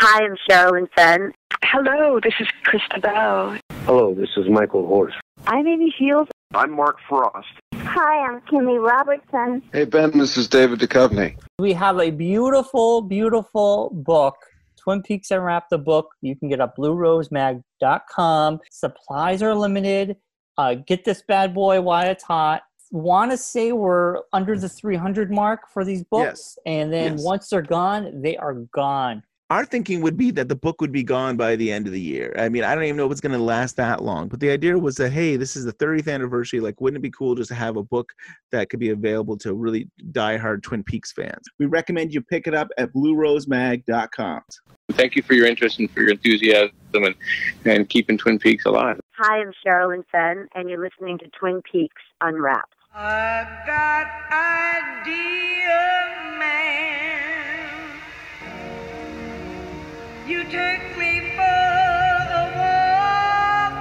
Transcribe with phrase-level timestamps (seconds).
[0.00, 1.32] Hi, I'm Sherilyn Fenn.
[1.64, 3.58] Hello, this is Chrysta Bell.
[3.84, 5.14] Hello, this is Michael Horse.
[5.46, 6.28] I'm Amy Shiels.
[6.54, 7.48] I'm Mark Frost.
[7.74, 9.62] Hi, I'm Kimmy Robertson.
[9.72, 11.36] Hey, Ben, this is David Duchovny.
[11.58, 14.36] We have a beautiful, beautiful book,
[14.76, 16.10] Twin Peaks Unwrapped the book.
[16.22, 18.60] You can get it at bluerosemag.com.
[18.70, 20.16] Supplies are limited.
[20.56, 22.62] Uh, get this bad boy while it's hot.
[22.90, 26.58] Want to say we're under the 300 mark for these books, Yes.
[26.66, 27.24] and then Yes.
[27.24, 29.22] once they're gone, they are gone.
[29.50, 32.00] Our thinking would be that the book would be gone by the end of the
[32.00, 32.34] year.
[32.38, 34.28] I mean, I don't even know if it's going to last that long.
[34.28, 36.60] But the idea was that, hey, this is the 30th anniversary.
[36.60, 38.12] Like, wouldn't it be cool just to have a book
[38.52, 41.46] that could be available to really diehard Twin Peaks fans?
[41.58, 44.42] We recommend you pick it up at bluerosemag.com.
[44.92, 47.14] Thank you for your interest and for your enthusiasm and,
[47.64, 49.00] and keeping Twin Peaks alive.
[49.16, 52.74] Hi, I'm Sherilyn Fenn, and you're listening to Twin Peaks Unwrapped.
[52.94, 54.08] I got
[55.06, 55.78] idea,
[56.38, 57.27] man.
[60.28, 61.42] You take me for
[62.42, 63.74] a walk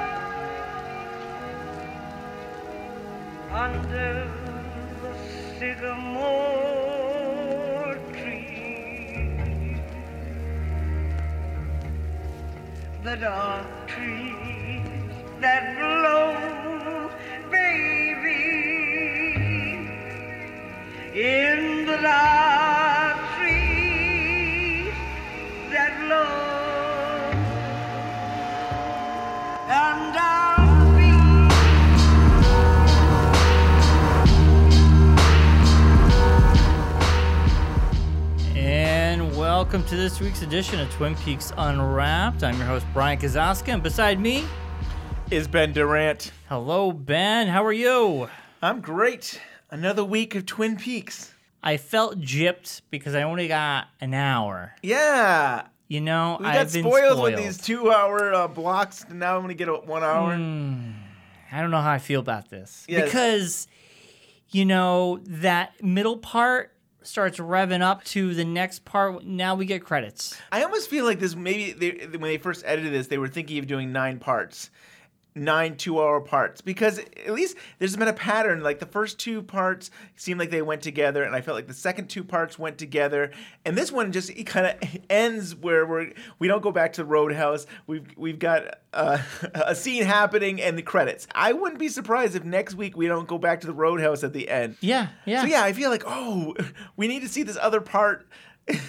[3.52, 4.32] under
[5.02, 5.14] the
[5.60, 6.78] sycamore
[8.14, 9.82] tree.
[13.04, 17.10] The dark trees that blow,
[17.52, 18.44] baby,
[21.14, 21.77] in
[39.68, 42.42] welcome to this week's edition of Twin Peaks Unwrapped.
[42.42, 44.46] I'm your host, Brian Kazowski, and beside me
[45.30, 46.32] Is Ben Durant.
[46.48, 47.48] Hello, Ben.
[47.48, 48.30] How are you?
[48.62, 49.42] I'm great.
[49.70, 51.34] Another week of Twin Peaks.
[51.62, 54.74] I felt gypped because I only got an hour.
[54.82, 55.64] Yeah.
[55.90, 57.34] You know, We I've got been spoiled, spoiled.
[57.34, 59.04] with these two hour uh, blocks.
[59.10, 60.34] and Now I'm going to get a one hour.
[60.34, 60.92] Hmm.
[61.52, 63.04] I don't know how I feel about this Yes.
[63.04, 63.68] because,
[64.50, 66.72] you know, that middle part
[67.08, 69.24] starts revving up to the next part.
[69.24, 70.38] Now we get credits.
[70.52, 73.58] I almost feel like this maybe they, when they first edited this, they were thinking
[73.60, 74.70] of doing nine parts,
[75.38, 78.62] nine two-hour parts, because at least there's been a pattern.
[78.62, 81.74] Like the first two parts seemed like they went together, and I felt like the
[81.74, 83.32] second two parts went together,
[83.66, 87.06] and this one just kind of ends where we're we don't go back to the
[87.06, 87.66] Roadhouse.
[87.86, 89.20] We've we've got uh,
[89.54, 91.28] a scene happening and the credits.
[91.34, 94.34] I wouldn't be surprised if next week we don't go back to the Roadhouse at
[94.34, 94.78] the end.
[94.82, 95.42] Yeah, yeah.
[95.42, 96.56] So yeah, I feel like oh,
[96.98, 98.28] we need to see this other part.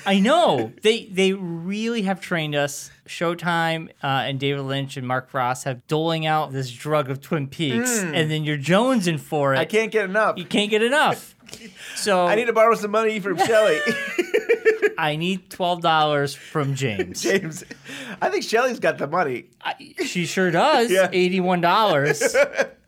[0.06, 2.90] I know they they really have trained us.
[3.06, 7.46] Showtime uh, and David Lynch and Mark Frost have doling out this drug of Twin
[7.46, 8.14] Peaks, Mm.
[8.14, 9.58] and then you're jonesing for it.
[9.58, 10.36] I can't get enough.
[10.36, 11.34] You can't get enough.
[11.96, 13.78] So I need to borrow some money from Shelly.
[14.98, 17.22] I need twelve dollars from James.
[17.22, 17.64] James,
[18.20, 19.46] I think Shelly's got the money.
[20.04, 20.90] She sure does.
[20.90, 21.08] Yeah.
[21.10, 22.20] Eighty-one dollars.
[22.22, 22.30] Was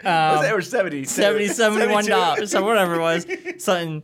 [0.02, 1.04] that or 70?
[1.04, 3.26] 70 71 dollars so whatever it was
[3.62, 4.02] something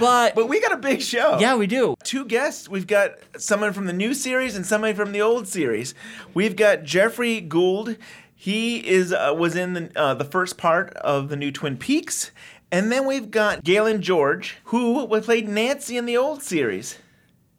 [0.00, 1.38] but but we got a big show.
[1.38, 1.94] Yeah we do.
[2.02, 2.68] Two guests.
[2.68, 5.94] We've got someone from the new series and somebody from the old series.
[6.34, 7.96] We've got geoffrey gould.
[8.34, 12.30] He is uh, was in the, uh, the first part of the new twin peaks.
[12.72, 16.98] And then we've got Galyn Görg who played nancy in the old series.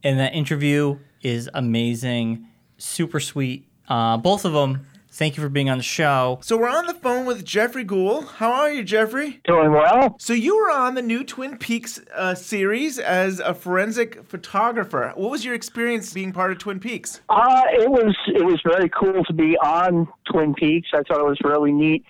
[0.04, 2.48] And that interview is amazing.
[2.78, 3.68] Super sweet.
[3.88, 6.94] Uh, both of them thank you for being on the show so we're on the
[6.94, 10.16] phone with geoffrey gould how are you geoffrey Doing well.
[10.20, 15.12] So you were on the new Twin Peaks uh, series as a forensic photographer.
[15.16, 17.22] What was your experience being part of Twin Peaks?
[17.30, 20.90] Uh, it was it was very cool to be on Twin Peaks.
[20.94, 22.06] I thought it was really neat.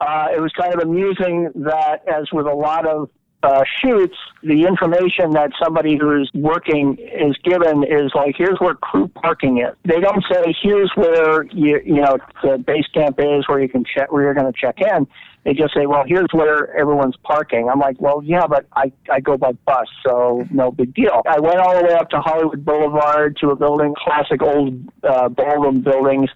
[0.00, 3.10] Uh, it was kind of amusing that, as with a lot of
[3.42, 9.08] uh, shoots, the information that somebody who's working is given is like, here's where crew
[9.08, 9.74] parking is.
[9.84, 13.84] They don't say, here's where you you know the base camp is, where you can
[13.84, 15.06] check, where you're going to check in.
[15.44, 17.68] They just say, well, here's where everyone's parking.
[17.68, 21.22] I'm like, well, yeah, but I, I go by bus, so no big deal.
[21.24, 24.74] I went all the way up to Hollywood Boulevard to a building, classic old
[25.04, 26.30] uh, ballroom buildings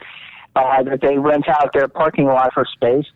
[0.55, 3.07] uh, that they rent out their parking lot for space.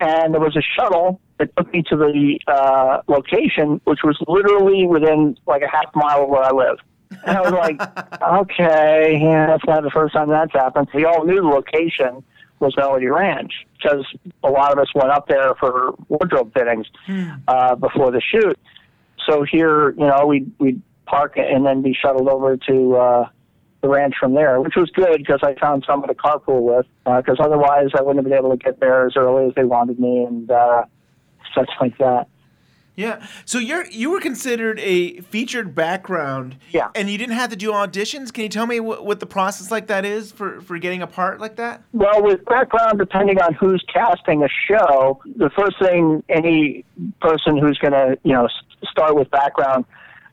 [0.00, 4.86] And there was a shuttle that took me to the uh, location, which was literally
[4.86, 6.78] within like a half mile of where I live.
[7.26, 7.80] And I was like,
[8.22, 10.88] okay, yeah, that's not the first time that's happened.
[10.94, 12.24] We all knew the location
[12.58, 14.06] was Melody Ranch because
[14.42, 16.86] a lot of us went up there for wardrobe fittings
[17.48, 18.58] uh, before the shoot.
[19.28, 23.28] So here, you know, we'd, we'd park and then be shuttled over to uh,
[23.82, 27.36] the ranch from there, which was good because I found someone to carpool with because
[27.40, 30.24] otherwise I wouldn't have been able to get there as early as they wanted me
[30.24, 30.84] and uh,
[31.56, 32.28] such like that.
[32.94, 33.26] Yeah.
[33.44, 36.56] So you're you were considered a featured background.
[36.70, 36.88] Yeah.
[36.94, 38.32] And you didn't have to do auditions.
[38.32, 41.06] Can you tell me what, what the process like that is for for getting a
[41.06, 41.82] part like that?
[41.92, 46.86] Well, with background, depending on who's casting a show, the first thing any
[47.20, 48.48] person who's going to, you know,
[48.90, 49.84] start with background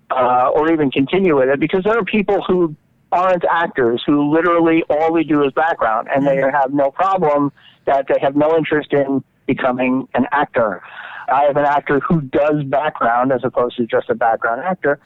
[0.10, 2.74] uh, or even continue with it, because there are people who
[3.12, 7.52] aren't actors who literally all they do is background, and they have no problem
[7.86, 10.82] that they have no interest in becoming an actor.
[11.32, 15.00] I have an actor who does background as opposed to just a background actor.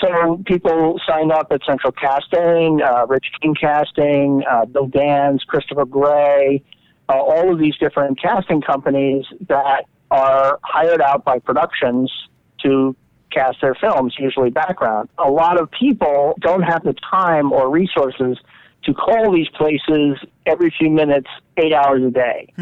[0.00, 5.84] So people sign up at Central Casting, uh, Rich King Casting, uh, Bill Dance, Christopher
[5.84, 6.62] Gray,
[7.08, 12.10] uh, all of these different casting companies that are hired out by productions
[12.62, 12.94] to
[13.30, 15.08] cast their films, usually background.
[15.18, 18.38] A lot of people don't have the time or resources
[18.84, 22.52] to call these places every few minutes, eight hours a day.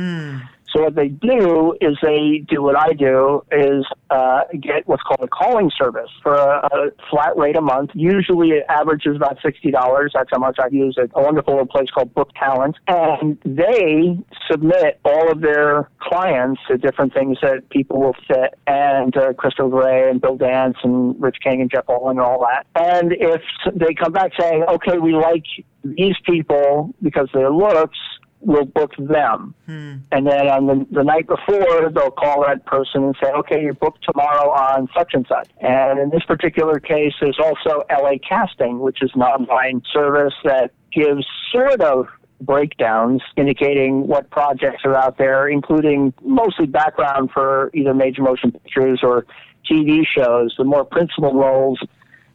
[0.72, 5.20] So what they do is they do what I do is uh, get what's called
[5.22, 7.90] a calling service for a, a flat rate a month.
[7.94, 10.12] Usually it averages about sixty dollars.
[10.14, 14.19] That's how much I use at a wonderful little place called Book Talent, and they
[14.50, 18.55] submit all of their clients to different things that people will fit.
[18.67, 22.46] And uh, Crystal Gray and Bill Dance and Rich King and Jeff Olan and all
[22.49, 22.67] that.
[22.75, 23.43] And if
[23.75, 25.44] they come back saying, "Okay, we like
[25.84, 27.99] these people because their looks,"
[28.40, 29.54] we'll book them.
[29.66, 29.96] Hmm.
[30.12, 33.75] And then on the, the night before, they'll call that person and say, okay, you're
[33.75, 35.48] booked tomorrow on such and such.
[35.60, 40.72] And in this particular case, there's also LA Casting, which is an online service that
[40.92, 42.06] gives sort of
[42.40, 49.00] breakdowns indicating what projects are out there, including mostly background for either major motion pictures
[49.02, 49.26] or
[49.70, 50.54] TV shows.
[50.56, 51.78] The more principal roles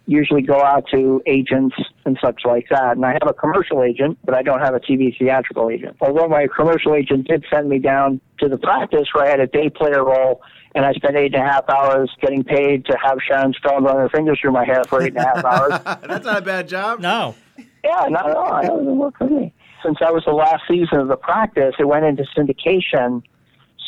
[0.08, 1.76] usually go out to agents
[2.06, 2.96] and such like that.
[2.96, 5.98] And I have a commercial agent, but I don't have a TV theatrical agent.
[6.02, 9.48] Although my commercial agent did send me down to the practice where I had a
[9.48, 10.42] day player role
[10.76, 13.96] and I spent eight and a half hours getting paid to have Sharon Stone run
[13.96, 15.72] her fingers through my hair for eight and a half hours.
[16.08, 17.00] That's not a bad job.
[17.00, 17.36] No.
[17.84, 18.60] Yeah, not at all.
[18.60, 19.54] It doesn't work for me.
[19.84, 23.24] Since that was the last season of the practice, it went into syndication.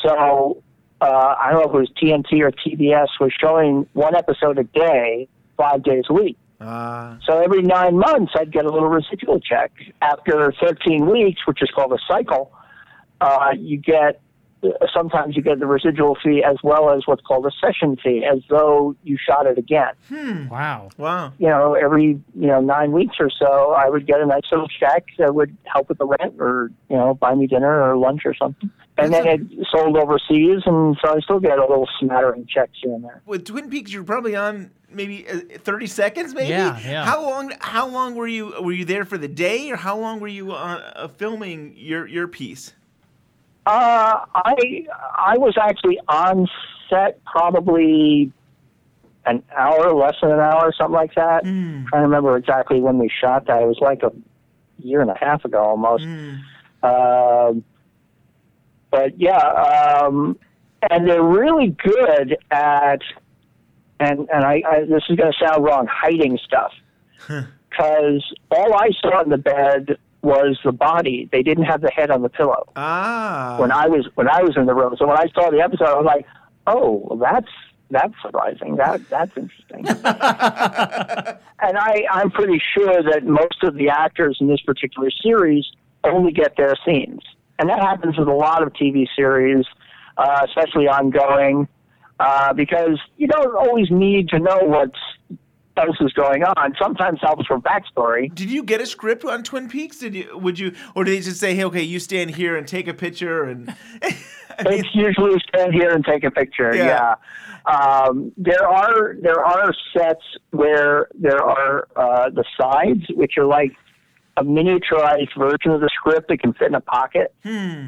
[0.03, 0.63] So
[1.01, 4.63] uh, I don't know if it was TNT or TBS was showing one episode a
[4.63, 5.27] day,
[5.57, 6.37] five days a week.
[6.59, 7.17] Ah.
[7.25, 9.71] So every nine months, I'd get a little residual check.
[10.01, 12.51] After 13 weeks, which is called a cycle,
[13.21, 14.21] uh, you get
[14.93, 18.39] sometimes you get the residual fee as well as what's called a session fee, as
[18.49, 19.93] though you shot it again
[20.49, 20.89] Wow.
[20.97, 21.33] Wow.
[21.37, 22.05] you know, every
[22.35, 25.55] you know nine weeks or so, I would get a nice little check that would
[25.65, 28.69] help with the rent, or you know, buy me dinner or lunch or something.
[28.99, 32.95] And then it sold overseas, and so I still get a little smattering checks here
[32.95, 33.21] and there.
[33.27, 36.49] With Twin Peaks, you're probably on maybe uh, 30 seconds, maybe.
[36.49, 37.05] Yeah, yeah.
[37.05, 37.53] How long?
[37.59, 38.59] How long were you?
[38.59, 42.07] Were you there for the day, or how long were you uh, uh, filming your
[42.07, 42.73] your piece?
[43.67, 44.85] Uh, I
[45.17, 46.47] I was actually on
[46.89, 48.31] set probably
[49.25, 51.43] an hour, less than an hour, something like that.
[51.89, 53.61] trying to remember exactly when we shot that.
[53.61, 54.11] It was like a
[54.79, 56.05] year and a half ago almost.
[56.81, 57.63] Um,
[58.89, 60.39] but yeah, um,
[60.89, 63.01] and they're really good at,
[63.99, 66.71] and and I, I this is going to sound wrong, hiding stuff,
[67.69, 71.29] because all I saw in the bed was the body.
[71.31, 73.57] They didn't have the head on the pillow Ah.
[73.59, 74.95] when I was when I was in the room.
[74.97, 76.25] So when I saw the episode, I was like,
[76.65, 77.51] "Oh, well, that's
[77.89, 78.75] that's surprising.
[78.77, 79.85] That that's interesting."
[81.61, 85.65] and I I'm pretty sure that most of the actors in this particular series
[86.03, 87.21] only get their scenes,
[87.59, 89.65] and that happens with a lot of TV series,
[90.17, 91.67] uh, especially ongoing,
[92.19, 94.99] uh, because you don't always need to know what's
[95.77, 96.73] else is going on.
[96.81, 98.33] Sometimes helps for backstory.
[98.33, 99.99] Did you get a script on Twin Peaks?
[99.99, 100.37] Did you?
[100.37, 100.73] Would you?
[100.95, 103.43] Or did they just say, "Hey, okay, you stand here and take a picture"?
[103.43, 106.75] And it's usually stand here and take a picture.
[106.75, 106.85] Yeah.
[106.85, 107.15] Yeah.
[107.67, 113.73] Um, there are there are sets where there are uh, the sides, which are like
[114.37, 117.33] a miniaturized version of the script that can fit in a pocket,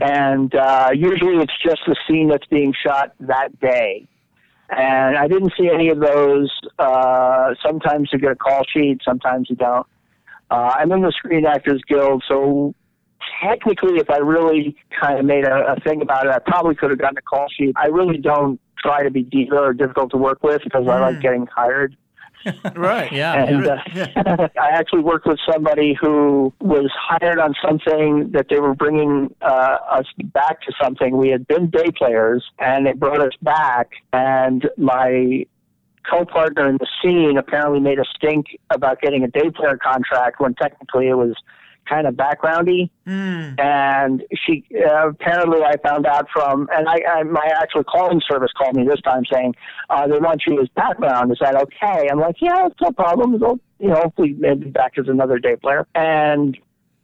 [0.02, 4.08] and uh, usually it's just the scene that's being shot that day.
[4.70, 6.52] And I didn't see any of those.
[6.78, 9.88] Uh, sometimes you get a call sheet, sometimes you don't.
[10.52, 12.74] Uh, I'm in the Screen Actors Guild, so
[13.42, 16.90] technically, if I really kind of made a, a thing about it, I probably could
[16.90, 17.74] have gotten a call sheet.
[17.76, 21.22] I really don't try to be diva or difficult to work with because I like
[21.22, 21.96] getting hired.
[22.76, 23.12] Right.
[23.12, 23.44] Yeah.
[23.44, 24.12] And yeah.
[24.16, 29.34] uh, I actually worked with somebody who was hired on something that they were bringing
[29.42, 31.18] uh, us back to something.
[31.18, 33.90] We had been day players, and they brought us back.
[34.14, 35.46] And my
[36.10, 40.56] co-partner in the scene apparently made a stink about getting a day player contract when
[40.56, 41.36] technically it was
[41.90, 42.90] kind of backgroundy.
[43.60, 48.52] And she uh, apparently I found out from, and I, I my actual calling service
[48.58, 49.56] called me this time saying
[49.90, 51.32] uh, they want you as background.
[51.32, 52.08] Is that okay?
[52.12, 53.40] I'm like, yeah, it's no problem.
[53.40, 55.88] They'll, you know, hopefully maybe back as another day player.
[55.96, 56.58] And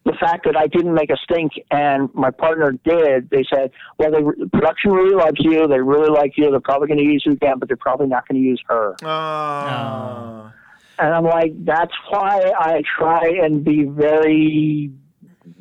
[0.05, 4.11] the fact that I didn't make a stink and my partner did, they said, well,
[4.11, 5.67] the production really loves you.
[5.67, 6.51] They really like you.
[6.51, 8.95] They're probably going to use you again, but they're probably not going to use her.
[9.03, 10.51] Oh.
[10.97, 14.91] And I'm like, that's why I try and be very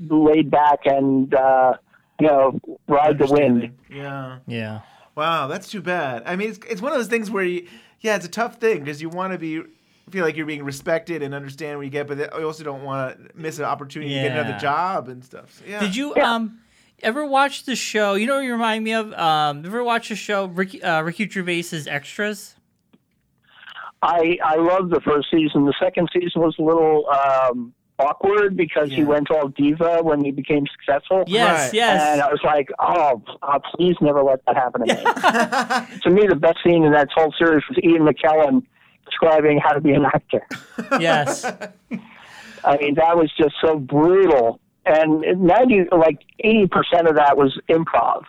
[0.01, 1.75] laid back and, uh,
[2.21, 3.77] you know, ride the wind.
[3.91, 4.39] Yeah.
[4.47, 4.81] Yeah.
[5.17, 6.23] Wow, that's too bad.
[6.27, 7.69] I mean, it's, it's one of those things where you,
[8.01, 9.63] yeah, it's a tough thing because you want to be
[10.11, 13.17] feel like you're being respected and understand what you get, but you also don't want
[13.17, 15.55] to miss an opportunity to get another job and stuff.
[15.59, 15.81] So, yeah.
[15.81, 16.59] Did you um
[17.03, 18.15] ever watch the show?
[18.15, 19.13] You know what you remind me of?
[19.15, 22.54] Um, ever watch the show Ricky uh, Ricky Gervais's Extras?
[24.05, 25.65] I I loved the first season.
[25.65, 30.31] The second season was a little um, awkward because he went all diva when he
[30.31, 31.25] became successful.
[31.27, 31.75] Yes, Right.
[31.75, 32.03] yes.
[32.13, 35.99] And I was like, oh, uh, please never let that happen to me.
[36.03, 38.63] to me, the best scene in that whole series was Ian McKellen
[39.07, 40.47] describing how to be an actor.
[41.01, 41.45] Yes.
[42.65, 44.61] I mean, that was just so brutal.
[44.87, 48.25] And ninety, like eighty percent of that was improv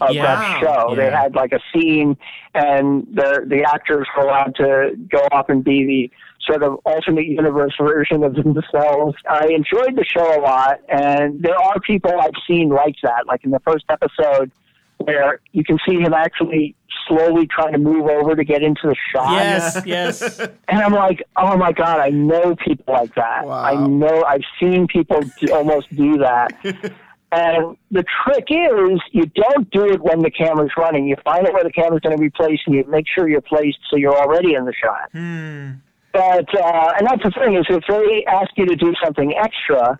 [0.00, 0.22] of Yeah.
[0.24, 0.94] that show.
[0.94, 2.16] They had like a scene,
[2.54, 6.10] and the the actors were allowed to go up and be the
[6.46, 9.14] sort of alternate universe version of themselves.
[9.28, 13.26] I enjoyed the show a lot, and there are people I've seen like that.
[13.26, 14.50] Like in the first episode,
[14.98, 16.74] where you can see him actually
[17.08, 19.32] slowly trying to move over to get into the shot.
[19.32, 20.38] Yes, yes.
[20.68, 23.44] And I'm like, oh my god, I know people like that.
[23.46, 26.52] I know I've seen people do, almost do that.
[27.32, 31.06] and the trick is, you don't do it when the camera's running.
[31.06, 33.40] You find out where the camera's going to be placed, and you make sure you're
[33.40, 35.10] placed so you're already in the shot.
[36.12, 39.98] But uh, and that's the thing is, if they ask you to do something extra,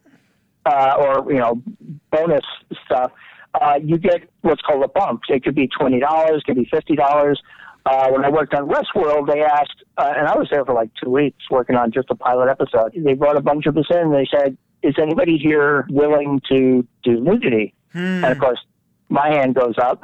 [0.66, 1.62] uh, or you know,
[2.10, 2.44] bonus
[2.84, 3.12] stuff,
[3.60, 5.20] uh, you get what's called a bump.
[5.28, 7.40] It could be twenty dollars, could be fifty dollars.
[7.86, 10.90] Uh, when I worked on Westworld, they asked, uh, and I was there for like
[11.02, 12.92] two weeks working on just a pilot episode.
[12.94, 13.96] They brought a bunch of us in.
[13.98, 18.60] and They said, "Is anybody here willing to do nudity?" And of course,
[19.08, 20.02] my hand goes up,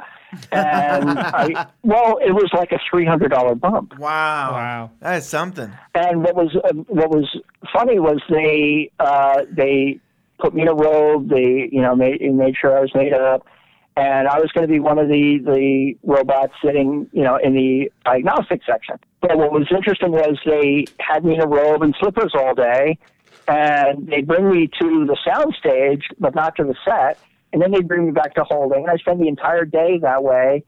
[0.51, 3.97] and I, well, it was like a three hundred dollar bump.
[3.97, 4.51] Wow.
[4.51, 4.91] Wow.
[4.99, 5.71] That is something.
[5.95, 7.39] And what was uh, what was
[7.73, 9.99] funny was they uh, they
[10.39, 11.29] put me in a robe.
[11.29, 13.47] They you know made made sure I was made up,
[13.95, 17.53] and I was going to be one of the the robots sitting you know in
[17.53, 18.97] the diagnostic section.
[19.21, 22.99] But what was interesting was they had me in a robe and slippers all day,
[23.47, 27.17] and they bring me to the sound stage, but not to the set.
[27.53, 30.23] And then they bring me back to holding, and I spend the entire day that
[30.23, 30.63] way.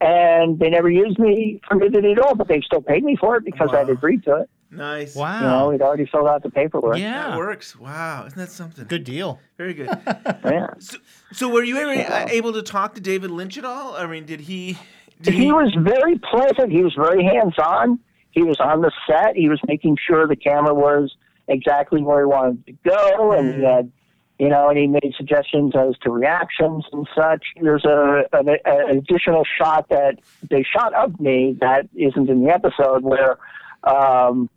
[0.00, 3.36] And they never used me for nudity at all, but they still paid me for
[3.36, 4.50] it because I'd agreed to it.
[4.70, 5.14] Nice.
[5.14, 5.40] Wow.
[5.40, 6.98] You know, we'd already filled out the paperwork.
[6.98, 7.76] Yeah, that works.
[7.76, 8.24] Wow.
[8.26, 8.84] Isn't that something?
[8.86, 9.38] Good deal.
[9.56, 9.86] Very good.
[10.44, 10.74] yeah.
[10.80, 10.98] So,
[11.32, 13.94] so were you ever uh, able to talk to David Lynch at all?
[13.94, 14.76] I mean, did he?
[15.20, 16.72] Did he was very pleasant.
[16.72, 18.00] He was very hands on.
[18.32, 19.36] He was on the set.
[19.36, 21.14] He was making sure the camera was
[21.48, 23.92] exactly where he wanted to go, and he had,
[24.38, 27.44] you know, and he made suggestions as to reactions and such.
[27.60, 30.18] There's a an, an additional shot that
[30.50, 33.38] they shot of me that isn't in the episode where.
[33.84, 34.48] Um,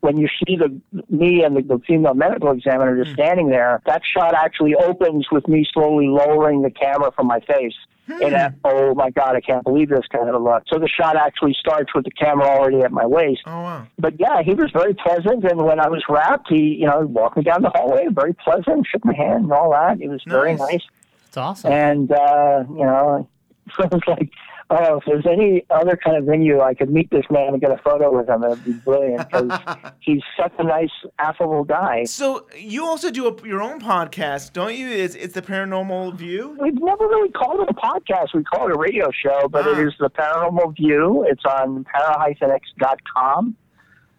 [0.00, 0.80] when you see the
[1.10, 5.46] me and the, the female medical examiner just standing there, that shot actually opens with
[5.46, 7.74] me slowly lowering the camera from my face.
[8.12, 10.64] And that, oh my God, I can't believe this kind of a look.
[10.72, 13.42] So the shot actually starts with the camera already at my waist.
[13.46, 13.86] Oh wow.
[13.98, 15.44] But yeah, he was very pleasant.
[15.44, 18.86] And when I was wrapped, he, you know, walked me down the hallway, very pleasant,
[18.86, 20.00] shook my hand and all that.
[20.00, 20.60] It was very Nice.
[20.72, 20.82] nice.
[21.28, 21.72] It's awesome.
[21.72, 23.28] And, uh, you know,
[23.76, 24.30] so it was like,
[24.70, 27.70] oh, if there's any other kind of venue I could meet this man and get
[27.70, 29.58] a photo with him, it'd be brilliant because
[30.00, 32.04] he's such a nice, affable guy.
[32.04, 34.88] So you also do a, your own podcast, don't you?
[34.88, 36.56] It's, it's the Paranormal View.
[36.60, 38.34] We've never really called it a podcast.
[38.34, 41.26] We call it a radio show, but it is the Paranormal View.
[41.28, 43.56] It's on para-x.com,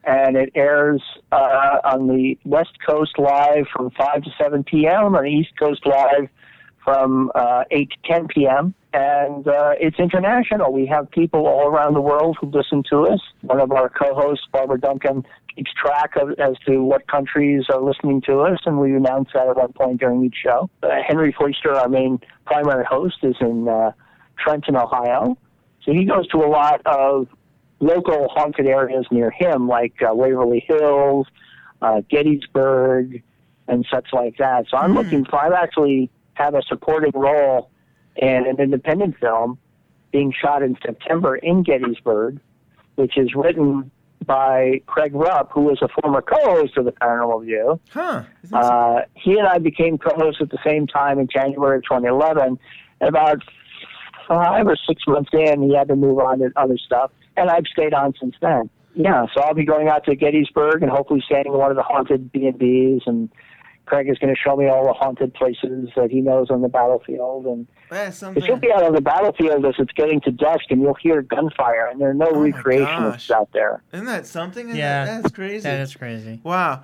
[0.04, 5.24] and it airs uh, on the West Coast live from 5 to 7 p.m., on
[5.24, 6.28] the East Coast live
[6.84, 10.74] from uh, 8 to 10 p.m., and uh, it's international.
[10.74, 13.22] We have people all around the world who listen to us.
[13.42, 18.22] One of our co-hosts, Barbara Duncan, keeps track of as to what countries are listening
[18.28, 20.70] to us, and we announce that at one point during each show.
[20.84, 23.92] Uh, Henry Foister, our main primary host, is in uh,
[24.38, 25.38] Trenton, Ohio,
[25.84, 27.28] so he goes to a lot of
[27.80, 31.28] local haunted areas near him, like uh, Waverly Hills,
[31.82, 33.24] uh, Gettysburg,
[33.68, 34.66] and such like that.
[34.70, 35.38] So I'm looking for.
[35.38, 37.71] I actually have a supporting role
[38.16, 39.58] in an independent film
[40.12, 42.40] being shot in September in Gettysburg,
[42.96, 43.90] which is written
[44.26, 47.80] by Craig Rupp, who was a former co-host of the Paranormal View.
[47.92, 48.24] Huh.
[48.54, 52.60] Uh, he and I became co-hosts at the same time in January of 2011.
[53.02, 53.42] About
[54.28, 57.66] five or six months in, he had to move on to other stuff, and I've
[57.66, 58.70] stayed on since then.
[58.94, 61.84] Yeah, so I'll be going out to Gettysburg and hopefully staying in one of the
[61.84, 63.30] haunted B and B's, and
[63.92, 66.70] Craig is going to show me all the haunted places that he knows on the
[66.70, 70.64] battlefield, and That's because you'll be out on the battlefield as it's getting to dusk,
[70.70, 73.84] and you'll hear gunfire, and there are no Oh recreationists out there.
[73.92, 74.68] Isn't that something?
[74.70, 75.04] Isn't Yeah.
[75.04, 75.64] that- that's crazy.
[75.64, 76.40] That is crazy.
[76.42, 76.84] Wow.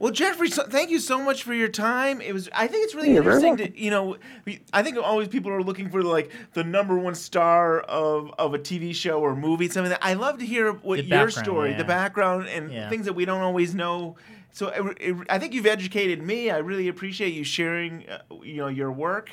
[0.00, 2.20] Well, Geoffrey, so, thank you so much for your time.
[2.20, 2.48] It was.
[2.54, 4.16] I think it's really You're interesting to you know.
[4.44, 8.54] we- I think always people are looking for like the number one star of of
[8.54, 11.70] a TV show or movie, something that I love to hear what The your story,
[11.70, 11.78] yeah.
[11.78, 12.88] the background, and Yeah.
[12.88, 14.16] things that we don't always know.
[14.52, 16.50] So it, it, I think you've educated me.
[16.50, 19.30] I really appreciate you sharing, uh, you know, your work.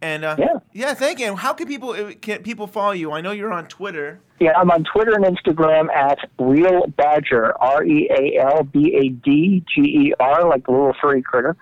[0.00, 0.46] And uh, Yeah.
[0.72, 1.26] yeah, thank you.
[1.26, 3.10] And how can people uh, can people follow you?
[3.12, 4.20] I know you're on Twitter.
[4.38, 9.08] Yeah, I'm on Twitter and Instagram at Real Badger, R E A L B A
[9.08, 11.56] D G E R, like the little furry critter.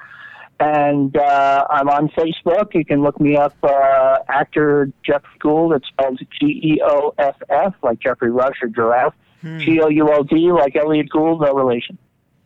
[0.60, 2.74] And uh, I'm on Facebook.
[2.74, 5.72] You can look me up, uh, actor Geoff Gould.
[5.74, 9.14] It's spelled G E O F F, like Geoffrey Rush or Giraffe.
[9.42, 11.96] G O U L D, like Elliot Gould, no relation.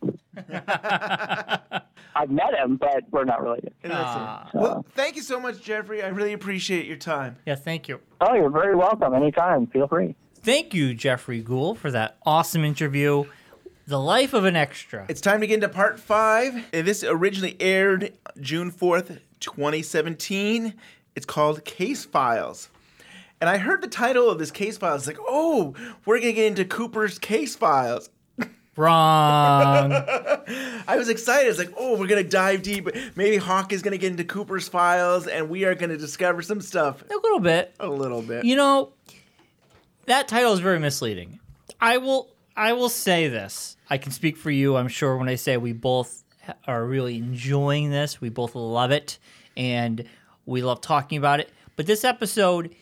[2.15, 3.73] I've met him, but we're not related.
[3.83, 4.49] And that's Ah.
[4.53, 6.03] Well, thank you so much, Geoffrey.
[6.03, 7.37] I really appreciate your time.
[7.45, 7.99] Yeah, thank you.
[8.19, 9.13] Oh, you're very welcome.
[9.13, 9.67] Anytime.
[9.67, 10.15] Feel free.
[10.35, 13.25] Thank you, Geoffrey Gould, for that awesome interview.
[13.87, 15.05] The life of an extra.
[15.09, 16.65] It's time to get into part five.
[16.71, 20.73] This originally aired June 4th, 2017.
[21.15, 22.69] It's called Case Files.
[23.39, 24.95] And I heard the title of this case file.
[24.95, 25.73] It's like, oh,
[26.05, 28.09] we're going to get into Cooper's case files.
[28.77, 29.91] Wrong.
[30.87, 31.49] I was excited.
[31.49, 32.87] It's like, oh, we're going to dive deep.
[33.15, 36.41] Maybe Hawk is going to get into Cooper's files and we are going to discover
[36.41, 37.03] some stuff.
[37.03, 37.75] a little bit.
[37.79, 38.45] A little bit.
[38.45, 38.93] You know,
[40.05, 41.39] that title is very misleading.
[41.79, 43.77] I will I will say this.
[43.89, 46.23] I can speak for you, I'm sure, when I say we both
[46.65, 48.21] are really enjoying this.
[48.21, 49.19] We both love it
[49.55, 50.03] and
[50.45, 51.49] we love talking about it.
[51.75, 52.75] But this episode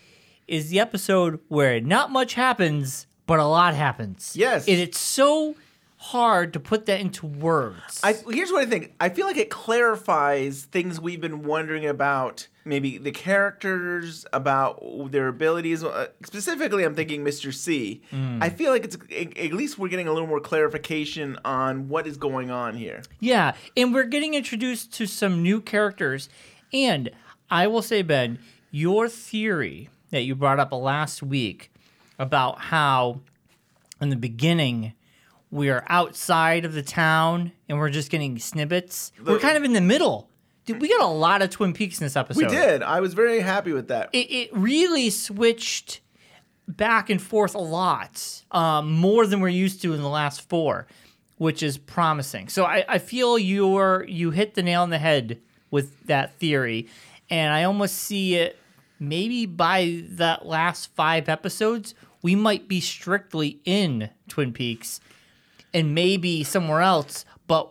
[0.48, 4.34] is the episode where not much happens, but a lot happens.
[4.36, 4.66] Yes.
[4.66, 5.54] And it's so
[6.02, 8.00] hard to put that into words.
[8.02, 8.94] I, here's what I think.
[8.98, 14.80] I feel like it clarifies things we've been wondering about, maybe the characters, about
[15.12, 15.84] their abilities.
[15.84, 17.52] Uh, Specifically, I'm thinking Mr.
[17.52, 18.00] C.
[18.40, 22.16] I feel like it's at least we're getting a little more clarification on what is
[22.16, 23.02] going on here.
[23.20, 26.30] Yeah, and we're getting introduced to some new characters.
[26.72, 27.10] And
[27.50, 28.38] I will say, Ben,
[28.70, 31.70] your theory that you brought up last week
[32.18, 33.20] about how
[34.00, 34.94] in the beginning
[35.50, 39.12] we are outside of the town and we're just getting snippets.
[39.24, 40.28] we're kind of in the middle.
[40.66, 42.44] Dude, we got a lot of Twin Peaks in this episode.
[42.44, 42.82] We did.
[42.82, 44.10] I was very happy with that.
[44.12, 46.00] It, it really switched
[46.68, 50.86] back and forth a lot, um, more than we're used to in the last four,
[51.38, 52.48] which is promising.
[52.48, 55.40] So I, I feel you're you hit the nail on the head
[55.72, 56.86] with that theory,
[57.28, 58.56] and I almost see it
[59.00, 65.00] maybe by that last five episodes we might be strictly in Twin Peaks,
[65.72, 67.70] and maybe somewhere else, but.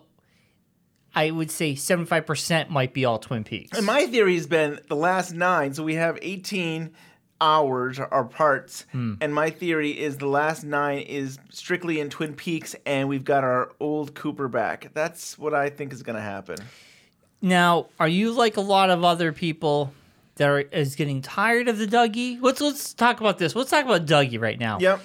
[1.12, 3.76] I would say 75% might be all Twin Peaks.
[3.76, 5.74] And my theory has been the last nine.
[5.74, 6.92] So we have 18
[7.40, 8.84] hours or parts.
[8.92, 9.14] Hmm.
[9.20, 13.44] And my theory is the last nine is strictly in Twin Peaks, and we've got
[13.44, 14.90] our old Cooper back.
[14.94, 16.58] That's what I think is going to happen.
[17.42, 19.92] Now, are you like a lot of other people
[20.36, 22.38] that are is getting tired of the Dougie?
[22.40, 23.56] Let's let's talk about this.
[23.56, 24.78] Let's talk about Dougie right now.
[24.78, 25.00] Yep.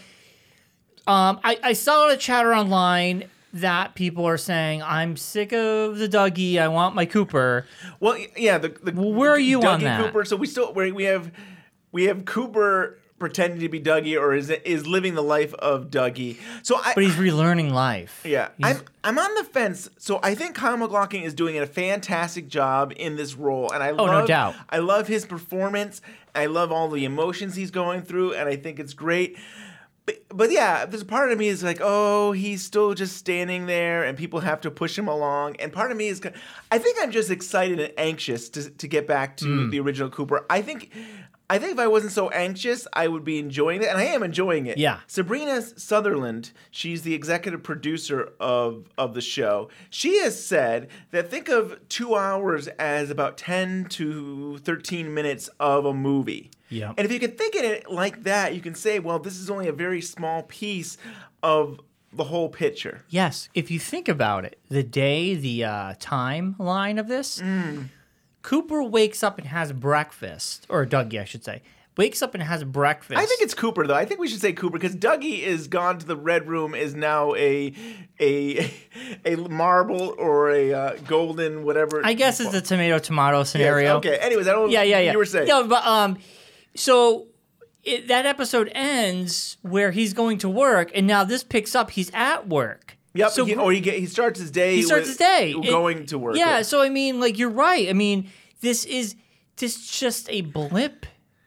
[1.07, 5.53] Um, I, I saw a lot of chatter online that people are saying I'm sick
[5.53, 6.59] of the Dougie.
[6.59, 7.65] I want my Cooper.
[7.99, 8.57] Well, yeah.
[8.57, 10.03] The, the where are you on that?
[10.03, 10.25] Cooper.
[10.25, 11.31] So we still we have
[11.91, 16.37] we have Cooper pretending to be Dougie, or is is living the life of Dougie.
[16.63, 16.93] So I.
[16.95, 18.21] But he's relearning life.
[18.25, 19.89] yeah, I'm I'm on the fence.
[19.97, 23.91] So I think Kyle MacLachlan is doing a fantastic job in this role, and I
[23.91, 24.55] Oh, no doubt.
[24.69, 26.01] I love his performance.
[26.33, 29.37] I love all the emotions he's going through, and I think it's great.
[30.05, 33.65] But, but yeah, there's a part of me is like, oh, he's still just standing
[33.65, 35.55] there, and people have to push him along.
[35.57, 36.21] And part of me is,
[36.71, 39.71] I think I'm just excited and anxious to to get back to Mm.
[39.71, 40.45] the original Cooper.
[40.49, 40.91] I think,
[41.49, 44.23] I think if I wasn't so anxious, I would be enjoying it, and I am
[44.23, 44.77] enjoying it.
[44.79, 44.99] Yeah.
[45.07, 49.69] Sabrina Sutherland, she's the executive producer of of the show.
[49.89, 55.85] She has said that think of two hours as about ten to thirteen minutes of
[55.85, 56.49] a movie.
[56.69, 56.93] Yeah.
[56.97, 59.51] And if you can think of it like that, you can say, well, this is
[59.51, 60.97] only a very small piece
[61.43, 61.79] of
[62.11, 63.03] the whole picture.
[63.09, 67.89] Yes, if you think about it, the day, the uh, timeline of this, Mm.
[68.45, 71.63] Cooper wakes up and has breakfast, or Dougie, I should say,
[71.97, 73.19] wakes up and has breakfast.
[73.19, 73.95] I think it's Cooper though.
[73.95, 76.75] I think we should say Cooper because Dougie is gone to the red room.
[76.75, 77.73] Is now a
[78.19, 78.71] a
[79.25, 82.05] a marble or a uh, golden whatever.
[82.05, 83.97] I guess it's a tomato tomato scenario.
[83.97, 84.17] okay.
[84.17, 84.69] Anyways, I don't.
[84.69, 85.13] Yeah, yeah, yeah.
[85.13, 85.47] You were saying.
[85.47, 86.19] No, but um,
[86.75, 87.25] so
[87.83, 91.89] it, that episode ends where he's going to work, and now this picks up.
[91.89, 92.94] He's at work.
[93.15, 93.31] Yep.
[93.31, 94.75] So he, or he get, he starts his day.
[94.75, 96.35] he starts with his day going It- to work.
[96.35, 96.61] Yeah.
[96.61, 97.89] So I mean, like you're right.
[97.89, 98.29] I mean,
[98.61, 99.15] this is
[99.57, 101.05] this just a blip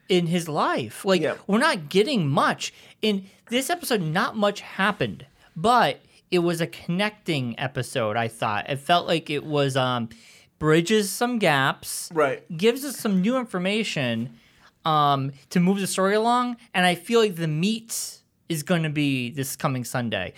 [0.09, 1.05] in his life.
[1.05, 4.01] Like we're not getting much in this episode.
[4.01, 6.01] Not much happened, but
[6.31, 8.17] it was a connecting episode.
[8.17, 10.09] I thought it felt like it was um
[10.57, 12.09] bridges some gaps.
[12.13, 12.43] Right.
[12.57, 14.37] Gives us some new information
[14.85, 18.89] um to move the story along, and I feel like the meat is going to
[18.89, 20.33] be this coming Sunday.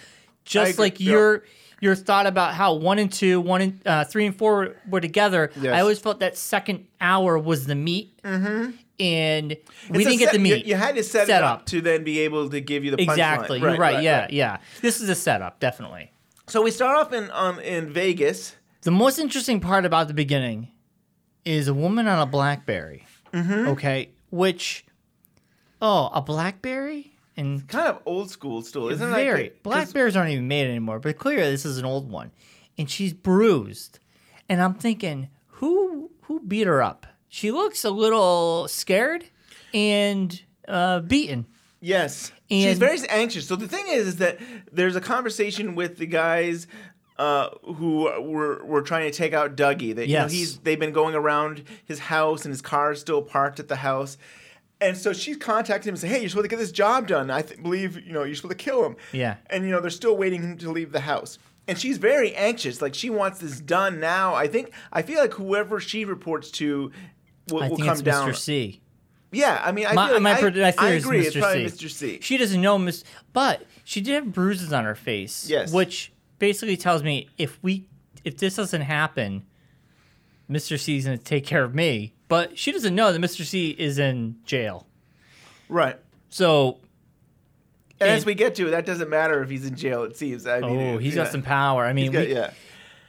[0.45, 1.43] Just like your
[1.81, 5.51] your thought about how one and two, one and uh, three and four were together.
[5.59, 5.73] Yes.
[5.73, 8.71] I always felt that second hour was the meat, Mm-hmm.
[8.99, 9.49] and
[9.89, 10.65] we It's didn't get set- the you- meat.
[10.65, 11.65] You, had to set, Set it up, up.
[11.67, 13.59] to then be able to give you the exactly.
[13.59, 14.03] You're right.
[14.03, 14.57] yeah, yeah.
[14.81, 16.11] This is a setup, definitely.
[16.47, 18.55] So we start off in um in Vegas.
[18.83, 20.67] The most interesting part about the beginning
[21.45, 23.05] is a woman on a BlackBerry.
[23.33, 23.69] Mhm.
[23.69, 24.85] Okay, which
[25.81, 29.11] oh, a BlackBerry and Kind of old school still, isn't it?
[29.13, 30.99] very Black bears aren't even made anymore.
[30.99, 32.31] But clearly, this is an old one,
[32.77, 33.99] and she's bruised.
[34.49, 37.05] And I'm thinking, who who beat her up?
[37.29, 39.25] She looks a little scared
[39.73, 41.45] and uh, beaten.
[41.79, 42.31] Yes.
[42.49, 43.47] and She's very anxious.
[43.47, 44.37] So the thing is, is that
[44.71, 46.67] there's a conversation with the guys
[47.17, 49.95] uh, who were were trying to take out Dougie.
[49.95, 50.31] That you know, Yes.
[50.31, 53.77] he's they've been going around his house and his car is still parked at the
[53.77, 54.17] house.
[54.81, 57.29] And so she's contacting him and saying, "Hey, you're supposed to get this job done.
[57.29, 59.35] I th- believe you know you're supposed to kill him." Yeah.
[59.49, 61.37] And you know they're still waiting him to leave the house.
[61.67, 62.81] And she's very anxious.
[62.81, 64.33] Like she wants this done now.
[64.33, 66.91] I think I feel like whoever she reports to
[67.49, 68.29] will, I will think come it's down.
[68.29, 68.35] Mr.
[68.35, 68.81] C.
[69.31, 71.21] Yeah, I mean, I my, feel like my, I, pred- I, I agree.
[71.21, 71.27] Mr.
[71.27, 71.85] It's probably C.
[71.85, 71.89] Mr.
[71.89, 72.19] C.
[72.21, 75.47] She doesn't know Miss, but she did have bruises on her face.
[75.49, 75.71] Yes.
[75.71, 77.85] which basically tells me if we
[78.23, 79.45] if this doesn't happen,
[80.49, 80.77] Mr.
[80.77, 82.13] C is going to take care of me.
[82.31, 83.43] But she doesn't know that Mr.
[83.43, 84.87] C is in jail.
[85.67, 85.97] Right.
[86.29, 86.79] So,
[87.99, 90.03] And, as we get to it, that doesn't matter if he's in jail.
[90.03, 90.47] It seems.
[90.47, 91.23] I mean, oh, he's yeah.
[91.25, 91.83] got some power.
[91.85, 92.51] I mean, got- we- yeah.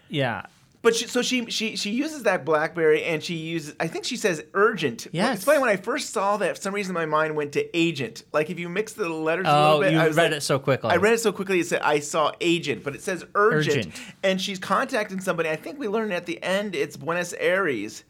[0.09, 0.43] yeah.
[0.83, 3.77] But she, so she she she uses that BlackBerry and she uses.
[3.79, 5.07] I think she says urgent.
[5.13, 5.37] Yes.
[5.37, 6.57] It's funny when I first saw that.
[6.57, 8.25] For some reason, my mind went to agent.
[8.33, 9.93] Like if you mix the letters a Oh, little bit.
[9.93, 10.91] you I read like- it so quickly.
[10.91, 11.61] I read it so quickly.
[11.61, 13.77] It said I saw agent, but it says urgent.
[13.87, 13.95] Urgent.
[14.25, 15.49] And she's contacting somebody.
[15.51, 18.03] I think we learned at the end it's Buenos Aires.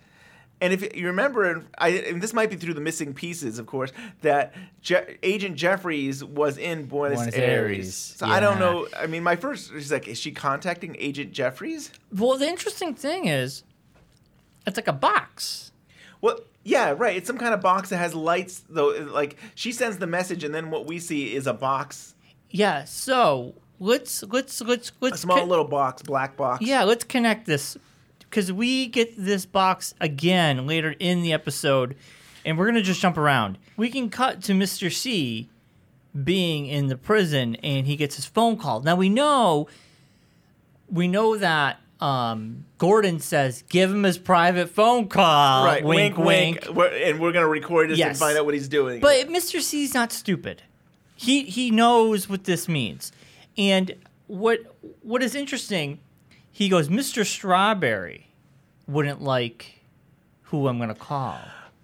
[0.62, 3.90] And if you remember, I, and this might be through the missing pieces, of course,
[4.20, 7.70] that Je- Agent Jeffries was in Buenos, Buenos Aires.
[7.78, 8.86] Aires, So I don't know.
[8.96, 11.90] I mean, my first is like, is she contacting Agent Jeffries?
[12.16, 13.64] Well, the interesting thing is,
[14.64, 15.72] it's like a box.
[16.20, 17.16] Well, yeah, right.
[17.16, 18.90] It's some kind of box that has lights, though.
[19.10, 22.14] Like she sends the message, and then what we see is a box,
[22.50, 22.84] Yeah.
[22.84, 26.64] So let's let's let's let's a small con- little box, black box.
[26.64, 27.76] Yeah, let's connect this
[28.32, 31.94] because we get this box again later in the episode,
[32.46, 33.58] and we're gonna just jump around.
[33.76, 34.90] We can cut to Mr.
[34.90, 35.50] C
[36.24, 38.80] being in the prison, and he gets his phone call.
[38.80, 39.68] Now we know,
[40.90, 45.84] we know that um, Gordon says, "Give him his private phone call." right.
[45.84, 46.66] Wink, wink.
[46.72, 49.00] We're, and we're gonna record this and find out what he's doing.
[49.00, 49.60] But Mr.
[49.60, 50.62] C's not stupid.
[51.16, 53.12] He he knows what this means.
[53.58, 53.94] And
[54.26, 54.60] what
[55.02, 56.00] what is interesting,
[56.52, 57.26] he goes, Mr.
[57.26, 58.28] Strawberry
[58.86, 59.80] wouldn't like
[60.42, 61.38] who I'm gonna call.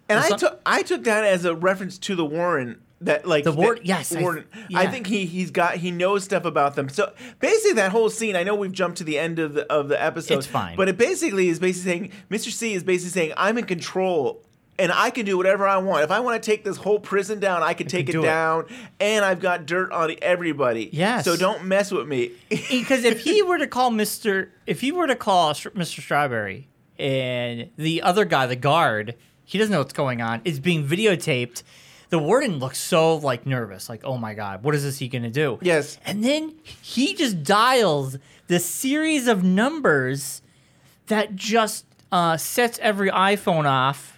[0.09, 3.53] And I took I took that as a reference to the Warren that like The
[3.53, 4.45] War- that yes, I- Warren.
[4.75, 4.91] I, yeah.
[4.91, 6.89] think he he's got he knows stuff about them.
[6.89, 8.37] So basically, that whole scene.
[8.37, 10.39] I know we've jumped to the end of the of the episode.
[10.39, 10.77] It's fine.
[10.77, 12.51] but it basically is basically saying Mr.
[12.51, 14.43] C is basically saying I'm in control.
[14.79, 16.05] And I can do whatever I want.
[16.05, 18.27] If I want to take this whole prison down, I can take it do it.
[18.27, 18.67] down.
[19.01, 20.89] And I've got dirt on everybody.
[20.93, 21.25] Yes.
[21.25, 22.33] So don't mess with me.
[22.49, 24.51] because if he were to call Mr.
[24.67, 26.01] if he were to call Mr.
[26.01, 30.87] Strawberry and the other guy, the guard, he doesn't know what's going on, is being
[30.87, 31.63] videotaped.
[32.11, 35.31] The warden looks so like nervous, like, oh my god, what is this he gonna
[35.31, 35.59] do?
[35.61, 35.99] Yes.
[36.07, 40.41] And then he just dials the series of numbers
[41.09, 44.18] that just uh, sets every iPhone off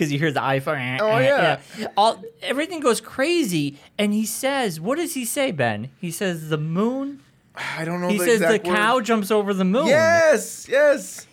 [0.00, 0.78] because you hear the iPhone.
[0.78, 1.86] Eh, oh, eh, yeah.
[1.94, 6.56] All everything goes crazy, and he says, "What does he say, Ben?" He says, "The
[6.56, 7.20] moon."
[7.54, 8.08] I don't know.
[8.08, 8.76] He the says the word.
[8.76, 9.88] cow jumps over the moon.
[9.88, 11.26] Yes, yes.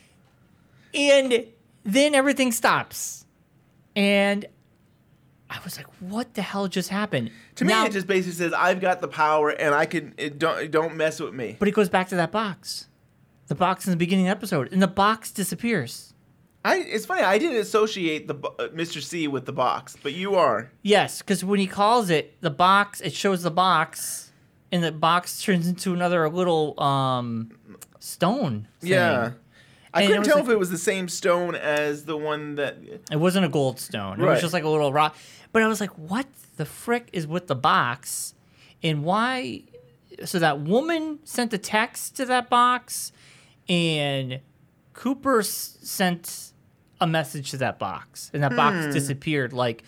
[0.93, 1.45] And
[1.86, 3.25] then everything stops.
[3.95, 4.45] And
[5.49, 7.32] I was like, what the hell just happened?
[7.56, 10.38] To Now- me, it just basically says I've got the power, and I can it
[10.38, 11.56] don't don't mess with me.
[11.58, 12.88] But it goes back to that box.
[13.47, 14.73] The box in the beginning of the episode.
[14.73, 16.13] And the box disappears.
[16.69, 17.21] I it's funny.
[17.21, 19.01] I didn't associate the uh, Mr.
[19.01, 20.71] C with the box, but you are.
[20.84, 24.32] Yes, because when he calls it the box, it shows the box,
[24.71, 27.51] and the box turns into another little um,
[27.99, 28.67] stone.
[28.82, 28.91] thing.
[28.91, 29.32] Yeah.
[29.93, 32.77] I And couldn't tell like- if it was the same stone as the one that.
[33.12, 34.19] It wasn't a gold stone.
[34.19, 34.32] It Right.
[34.34, 35.15] was just like a little rock.
[35.53, 36.27] But I was like, what
[36.58, 38.36] the frick is with the box?
[38.84, 39.63] And why?
[40.25, 43.12] So that woman sent a text to that box,
[43.69, 44.39] and
[44.93, 46.51] Cooper sent
[46.99, 48.57] a message to that box, and that Hmm.
[48.57, 49.53] box disappeared.
[49.53, 49.83] Like,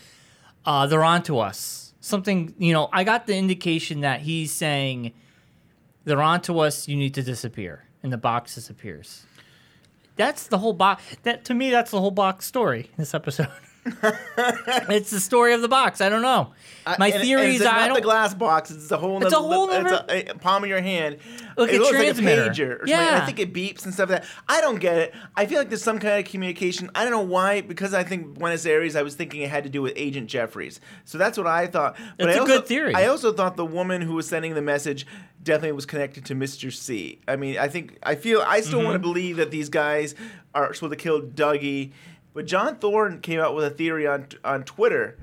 [0.66, 1.94] uh, they're onto us.
[2.02, 5.12] Something, you know, I got the indication that he's saying,
[6.06, 7.84] they're onto us, you need to disappear.
[8.04, 9.26] And the box disappears.
[10.16, 11.04] That's the whole box.
[11.24, 12.86] That to me, that's the whole box story.
[12.92, 13.48] In this episode.
[14.90, 16.02] it's the story of the box.
[16.02, 16.54] I don't know.
[16.98, 18.04] My and theory is not I the don't.
[18.04, 18.72] glass box.
[18.72, 19.24] It's a whole.
[19.24, 21.18] It's a whole It's a, a palm of your hand.
[21.56, 22.42] Like it looks transmitter.
[22.46, 22.82] like a pager.
[22.82, 22.88] Or.
[22.88, 23.20] Yeah.
[23.22, 24.30] I think it beeps and stuff like that.
[24.48, 25.14] I don't get it.
[25.36, 26.90] I feel like there's some kind of communication.
[26.96, 27.62] I don't know why.
[27.62, 28.96] Because I think Buenos Aires.
[28.96, 30.80] I was thinking it had to do with Agent Jeffries.
[31.06, 31.96] So that's what I thought.
[32.18, 32.96] But That's I a also, good theory.
[32.96, 35.06] I also thought the woman who was sending the message
[35.44, 36.72] definitely was connected to Mr.
[36.74, 37.20] C.
[37.28, 38.86] I mean, I think I feel I still Mm-hmm.
[38.86, 40.16] want to believe that these guys
[40.56, 41.92] are supposed to kill Dougie.
[42.40, 45.18] But John Thorne came out with a theory on on Twitter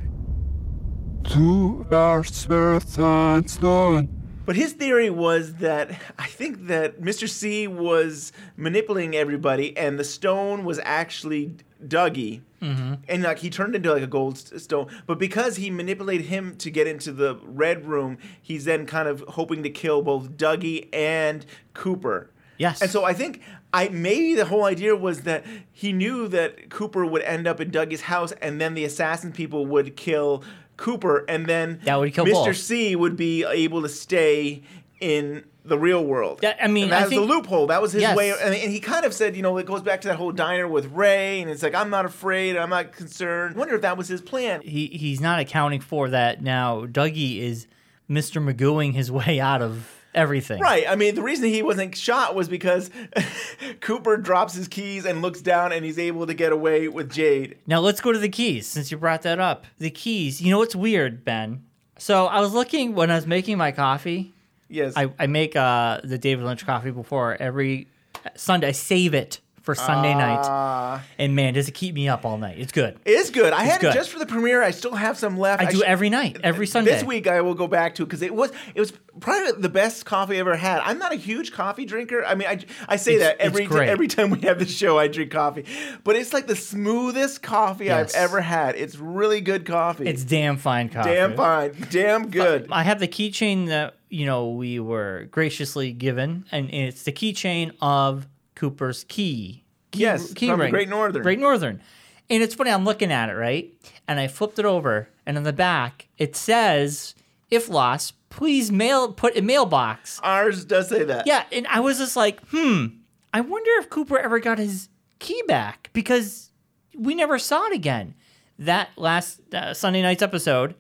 [1.22, 4.08] Du är stone.
[4.44, 7.26] But his theory was that I think that Mr.
[7.26, 12.94] C was manipulating everybody, and the stone was actually Dougie, Mm-hmm.
[13.08, 14.88] and like he turned into like a gold stone.
[15.06, 19.24] But because he manipulated him to get into the red room, he's then kind of
[19.28, 22.28] hoping to kill both Dougie and Cooper.
[22.58, 22.80] Yes.
[22.82, 23.42] And so I think
[23.72, 27.70] I maybe the whole idea was that he knew that Cooper would end up in
[27.70, 30.42] Dougie's house, and then the assassin people would kill
[30.76, 32.32] Cooper, and then That would kill Mr.
[32.46, 32.56] both.
[32.56, 34.62] C would be able to stay
[35.00, 36.40] in the real world.
[36.42, 37.66] That- I mean, and I that was the loophole.
[37.66, 38.16] That was his Yes.
[38.16, 38.30] way.
[38.30, 40.68] And, and he kind of said, you know, it goes back to that whole diner
[40.68, 43.56] with Ray, and it's like I'm not afraid, I'm not concerned.
[43.56, 44.60] I wonder if that was his plan.
[44.62, 46.86] he he's not accounting for that now.
[46.86, 47.66] Dougie is
[48.08, 48.40] Mr.
[48.42, 50.60] Magooing his way out of everything.
[50.60, 50.84] Right.
[50.88, 52.90] I mean, the reason he wasn't shot was because
[53.80, 57.58] Cooper drops his keys and looks down, and he's able to get away with Jade.
[57.66, 59.66] Now let's go to the keys since you brought that up.
[59.78, 60.40] The keys.
[60.40, 61.64] You know what's weird, Ben?
[61.98, 64.34] So I was looking when I was making my coffee.
[64.68, 64.94] Yes.
[64.96, 67.88] I, I make uh, the David Lynch coffee before every
[68.34, 68.68] Sunday.
[68.68, 70.40] I save it for Sunday night.
[70.42, 71.02] Ah.
[71.18, 72.58] And man, does it keep me up all night?
[72.58, 72.98] It's good.
[73.04, 73.52] It is good.
[73.52, 73.90] I It's had good.
[73.90, 74.62] it just for the premiere.
[74.62, 75.62] I still have some left.
[75.62, 76.92] I do every night, every Sunday.
[76.92, 80.06] This week I will go back to because it was it was probably the best
[80.06, 80.80] coffee I ever had.
[80.80, 82.24] I'm not a huge coffee drinker.
[82.24, 83.88] I mean, I, I say It's- that every great.
[83.90, 85.64] every time we have the show, I drink coffee,
[86.04, 88.14] but it's like the smoothest coffee Yes.
[88.14, 88.76] I've ever had.
[88.76, 90.06] It's really good coffee.
[90.06, 91.10] It's damn fine coffee.
[91.10, 92.68] damn fine, damn good.
[92.70, 97.72] I have the keychain that you know we were graciously given, and it's the keychain
[97.80, 98.26] of
[98.56, 99.62] Cooper's key.
[99.92, 101.22] key Yes, from the Great Northern.
[101.22, 101.80] Great Northern.
[102.28, 103.72] And it's funny, I'm looking at it, right?
[104.08, 107.14] And I flipped it over, and on the back, it says,
[107.52, 110.18] if lost, please mail put a mailbox.
[110.24, 111.26] Ours does say that.
[111.28, 112.86] Yeah, and I was just like, hmm,
[113.32, 114.88] I wonder if Cooper ever got his
[115.20, 116.50] key back because
[116.96, 118.14] we never saw it again.
[118.58, 120.74] That last uh, Sunday night's episode,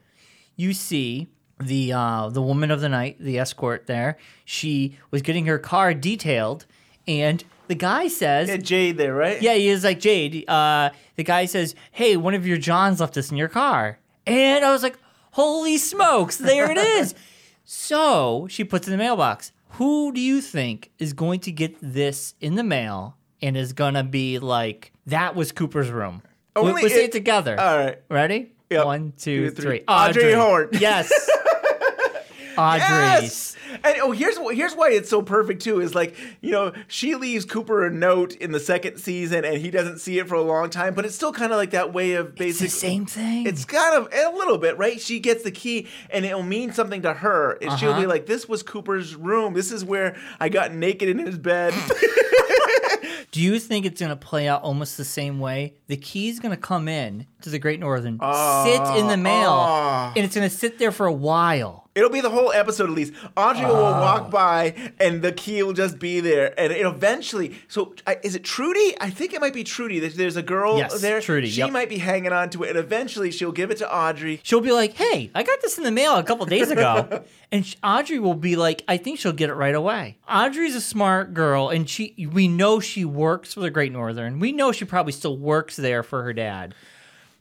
[0.56, 1.28] you see
[1.60, 4.16] the uh, the woman of the night, the escort there.
[4.44, 6.66] She was getting her car detailed,
[7.06, 9.40] and the guy says, Yeah, Jade there, right?
[9.42, 10.48] yeah, he is like Jade.
[10.48, 14.64] Uh, the guy says, "Hey, one of your Johns left this in your car," and
[14.64, 14.98] I was like,
[15.32, 17.14] "Holy smokes, there it is!"
[17.64, 19.52] so she puts it in the mailbox.
[19.70, 24.04] Who do you think is going to get this in the mail and is gonna
[24.04, 26.22] be like, "That was Cooper's room"?
[26.54, 27.58] Only we say it- together.
[27.60, 27.98] All right.
[28.10, 28.52] Ready?
[28.70, 28.84] Yep.
[28.86, 29.64] One, two, Two, three.
[29.64, 29.84] three.
[29.86, 30.68] Audrey Horne.
[30.72, 31.12] Yes.
[32.58, 32.80] Audrey.
[32.80, 33.56] Yes.
[33.92, 35.80] And oh, here's here's why it's so perfect too.
[35.80, 39.70] Is like you know she leaves Cooper a note in the second season, and he
[39.70, 40.94] doesn't see it for a long time.
[40.94, 42.66] But it's still kind of like that way of basically.
[42.66, 43.46] It's the same thing.
[43.46, 45.00] It's kind of a little bit right.
[45.00, 47.52] She gets the key, and it'll mean something to her.
[47.62, 48.08] And she'll be Uh-huh.
[48.08, 49.54] like, "This was Cooper's room.
[49.54, 51.74] This is where I got naked in his bed."
[53.32, 55.74] Do you think it's going to play out almost the same way?
[55.88, 60.12] The key's going to come in to the Great Northern, sit in the mail, ah.
[60.16, 61.85] and it's going to sit there for a while.
[61.96, 63.14] It'll be the whole episode at least.
[63.36, 64.00] Audrey will Oh.
[64.00, 66.54] walk by and the key will just be there.
[66.60, 68.94] And it eventually, so I- is it Trudy?
[69.00, 69.98] I think it might be Trudy.
[69.98, 71.20] There's, there's a girl Yes, there.
[71.20, 71.70] Trudy, She yep.
[71.72, 72.68] might be hanging on to it.
[72.70, 74.40] And eventually she'll give it to Audrey.
[74.44, 77.76] She'll be like, "Hey, I got this in the mail a couple days ago," and
[77.82, 81.70] Audrey will be like, "I think she'll get it right away." Audrey's a smart girl,
[81.70, 84.38] and she we know she works for the Great Northern.
[84.38, 86.74] We know she probably still works there for her dad.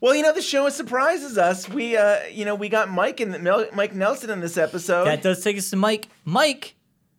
[0.06, 1.68] Well, you know, the show surprises us.
[1.68, 3.42] We, uh, you know, we got Mike and
[3.74, 5.06] Mike Nelson in this episode.
[5.06, 6.10] That does take us to Mike.
[6.24, 6.76] Mike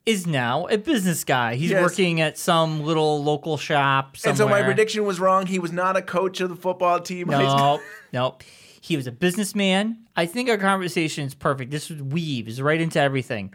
[0.07, 1.57] is now a business guy.
[1.57, 1.83] He's Yes.
[1.83, 4.31] working at some little local shop somewhere.
[4.31, 5.47] And so my prediction was wrong.
[5.47, 7.27] He was not a coach of the football team.
[7.31, 7.81] No,
[8.13, 8.37] no.
[8.81, 10.07] He was a businessman.
[10.15, 11.73] I think our conversation is perfect.
[11.73, 13.53] This was weaves right into everything.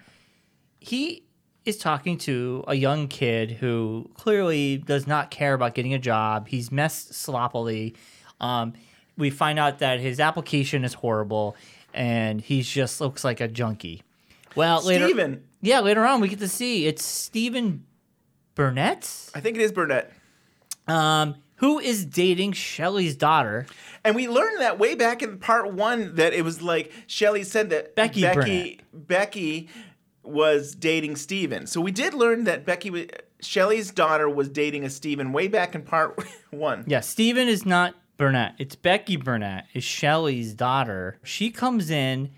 [0.82, 1.24] He
[1.64, 6.50] is talking to a young kid who clearly does not care about getting a job.
[6.50, 7.96] He's messed sloppily.
[8.42, 8.74] Um,
[9.18, 11.56] we find out that his application is horrible,
[11.94, 14.04] and he just looks like a junkie.
[14.56, 15.44] Well, later, Steven.
[15.62, 17.86] yeah, later on we get to see it's Steven
[18.56, 20.12] Burnett, I think it is Burnett.
[20.88, 23.66] um, who is dating Shelly's daughter.
[24.04, 27.70] And we learned that way back in part one that it was like Shelly said
[27.70, 29.70] that Becky Becky Becky
[30.24, 31.66] was dating Steven.
[31.68, 33.06] So we did learn that Becky was
[33.42, 36.22] Shelly's daughter was dating a Steven way back in part
[36.52, 36.84] one.
[36.88, 38.54] Yeah, Steven is not Burnett.
[38.60, 39.66] It's Becky Burnett.
[39.74, 41.18] Is Shelly's daughter.
[41.24, 42.30] She comes in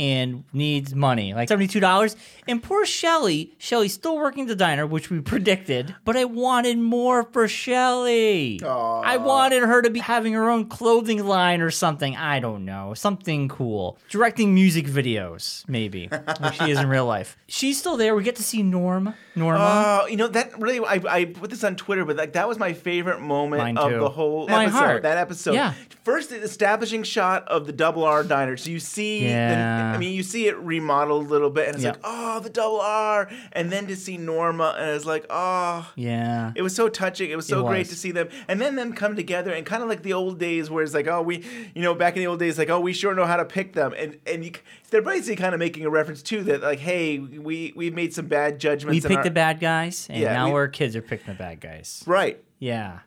[0.00, 2.16] and needs money, like $72.
[2.48, 7.24] And poor Shelly, Shelly's still working the diner, which we predicted, but I wanted more
[7.24, 8.60] for Shelly.
[8.64, 12.16] I wanted her to be having her own clothing line or something.
[12.16, 12.94] I don't know.
[12.94, 13.98] Something cool.
[14.08, 16.08] Directing music videos, maybe,
[16.40, 17.36] like she is in real life.
[17.46, 18.14] She's still there.
[18.14, 19.12] We get to see Norm.
[19.36, 20.00] Norma.
[20.02, 20.80] Oh, you know that really.
[20.80, 23.90] I, I put this on Twitter, but like that was my favorite moment Mine of
[23.90, 23.98] too.
[23.98, 24.78] the whole My episode.
[24.78, 25.02] heart.
[25.02, 25.54] That episode.
[25.54, 25.74] Yeah.
[26.04, 28.56] First, the establishing shot of the double R diner.
[28.56, 29.89] So you see, Yeah.
[29.94, 31.90] I mean, you see it remodeled a little bit, and it's Yeah.
[31.92, 35.90] like, oh, the double R, and then to see Norma, and it's like, oh.
[35.96, 36.52] yeah.
[36.54, 37.30] It was so touching.
[37.30, 37.88] It was so It great was.
[37.90, 40.70] to see them, and then them come together, and kind of like the old days,
[40.70, 42.92] where it's like, oh, we, you know, back in the old days, like, oh, we
[42.92, 44.52] sure know how to pick them, and and you,
[44.90, 48.26] they're basically kind of making a reference to that, like, hey, we we've made some
[48.26, 49.04] bad judgments.
[49.04, 51.34] We picked our- the bad guys, and Yeah, now we- our kids are picking the
[51.38, 52.02] bad guys.
[52.06, 52.42] right.
[52.58, 53.00] Yeah.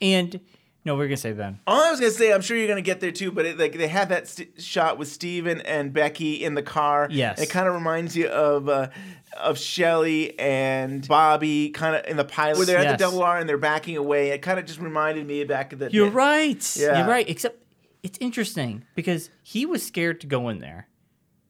[0.00, 0.40] And
[0.84, 1.58] no, we're gonna say Ben.
[1.66, 3.76] All I was gonna say, I'm sure you're gonna get there too, but it, like
[3.76, 7.08] they had that st- shot with Steven and Becky in the car.
[7.10, 7.40] Yes.
[7.40, 8.88] it kind of reminds you of uh,
[9.36, 13.38] of Shelly and Bobby, kind of in the pilot where they're at the double R
[13.38, 14.30] and they're backing away.
[14.30, 15.90] It kind of just reminded me back of the.
[15.92, 16.76] You're right.
[16.76, 16.98] Yeah.
[16.98, 17.28] You're right.
[17.28, 17.62] Except
[18.02, 20.88] it's interesting because he was scared to go in there.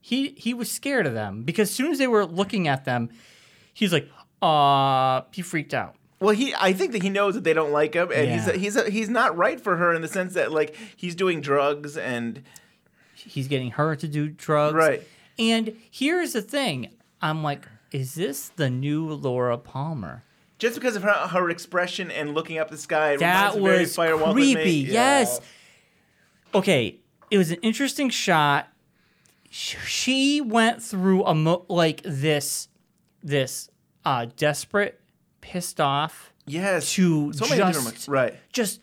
[0.01, 3.09] He he was scared of them because as soon as they were looking at them,
[3.73, 4.09] he's like,
[4.41, 5.95] uh, he freaked out.
[6.21, 8.51] Well, he I think that he knows that they don't like him, and Yeah.
[8.53, 11.97] he's he's he's not right for her in the sense that like he's doing drugs
[11.97, 12.43] and
[13.15, 14.73] He's getting her to do drugs.
[14.73, 15.03] Right.
[15.37, 16.89] And here's the thing.
[17.21, 20.23] I'm like, is this the new Laura Palmer?
[20.57, 23.63] just because of her, her expression and looking up the sky, it That reminds me
[23.63, 24.53] very was Fire Walk with Me.
[24.53, 24.71] creepy.
[24.91, 25.41] Yes.
[26.53, 26.99] Okay,
[27.31, 28.67] it was an interesting shot.
[29.49, 32.67] Sh- She went through a mo- like this,
[33.23, 33.69] this
[34.05, 35.00] uh, desperate,
[35.41, 36.93] pissed off Yes.
[36.93, 38.35] to So just right.
[38.53, 38.81] just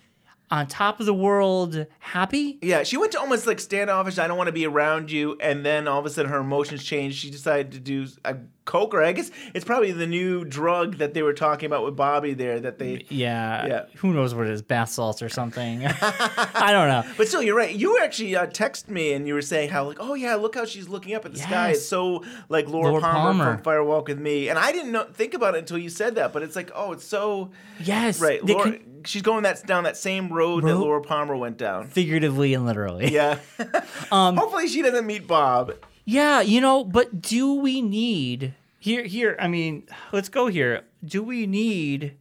[0.51, 2.59] on top of the world, happy.
[2.63, 4.19] Yeah, she went to almost like standoffish.
[4.19, 6.85] I don't want to be around you, and then all of a sudden her emotions
[6.85, 7.19] changed.
[7.19, 11.15] She decided to do a coke, or I guess it's probably the new drug that
[11.15, 12.61] they were talking about with Bobby there.
[12.61, 13.85] That they, Yeah, Yeah.
[13.97, 14.63] Who knows what it is?
[14.63, 15.85] Bath salts or something.
[15.87, 17.05] I don't know.
[17.17, 17.75] but still, you're right.
[17.75, 20.65] You actually uh, texted me and you were saying how like, oh yeah, look how
[20.65, 21.71] she's looking up at the sky.
[21.71, 23.45] It's so like Laura, Laura Palmer, Palmer.
[23.57, 26.15] from Fire Walk with Me, and I didn't know, think about it until you said
[26.15, 26.33] that.
[26.33, 28.45] But it's like, oh, it's so Yes, right.
[28.45, 31.89] Laura, con- she's going that down that same road, that Laura Palmer went down.
[31.89, 33.13] figuratively and literally.
[33.13, 33.39] Yeah.
[34.13, 35.73] Um, Hopefully she doesn't meet Bob.
[36.05, 40.85] Yeah, you know, but do we need here here I mean, let's go here.
[41.05, 42.17] Do we need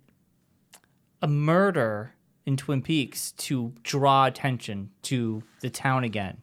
[1.21, 2.13] a murder
[2.45, 6.41] in Twin Peaks to draw attention to the town again?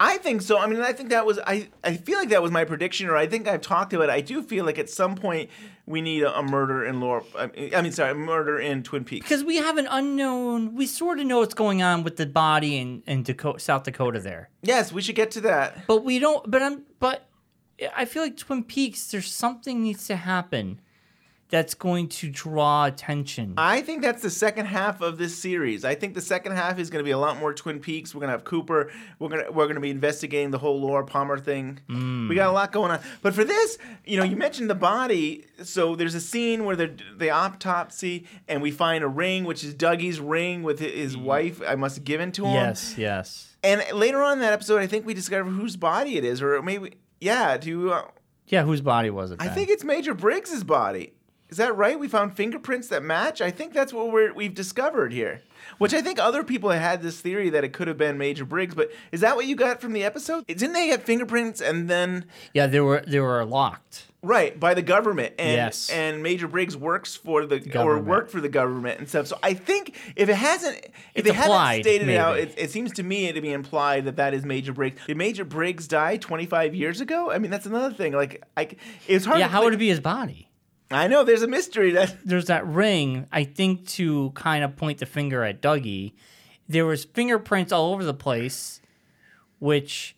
[0.00, 0.58] I think so.
[0.58, 1.68] I mean, I think that was I.
[1.82, 4.12] I feel like that was my prediction, or I think I've talked about it.
[4.12, 5.50] I do feel like at some point
[5.86, 7.22] we need a, a murder in Laura.
[7.36, 9.24] I mean, sorry, a murder in Twin Peaks.
[9.24, 12.78] Because we have an unknown we sort of know what's going on with the body
[12.78, 14.50] in, in Dakota, South Dakota there.
[14.62, 15.86] Yes, we should get to that.
[15.86, 17.28] But we don't but I'm but
[17.96, 20.80] I feel like Twin Peaks there's something needs to happen
[21.50, 23.54] that's going to draw attention.
[23.56, 25.84] I think that's the second half of this series.
[25.84, 28.14] I think the second half is going to be a lot more Twin Peaks.
[28.14, 28.90] We're going to have Cooper.
[29.18, 31.80] We're going to we're going to be investigating the whole Laura Palmer thing.
[32.28, 33.00] We got a lot going on.
[33.22, 35.46] But for this, you know, you mentioned the body.
[35.62, 39.74] So there's a scene where the the autopsy, and we find a ring, which is
[39.74, 41.60] Dougie's ring with hi- his wife.
[41.66, 42.54] I must have given to him.
[42.54, 43.56] yes, yes.
[43.62, 46.60] And later on in that episode, I think we discover whose body it is, or
[46.62, 47.56] maybe yeah.
[47.56, 48.02] Do uh,
[48.48, 49.40] Yeah, whose body was it?
[49.40, 51.12] I think it's Major Briggs's body.
[51.54, 51.96] Is that right?
[51.96, 53.40] We found fingerprints that match.
[53.40, 55.42] I think that's what we're, we've discovered here.
[55.78, 58.74] Which I think other people had this theory that it could have been Major Briggs,
[58.74, 60.44] but is that what you got from the episode?
[60.48, 64.06] Didn't they get fingerprints and then Yeah, they were they were locked.
[64.20, 65.88] right by the government and Yes.
[65.90, 68.06] and Major Briggs works for the or Government.
[68.08, 69.28] worked for the government and stuff.
[69.28, 72.52] So I think if it hasn't if It's they haven't implied, stated it out, it,
[72.58, 75.00] it seems to me to be implied that that is Major Briggs.
[75.06, 77.30] Did Major Briggs die 25 years ago?
[77.30, 78.12] I mean, that's another thing.
[78.12, 78.68] Like I
[79.06, 80.48] it's hard Yeah, how think- would it be his body?
[80.90, 84.98] I know there's a mystery that There's that ring, I think to kind of point
[84.98, 86.12] the finger at Dougie.
[86.68, 88.80] There was fingerprints all over the place,
[89.58, 90.16] which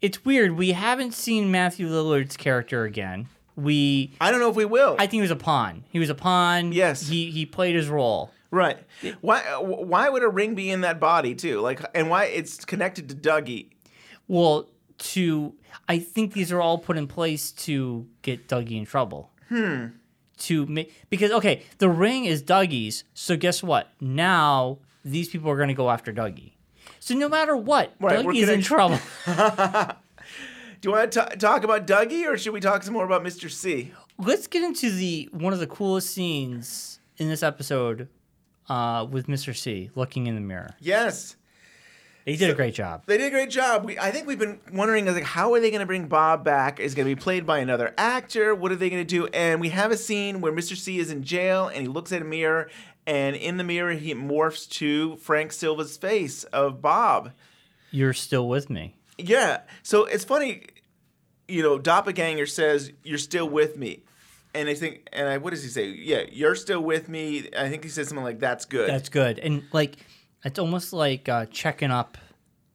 [0.00, 0.52] it's weird.
[0.52, 3.28] We haven't seen Matthew Lillard's character again.
[3.56, 4.96] We I don't know if we will.
[4.98, 5.84] I think he was a pawn.
[5.90, 6.72] He was a pawn.
[6.72, 7.08] Yes.
[7.08, 8.30] He he played his role.
[8.50, 8.78] Right.
[9.20, 11.60] Why why would a ring be in that body too?
[11.60, 13.70] Like and why it's connected to Dougie?
[14.26, 15.54] Well, to
[15.88, 19.30] I think these are all put in place to get Dougie in trouble.
[19.48, 19.86] Hmm.
[20.38, 23.04] To make because okay, the ring is Dougie's.
[23.14, 23.88] So guess what?
[24.00, 26.52] Now these people are going to go after Dougie.
[26.98, 28.98] So no matter what, Right, Dougie's in trouble.
[29.26, 33.50] Do you want to talk about Dougie or should we talk some more about Mr.
[33.50, 33.92] C?
[34.18, 38.08] Let's get into the one of the coolest scenes in this episode
[38.68, 39.56] uh, with Mr.
[39.56, 40.74] C looking in the mirror.
[40.80, 41.36] Yes.
[42.24, 43.02] He did a great job.
[43.06, 43.84] They did a great job.
[43.84, 46.80] We, I think we've been wondering like how are they going to bring Bob back?
[46.80, 48.54] Is going to be played by another actor?
[48.54, 49.26] What are they going to do?
[49.26, 50.76] And we have a scene where Mr.
[50.76, 52.70] C is in jail and he looks at a mirror
[53.06, 57.32] and in the mirror he morphs to Frank Silva's face of Bob.
[57.90, 58.96] You're still with me.
[59.18, 59.60] Yeah.
[59.82, 60.64] So it's funny,
[61.46, 64.02] you know, Doppelganger says, You're still with me.
[64.54, 65.88] And I think, and I, what does he say?
[65.88, 67.50] Yeah, you're still with me.
[67.56, 68.88] I think he says something like, That's good.
[68.88, 69.38] That's good.
[69.38, 69.96] And like,
[70.44, 72.18] it's almost like uh, checking up,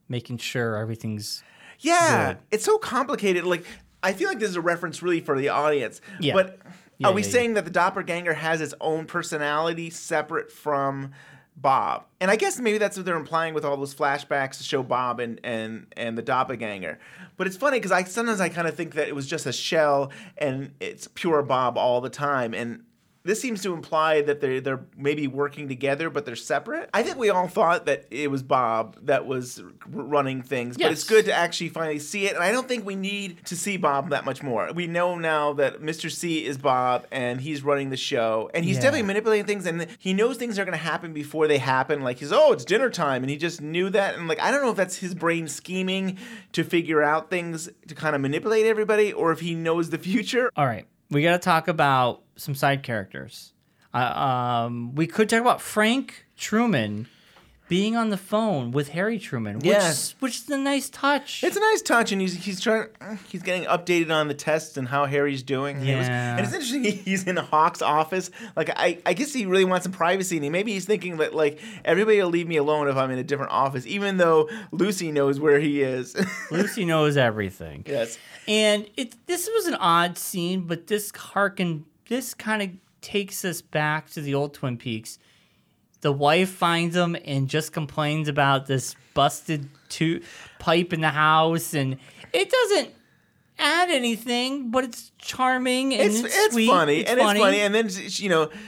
[0.08, 1.44] making sure everything's.
[1.80, 2.34] yeah.
[2.34, 2.44] good.
[2.52, 3.44] It's so complicated.
[3.46, 3.66] Like,
[4.02, 6.02] I feel like this is a reference really for the audience.
[6.20, 6.34] Yeah.
[6.34, 6.60] But
[6.98, 11.12] Yeah, are we yeah, saying that the Doppelganger has its own personality separate from
[11.56, 12.06] Bob?
[12.20, 15.20] And I guess maybe that's what they're implying with all those flashbacks to show Bob
[15.20, 17.00] and and and the Doppelganger.
[17.38, 19.54] But it's funny because I sometimes I kind of think that it was just a
[19.54, 22.84] shell and it's pure Bob all the time and.
[23.30, 26.90] This seems to imply that they're they're maybe working together, but they're separate.
[26.96, 30.92] I think we all thought that it was Bob that was r- running things, but
[30.92, 32.34] it's good to actually finally see it.
[32.34, 34.72] And I don't think we need to see Bob that much more.
[34.74, 36.12] We know now that Mr.
[36.12, 38.82] C is Bob and he's running the show and he's Yeah.
[38.84, 42.02] definitely manipulating things and he knows things are going to happen before they happen.
[42.02, 43.22] Like he's, oh, it's dinner time.
[43.22, 44.16] And he just knew that.
[44.16, 46.18] And like, I don't know if that's his brain scheming
[46.54, 50.50] to figure out things to kind of manipulate everybody or if he knows the future.
[50.56, 53.54] All right, we got to talk about some side characters.
[53.94, 57.08] Uh, um, we could talk about Frank Truman
[57.68, 60.16] being on the phone with Harry Truman, which, Yes.
[60.20, 61.44] which is a nice touch.
[61.44, 62.88] It's a nice touch, and he's he's trying.
[63.28, 65.78] He's getting updated on the tests and how Harry's doing.
[65.78, 66.38] And it was- Yeah.
[66.38, 66.84] and it's interesting.
[67.06, 68.32] He's in Hawk's office.
[68.56, 71.36] Like I, I guess he really wants some privacy, and he, maybe he's thinking that
[71.36, 75.12] like everybody will leave me alone if I'm in a different office, even though Lucy
[75.12, 76.16] knows where he is.
[76.52, 77.84] Lucy knows everything.
[77.88, 78.18] yes.
[78.48, 82.70] And it this was an odd scene, but this harken this kind of
[83.02, 85.18] takes us back to the old Twin Peaks.
[86.02, 89.70] The wife finds him and just complains about this busted
[90.60, 91.98] pipe in the house, and
[92.34, 92.90] it doesn't
[93.58, 96.68] add anything, but it's charming and It's it's, it's sweet.
[96.68, 98.50] funny, It's and it's funny, and then you know.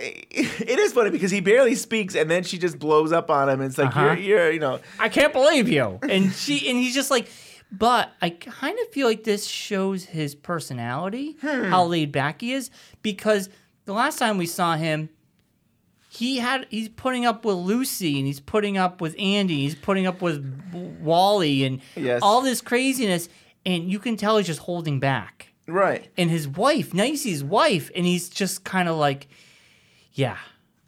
[0.00, 3.60] It is funny because he barely speaks, and then she just blows up on him.
[3.60, 4.04] And it's like Uh-huh.
[4.12, 5.98] you're, you're, you know, I can't believe you.
[6.08, 7.28] And she and he's just like,
[7.70, 11.64] but I kind of feel like this shows his personality, Hmm.
[11.64, 12.70] how laid back he is,
[13.02, 13.48] because
[13.84, 15.08] the last time we saw him,
[16.10, 20.06] he had he's putting up with Lucy and he's putting up with Andy, he's putting
[20.06, 20.42] up with
[21.02, 22.20] Wally and Yes.
[22.22, 23.28] all this craziness,
[23.66, 25.48] and you can tell he's just holding back.
[25.66, 26.08] right.
[26.16, 29.28] And his wife, now you see his wife, and he's just kind of like,
[30.14, 30.38] yeah,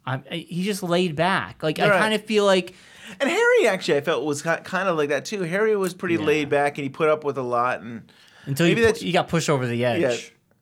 [0.07, 1.61] I'm, he's just laid back.
[1.61, 2.73] Like I kind of feel like.
[3.19, 5.41] And Harry actually, I felt was kind of like that too.
[5.43, 7.81] Harry was pretty laid back, and he put up with a lot.
[7.81, 8.11] And
[8.45, 10.01] Until Maybe you got pushed over the edge.
[10.01, 10.15] Yeah.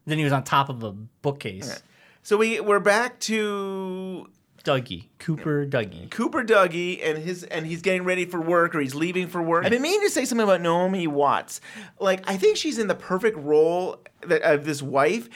[0.06, 1.82] Then he was on top of a bookcase.
[2.24, 4.28] so we we're back to
[4.64, 5.06] Dougie.
[5.20, 6.10] Cooper Dougie.
[6.10, 9.66] Cooper Dougie and his and he's getting ready for work or he's leaving for work.
[9.66, 11.62] I've been meaning to say something about Naomi Watts.
[12.00, 15.30] Like I think she's in the perfect role that, of this wife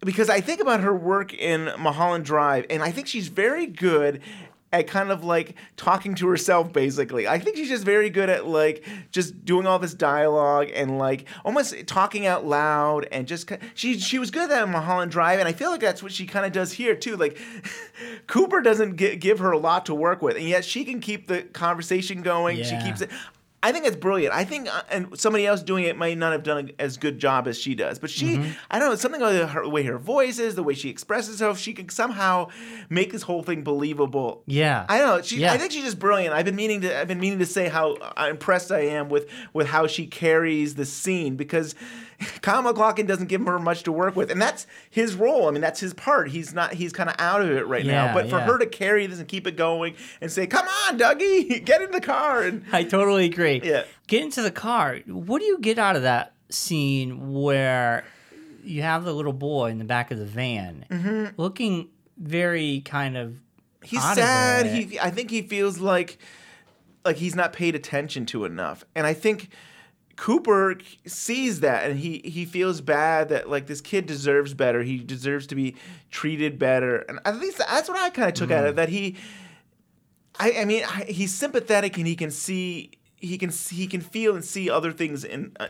[0.00, 4.20] because I think about her work in Mulholland Drive and I think she's very good
[4.72, 7.26] at kind of like talking to herself basically.
[7.26, 11.26] I think she's just very good at like just doing all this dialogue and like
[11.44, 15.52] almost talking out loud and just she she was good at Mulholland Drive and I
[15.52, 17.16] feel like that's what she kind of does here too.
[17.16, 17.38] Like
[18.26, 21.28] Cooper doesn't gi- give her a lot to work with and yet she can keep
[21.28, 22.62] the conversation going.
[22.62, 23.10] She keeps it
[23.60, 24.32] I think it's brilliant.
[24.32, 27.48] I think, uh, and somebody else doing it might not have done as good job
[27.48, 27.98] as she does.
[27.98, 28.54] But she, Mhm.
[28.70, 31.40] I don't know, something about her, the way her voice is, the way she expresses
[31.40, 32.48] herself, she can somehow
[32.88, 34.42] make this whole thing believable.
[34.46, 34.86] Yeah.
[34.88, 35.22] I don't know.
[35.22, 35.52] She, Yeah.
[35.52, 36.34] I think she's just brilliant.
[36.34, 37.00] I've been meaning to.
[37.00, 40.76] I've been meaning to say how uh, impressed I am with with how she carries
[40.76, 41.74] the scene because
[42.42, 45.48] Kyle MacLachlan doesn't give her much to work with, and that's his role.
[45.48, 46.30] I mean, that's his part.
[46.30, 46.72] He's not.
[46.74, 48.14] He's kind of out of it right Yeah, now.
[48.14, 48.46] But for yeah.
[48.46, 51.90] her to carry this and keep it going and say, "Come on, Dougie, get in
[51.92, 53.60] the car," and I totally agree.
[53.62, 53.84] Yeah.
[54.08, 54.98] Get into the car.
[55.06, 58.04] What do you get out of that scene where
[58.64, 61.32] you have the little boy in the back of the van Mhm.
[61.36, 63.36] looking very kind of
[63.84, 64.66] he's sad.
[64.66, 66.18] He, I think he feels like
[67.04, 69.50] like he's not paid attention to enough, and I think
[70.18, 74.82] Cooper sees that, and he he feels bad that like this kid deserves better.
[74.82, 75.76] He deserves to be
[76.10, 78.88] treated better, and at least that's what I kind of took out of it, that
[78.88, 79.14] he.
[80.40, 84.34] I, I mean, I, he's sympathetic, and he can see, he can, he can feel
[84.34, 85.52] and see other things in.
[85.58, 85.68] Uh,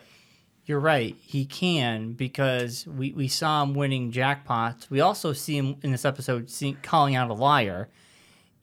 [0.67, 1.15] You're right.
[1.23, 4.91] He can because we, we saw him winning jackpots.
[4.91, 7.89] We also see him in this episode see, calling out a liar.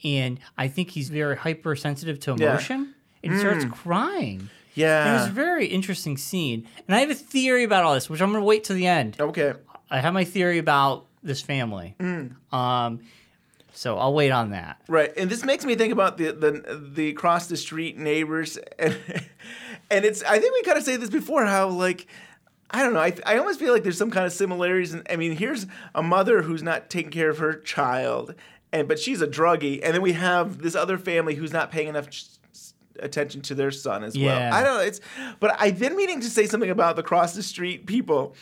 [0.03, 2.49] And I think he's very hypersensitive to Yeah.
[2.51, 2.93] emotion.
[3.23, 3.71] And he starts Mm.
[3.71, 4.49] crying.
[4.75, 5.09] Yeah.
[5.09, 6.67] It was a very interesting scene.
[6.87, 8.87] And I have a theory about all this, which I'm going to wait till the
[8.87, 9.17] end.
[9.19, 9.53] Okay.
[9.89, 11.95] I have my theory about this family.
[11.99, 12.35] Mm.
[12.53, 12.99] Um,
[13.75, 14.79] so I'll wait on that.
[14.87, 18.97] Right, and this makes me think about the the the across the street neighbors, and
[19.91, 22.07] and it's I think we kind of say this before how like.
[22.71, 22.99] I don't know.
[22.99, 24.91] I, I almost feel like there's some kind of similarities.
[24.91, 28.33] And I mean, here's a mother who's not taking care of her child,
[28.73, 31.87] and but she's a druggie, and then we have this other family who's not paying
[31.87, 32.07] enough
[32.99, 34.27] attention to their son as Yeah.
[34.49, 34.53] well.
[34.53, 34.83] I don't know.
[34.83, 35.01] It's
[35.39, 38.35] but I've been meaning to say something about the cross the street people,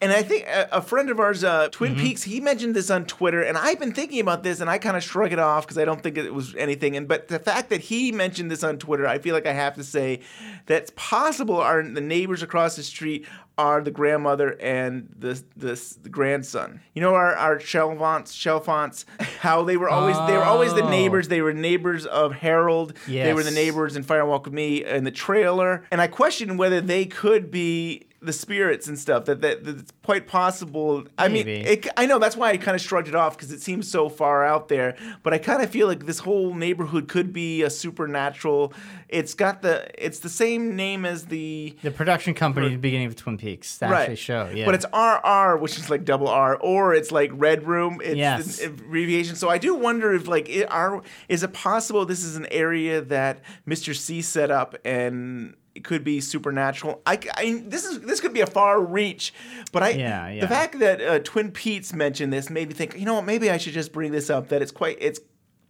[0.00, 2.02] and I think a, a friend of ours, uh, Twin Mm-hmm.
[2.04, 4.96] Peaks, he mentioned this on Twitter, and I've been thinking about this, and I kind
[4.96, 6.96] of shrug it off because I don't think it was anything.
[6.96, 9.74] And but the fact that he mentioned this on Twitter, I feel like I have
[9.76, 10.20] to say
[10.66, 11.56] that's possible.
[11.56, 13.26] Are the neighbors across the street
[13.58, 16.80] are the grandmother and the the, the grandson?
[16.94, 19.04] You know, our our Chalfonts, Chalfonts,
[19.40, 20.88] how they were always they were always the Oh.
[20.90, 21.28] neighbors.
[21.28, 22.94] They were neighbors of Harold.
[23.06, 26.80] They were the neighbors in Firewalk with Me in the trailer, and I question whether
[26.80, 29.26] they could be the spirits and stuff.
[29.26, 31.04] That that, that it's quite possible.
[31.16, 33.60] I mean, it, I know that's why I kind of shrugged it off because it
[33.62, 34.96] seems so far out there.
[35.22, 38.72] But I kind of feel like this whole neighborhood could be a supernatural.
[39.08, 43.06] It's got the it's the same name as the The production company at the beginning
[43.06, 44.50] of Twin Peaks, the actual show.
[44.52, 44.66] Yeah.
[44.66, 48.00] but it's RR, which is like double R, or it's like Red Room.
[48.02, 48.62] It's Yes.
[48.62, 49.36] abbreviation.
[49.36, 53.00] So I do wonder if like it are is it possible this is an area
[53.00, 53.94] that Mr.
[53.94, 57.00] C set up and it could be supernatural.
[57.06, 59.32] I, I this is this could be a far reach,
[59.70, 60.40] but I Yeah, yeah.
[60.40, 62.98] the fact that uh, Twin Peaks mentioned this made me think.
[62.98, 63.24] You know what?
[63.24, 64.48] Maybe I should just bring this up.
[64.48, 65.20] That it's quite it's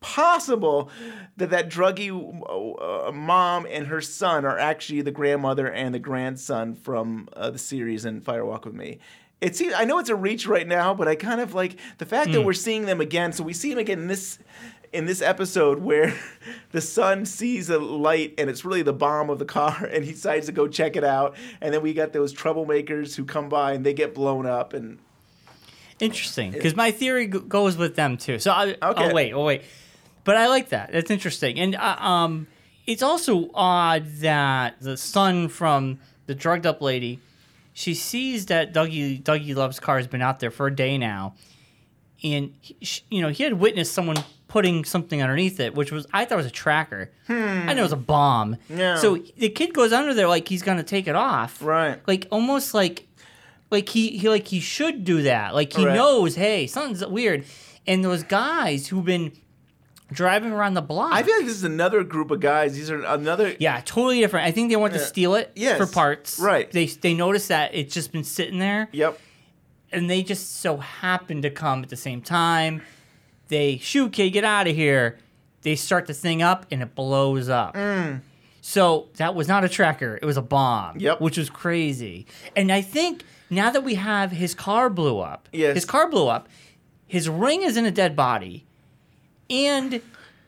[0.01, 0.91] possible
[1.37, 6.75] that that druggy uh, mom and her son are actually the grandmother and the grandson
[6.75, 8.99] from uh, the series and Fire Walk with Me.
[9.41, 12.07] It seems I know it's a reach right now, but I kind of like the
[12.07, 12.47] fact that Hmm.
[12.47, 13.33] we're seeing them again.
[13.33, 14.39] So we see them again in this
[14.93, 16.15] in this episode where
[16.73, 20.13] the son sees a light and it's really the bomb of the car and he
[20.13, 23.73] decides to go check it out and then we got those troublemakers who come by
[23.73, 24.99] and they get blown up and
[26.01, 28.39] Interesting, because my theory g- goes with them too.
[28.39, 29.11] So I, Okay.
[29.11, 29.63] oh wait, oh wait,
[30.23, 30.93] but I like that.
[30.93, 32.47] That's interesting, and uh, um,
[32.87, 37.19] it's also odd that the son from the drugged up lady,
[37.73, 41.35] she sees that Dougie Dougie loves car has been out there for a day now,
[42.23, 44.19] and he, sh you know he had witnessed someone
[44.49, 47.11] putting something underneath it, which was I thought was a tracker.
[47.29, 48.57] I know it was a bomb.
[48.69, 48.97] Yeah.
[48.97, 51.63] So the kid goes under there like he's gonna take it off.
[51.63, 52.01] Right.
[52.09, 53.07] Like almost like
[53.71, 55.55] like he, he like he should do that.
[55.55, 55.95] Like he Right.
[55.95, 57.45] knows, hey, something's weird.
[57.87, 59.33] And those guys who've been
[60.11, 61.13] driving around the block.
[61.13, 62.75] I feel like this is another group of guys.
[62.75, 64.47] These are another yeah, totally different.
[64.47, 65.77] I think they want to steal it Yes.
[65.77, 66.39] for parts.
[66.39, 66.71] Right.
[66.71, 68.89] They they notice that it's just been sitting there.
[68.93, 69.19] Yep.
[69.93, 72.81] And they just so happen to come at the same time.
[73.49, 75.19] They shoot, kid, get out of here.
[75.63, 77.75] They start the thing up and it blows up.
[77.75, 78.21] Mm.
[78.61, 80.99] So that was not a tracker; it was a bomb.
[80.99, 81.21] Yep.
[81.21, 82.27] which was crazy.
[82.55, 85.75] And I think now that we have his car blew up, Yes.
[85.75, 86.49] his car blew up.
[87.07, 88.67] His ring is in a dead body,
[89.49, 90.03] and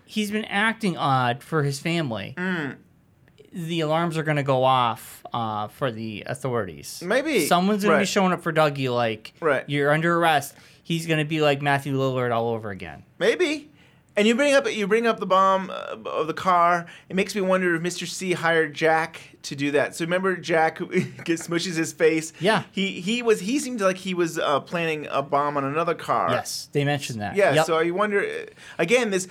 [0.05, 2.35] he's been acting odd for his family.
[2.37, 2.77] Mm.
[3.53, 7.03] The alarms are going to go off uh, for the authorities.
[7.05, 7.47] Maybe.
[7.47, 8.95] someone's going to be showing up for Dougie.
[8.95, 9.65] Like, Right.
[9.69, 10.55] you're under arrest.
[10.83, 13.05] He's going to be like Matthew Lillard all over again.
[13.19, 13.71] Maybe.
[14.17, 16.87] And you bring up you bring up the bomb uh, of the car.
[17.09, 18.07] It makes me wonder if Mr.
[18.09, 19.95] C hired Jack to do that.
[19.95, 20.87] So remember Jack who
[21.25, 22.33] gets smushes his face.
[22.41, 22.65] Yeah.
[22.73, 26.31] He he was he seemed like he was uh, planning a bomb on another car.
[26.33, 27.37] Yes, they mentioned that.
[27.37, 27.55] Yeah.
[27.55, 27.67] Yep.
[27.67, 28.47] So I wonder uh,
[28.79, 29.29] again this.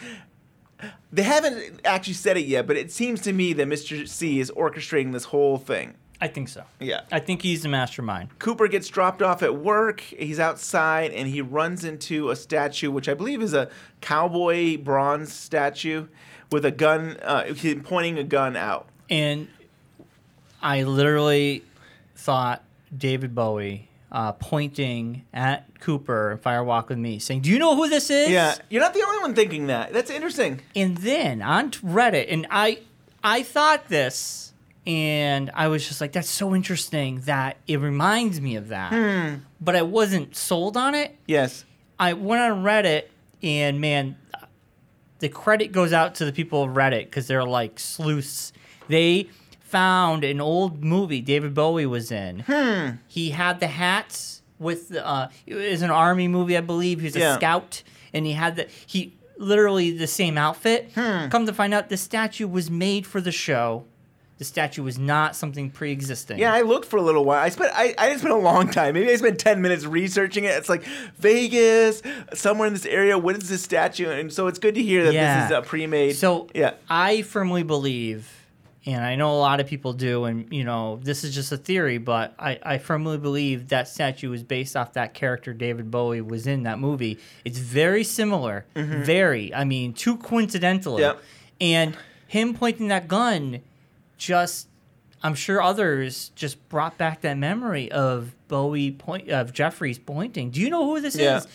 [1.12, 4.08] they haven't actually said it yet, but it seems to me that Mr.
[4.08, 5.96] C is orchestrating this whole thing.
[6.22, 6.64] I think so.
[6.80, 7.02] Yeah.
[7.12, 8.38] I think he's the mastermind.
[8.40, 10.02] Cooper gets dropped off at work.
[10.02, 13.70] He's outside and he runs into a statue, which I believe is a
[14.02, 16.08] cowboy bronze statue
[16.52, 17.54] with a gun, uh,
[17.84, 18.88] pointing a gun out.
[19.10, 19.48] And
[20.62, 21.64] I literally
[22.16, 22.64] thought
[22.96, 27.76] David Bowie uh, pointing at Cooper in Fire Walk with Me, saying, "Do you know
[27.76, 29.94] who this is?" Yeah, you're not the only one thinking that.
[29.94, 30.62] That's interesting.
[30.76, 32.80] And then on Reddit, and I,
[33.24, 34.49] I thought this,
[34.90, 39.44] and I was just like, "That's so interesting that it reminds me of that," Hmm.
[39.62, 41.16] but I wasn't sold on it.
[41.28, 41.64] Yes.
[42.00, 43.04] I went on Reddit,
[43.44, 44.16] and man,
[45.20, 48.52] the credit goes out to the people of Reddit because they're like sleuths.
[48.88, 49.30] They
[49.60, 52.40] found an old movie David Bowie was in.
[52.40, 52.96] Hmm.
[53.08, 57.00] He had the hats with the, uh, it was an army movie, I believe.
[57.00, 57.36] He was a Yeah.
[57.36, 57.84] scout,
[58.14, 60.92] and he had the he literally the same outfit.
[60.96, 61.28] Hmm.
[61.30, 63.86] Come to find out, the statue was made for the show.
[64.40, 66.40] The statue was not something pre-existing.
[66.40, 67.44] Yeah, I looked for a little while.
[67.44, 68.94] I spent I, I didn't spend a long time.
[68.94, 70.52] Maybe I spent ten minutes researching it.
[70.52, 70.84] It's like
[71.18, 72.02] Vegas,
[72.34, 73.18] somewhere in this area.
[73.18, 74.10] What is this statue?
[74.10, 75.42] And so it's good to hear that Yeah.
[75.42, 76.14] this is a pre-made.
[76.16, 78.32] So yeah, I firmly believe,
[78.86, 81.58] and I know a lot of people do, and you know this is just a
[81.58, 86.22] theory, but I, I firmly believe that statue was based off that character David Bowie
[86.22, 87.20] was in that movie.
[87.44, 89.04] It's very similar, Mhm.
[89.04, 89.54] very.
[89.54, 91.02] I mean, too coincidentally.
[91.04, 91.22] Yep.
[91.60, 93.60] And him pointing that gun,
[94.20, 94.68] just
[95.24, 100.52] I'm sure others just brought back that memory of Bowie point of Jeffrey's pointing.
[100.52, 101.38] Do you know who this Yeah.
[101.40, 101.48] is?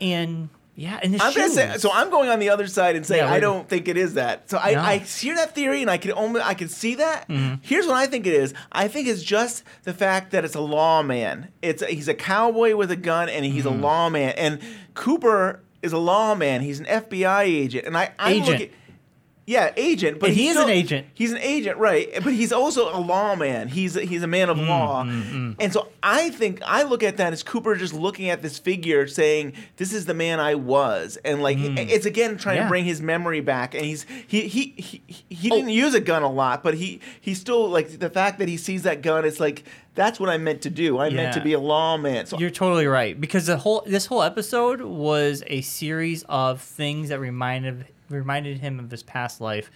[0.00, 1.82] And yeah, and the I'm gonna say shoes.
[1.82, 1.90] so.
[1.92, 4.50] I'm going on the other side and say Yeah, I don't think it is that.
[4.50, 4.80] So I, No.
[4.80, 7.28] I hear that theory and I can only I can see that.
[7.28, 7.60] Mhm.
[7.62, 8.52] Here's what I think it is.
[8.72, 11.48] I think it's just the fact that it's a lawman.
[11.62, 13.78] It's a, he's a cowboy with a gun and he's Mhm.
[13.78, 14.30] a lawman.
[14.30, 14.58] And
[14.94, 16.62] Cooper is a lawman.
[16.62, 17.86] He's an FBI agent.
[17.86, 18.48] And I I'm Agent.
[18.48, 18.70] looking-
[19.46, 20.20] yeah, agent.
[20.20, 21.06] But he is an agent.
[21.14, 22.08] He's an agent, right?
[22.24, 23.68] But he's also a lawman.
[23.68, 25.02] He's a, he's a man of Mm, law.
[25.60, 29.06] And so I think I look at that as Cooper just looking at this figure,
[29.06, 32.58] saying, "This is the man I was," and like it's again trying Mm.
[32.60, 32.62] Yeah.
[32.64, 33.74] to bring his memory back.
[33.74, 35.56] And he's he he he, he Oh.
[35.56, 38.56] didn't use a gun a lot, but he he still like the fact that he
[38.56, 39.24] sees that gun.
[39.24, 39.64] It's like
[39.94, 40.98] that's what I meant to do.
[40.98, 42.26] I meant to be a lawman.
[42.26, 47.10] So You're totally right because the whole this whole episode was a series of things
[47.10, 49.70] that reminded reminded him of his past life.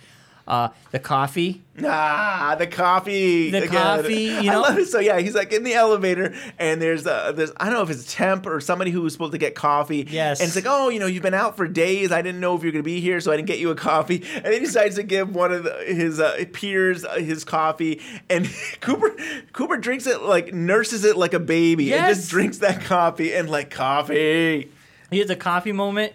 [0.48, 1.62] Uh, the coffee.
[1.84, 3.50] Ah, the coffee.
[3.50, 3.68] The again.
[3.70, 4.62] coffee, you I know?
[4.62, 4.86] love it.
[4.86, 7.90] So yeah, he's like in the elevator, and there's uh, there's I don't know if
[7.90, 10.06] it's a temp or somebody who was supposed to get coffee.
[10.08, 10.40] Yes.
[10.40, 12.12] And it's like, oh, you know, you've been out for days.
[12.12, 14.24] I didn't know if you're gonna be here, so I didn't get you a coffee.
[14.42, 18.48] And he decides to give one of the, his uh, peers uh, his coffee, and
[18.80, 19.14] Cooper
[19.52, 23.50] Cooper drinks it like nurses it like a baby, and just drinks that coffee and
[23.50, 24.70] like coffee.
[25.10, 26.14] He has a coffee moment.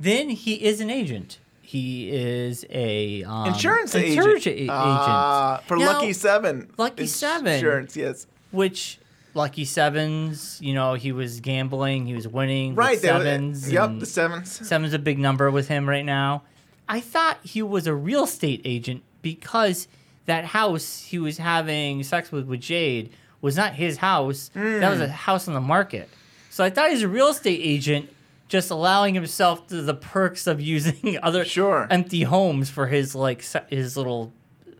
[0.00, 1.38] Then he is an agent.
[1.62, 4.70] He is a um, Insurance insurance agent.
[4.70, 6.68] a- Ah, agent for Now, Lucky Seven.
[6.78, 7.52] Lucky Seven.
[7.54, 8.26] Insurance, yes.
[8.50, 8.98] Which
[9.34, 12.70] Lucky Sevens, you know, he was gambling, he was winning.
[12.70, 13.70] with Right, were- sevens.
[13.70, 14.66] yep, the sevens.
[14.66, 16.42] Seven's a big number with him right now.
[16.88, 19.86] I thought he was a real estate agent because
[20.26, 24.50] that house he was having sex with with Jade was not his house.
[24.54, 25.10] That was a Mm.
[25.10, 26.08] house on the market.
[26.50, 28.10] So I thought he was a real estate agent,
[28.50, 31.86] just allowing himself to the perks of using other Sure.
[31.90, 34.32] empty homes for his like his little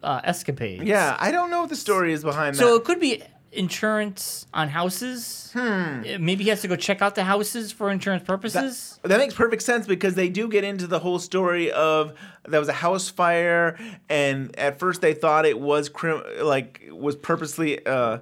[0.02, 0.82] uh, escapades.
[0.84, 2.68] Yeah, I don't know what the story is behind So that.
[2.70, 5.50] So it could be insurance on houses.
[5.52, 6.02] Hmm.
[6.24, 8.98] Maybe he has to go check out the houses for insurance purposes.
[9.02, 12.14] That makes perfect sense because they do get into the whole story of
[12.48, 17.14] there was a house fire, and at first they thought it was crim- like was
[17.16, 18.18] purposely uh,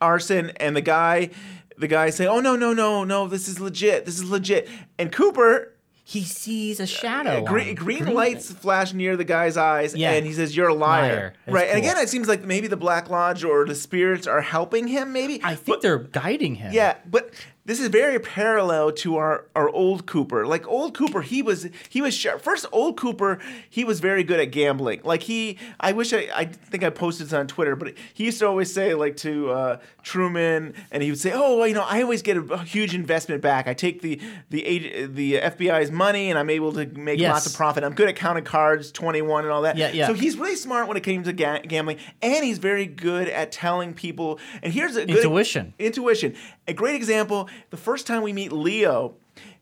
[0.00, 1.30] arson, and the guy,
[1.78, 4.04] the guy say, "Oh no, no, no, no, this is legit.
[4.04, 4.68] This is legit."
[4.98, 5.74] And Cooper.
[6.04, 7.36] He sees a uh, shadow.
[7.40, 7.74] on Green, him.
[7.74, 10.12] green lights flash near the guy's eyes, Yeah.
[10.12, 11.32] and he says, "You're a liar." Liar.
[11.44, 14.40] That's Right, and again, it seems like maybe the Black Lodge or the spirits are
[14.40, 15.12] helping him.
[15.12, 16.72] Maybe I think but, they're guiding him.
[16.72, 17.28] yeah, but
[17.68, 20.46] this is very parallel to our, our old Cooper.
[20.46, 22.40] Like old Cooper, he was he was sharp.
[22.40, 23.38] First, old Cooper,
[23.68, 25.02] he was very good at gambling.
[25.04, 28.38] Like he, I wish I, I think I posted this on Twitter, but he used
[28.38, 31.84] to always say like to uh, Truman, and he would say, "Oh, well, you know,
[31.86, 33.68] I always get a, huge investment back.
[33.68, 37.32] I take the the the FBI's money, and I'm able to make Yes.
[37.34, 37.84] lots of profit.
[37.84, 39.76] I'm good at counting cards, 21 and all that.
[39.76, 40.06] Yeah, yeah.
[40.06, 43.52] So he's really smart when it came to ga- gambling, and he's very good at
[43.52, 44.38] telling people.
[44.62, 45.74] And here's a good Intuition.
[45.78, 46.34] Intuition.
[46.66, 47.48] A great example.
[47.70, 49.14] The first time we meet Leo,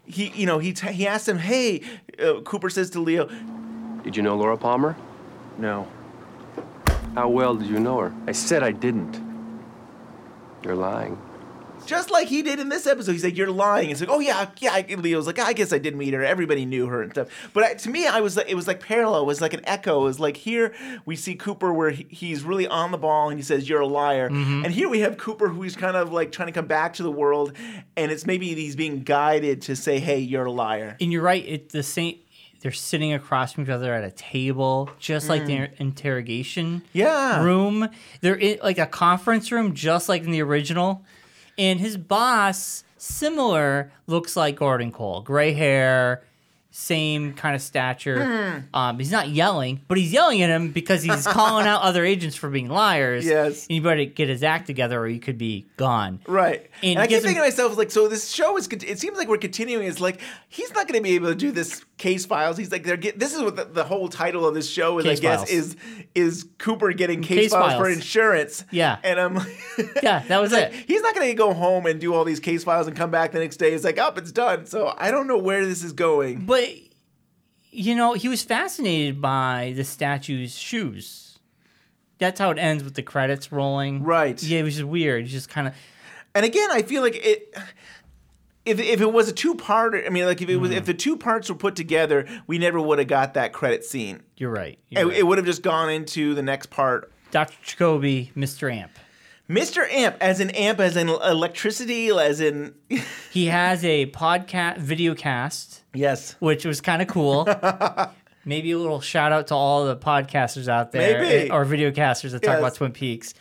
[0.04, 1.82] he you know he t- he asked him, "Hey,"
[2.18, 3.28] uh, Cooper says to Leo,
[4.02, 4.96] Did you know Laura Palmer?
[5.58, 5.88] No.
[7.14, 8.14] How well did you know her?
[8.26, 9.20] I said I didn't.
[10.62, 11.18] You're lying.
[11.86, 13.12] Just like he did in this episode.
[13.12, 15.78] He said, "You're lying." It's like, "Oh yeah, yeah." I- Leo's like, "I guess I
[15.78, 16.24] did meet her.
[16.24, 18.80] Everybody knew her and stuff." But I, to me, I was like, it was like
[18.80, 19.22] parallel.
[19.22, 20.00] It was like an echo.
[20.00, 20.74] It was like here
[21.06, 23.86] we see Cooper where he, he's really on the ball and he says, "You're a
[23.86, 24.64] liar," Mhm.
[24.64, 27.10] and here we have Cooper who's kind of like trying to come back to the
[27.10, 27.52] world,
[27.96, 31.44] and it's maybe he's being guided to say, "Hey, you're a liar." And you're right.
[31.46, 32.16] It's the same.
[32.62, 35.70] They're sitting across from each other at a table, just like the Mm.
[35.78, 37.42] interrogation Yeah.
[37.44, 37.88] room.
[38.22, 41.04] They're in like a conference room, just like in the original.
[41.58, 46.22] And his boss, similar, looks like Gordon Cole, gray hair,
[46.70, 48.22] same kind of stature.
[48.70, 48.76] Hmm.
[48.76, 52.36] Um, he's not yelling, but he's yelling at him because he's calling out other agents
[52.36, 53.24] for being liars.
[53.24, 53.66] Yes.
[53.66, 56.20] and you better get his act together, or you could be gone.
[56.26, 56.70] Right.
[56.82, 59.16] And And, I keep him- thinking to myself, like, so this show is, it seems
[59.16, 59.86] like we're continuing.
[59.86, 62.56] It's like, he's not going to be able to do this case files.
[62.56, 65.04] He's like, they're get, this is what the, the whole title of this show is,
[65.04, 65.50] Case I guess, files.
[65.50, 65.76] is
[66.14, 68.64] is Cooper getting case, Case files, for insurance.
[68.70, 68.98] Yeah.
[69.02, 69.48] And I'm like,
[70.02, 70.84] Yeah, that was like, it.
[70.86, 73.32] he's not going to go home and do all these case files and come back
[73.32, 73.72] the next day.
[73.72, 74.66] It's like, up, it's done.
[74.66, 76.44] So I don't know where this is going.
[76.46, 76.68] But
[77.70, 81.38] you know, he was fascinated by the statue's shoes.
[82.18, 84.02] That's how it ends with the credits rolling.
[84.02, 84.42] Right.
[84.42, 85.24] Yeah, which is weird.
[85.24, 85.74] It's just kind of.
[86.34, 87.54] And again, I feel like it.
[88.66, 90.86] If, if it was a two part, I mean, like if it was if mm.
[90.86, 94.22] the two parts were put together, we never would have got that credit scene.
[94.36, 94.78] You're right.
[94.90, 95.18] It, You're right.
[95.18, 97.12] it would have just gone into the next part.
[97.30, 97.56] Dr.
[97.62, 98.72] Jacoby, Mr.
[98.72, 98.90] Amp.
[99.48, 99.88] Mr.
[99.88, 102.74] Amp, as in amp, as in electricity, as in
[103.30, 107.46] He has a podcast, video cast, yes, which was kind of cool.
[108.44, 111.50] Maybe a little shout out to all the podcasters out there Maybe.
[111.50, 112.58] Eh, or videocasters that talk Yes.
[112.58, 113.34] about Twin Peaks.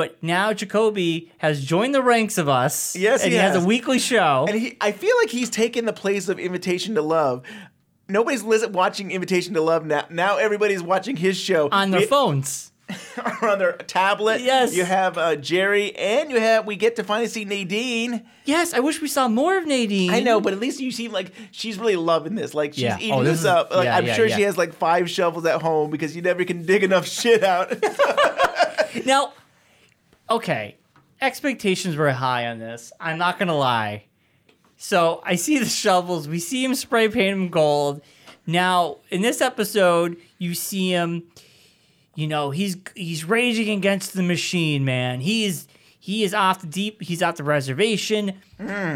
[0.00, 2.96] But now Jacoby has joined the ranks of us.
[2.96, 3.54] Yes, and he he, has.
[3.54, 3.62] has.
[3.62, 4.46] a weekly show.
[4.48, 7.42] and he, I feel like he's taken the place of Invitation to Love.
[8.08, 10.06] Nobody's watching Invitation to Love now.
[10.08, 12.72] Now everybody's watching his show on their phones.
[13.42, 14.40] or on their tablet.
[14.40, 14.74] Yes.
[14.74, 18.24] you have uh, Jerry, and you have we get to finally see Nadine.
[18.46, 20.12] Yes, I wish we saw more of Nadine.
[20.12, 22.54] I know, but at least you seem like she's really loving this.
[22.54, 22.96] Like she's Yeah.
[22.98, 23.70] eating Oh, this, this is- up.
[23.70, 26.42] Like yeah, I'm yeah, sure she has like five shovels at home because you never
[26.46, 27.70] can dig enough shit out.
[29.04, 29.34] Now,
[30.30, 30.76] okay,
[31.20, 32.92] expectations were high on this.
[33.00, 34.04] I'm not gonna lie.
[34.76, 36.28] So I see the shovels.
[36.28, 38.00] We see him spray paint them gold.
[38.46, 41.24] Now in this episode, you see him.
[42.14, 45.20] You know he's he's raging against the machine, man.
[45.20, 45.68] He is
[45.98, 47.02] he is off the deep.
[47.02, 48.40] He's off the reservation.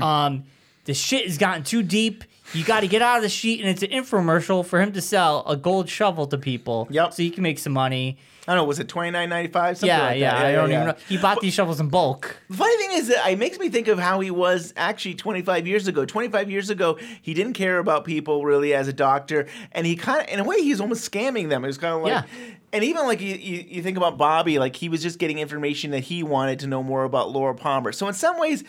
[0.03, 0.45] Um,
[0.85, 2.24] the shit has gotten too deep.
[2.53, 5.01] You got to get out of the sheet, and it's an infomercial for him to
[5.01, 6.87] sell a gold shovel to people.
[6.91, 7.14] Yep.
[7.14, 8.18] So he can make some money.
[8.47, 8.65] I don't know.
[8.65, 9.83] Was it twenty nine ninety five?
[9.83, 10.45] Yeah, like yeah, that.
[10.47, 10.77] I don't yeah.
[10.77, 10.97] even know.
[11.09, 12.37] He bought these shovels in bulk.
[12.51, 15.67] The funny thing is that it makes me think of how he was actually 25
[15.67, 16.05] years ago.
[16.05, 20.21] 25 years ago, he didn't care about people really as a doctor, and he kind
[20.21, 21.65] of, in a way, he was almost scamming them.
[21.65, 22.49] It was kind of like, Yeah.
[22.75, 25.91] and even like you, you, you think about Bobby, like he was just getting information
[25.93, 27.93] that he wanted to know more about Laura Palmer.
[27.93, 28.63] So in some ways,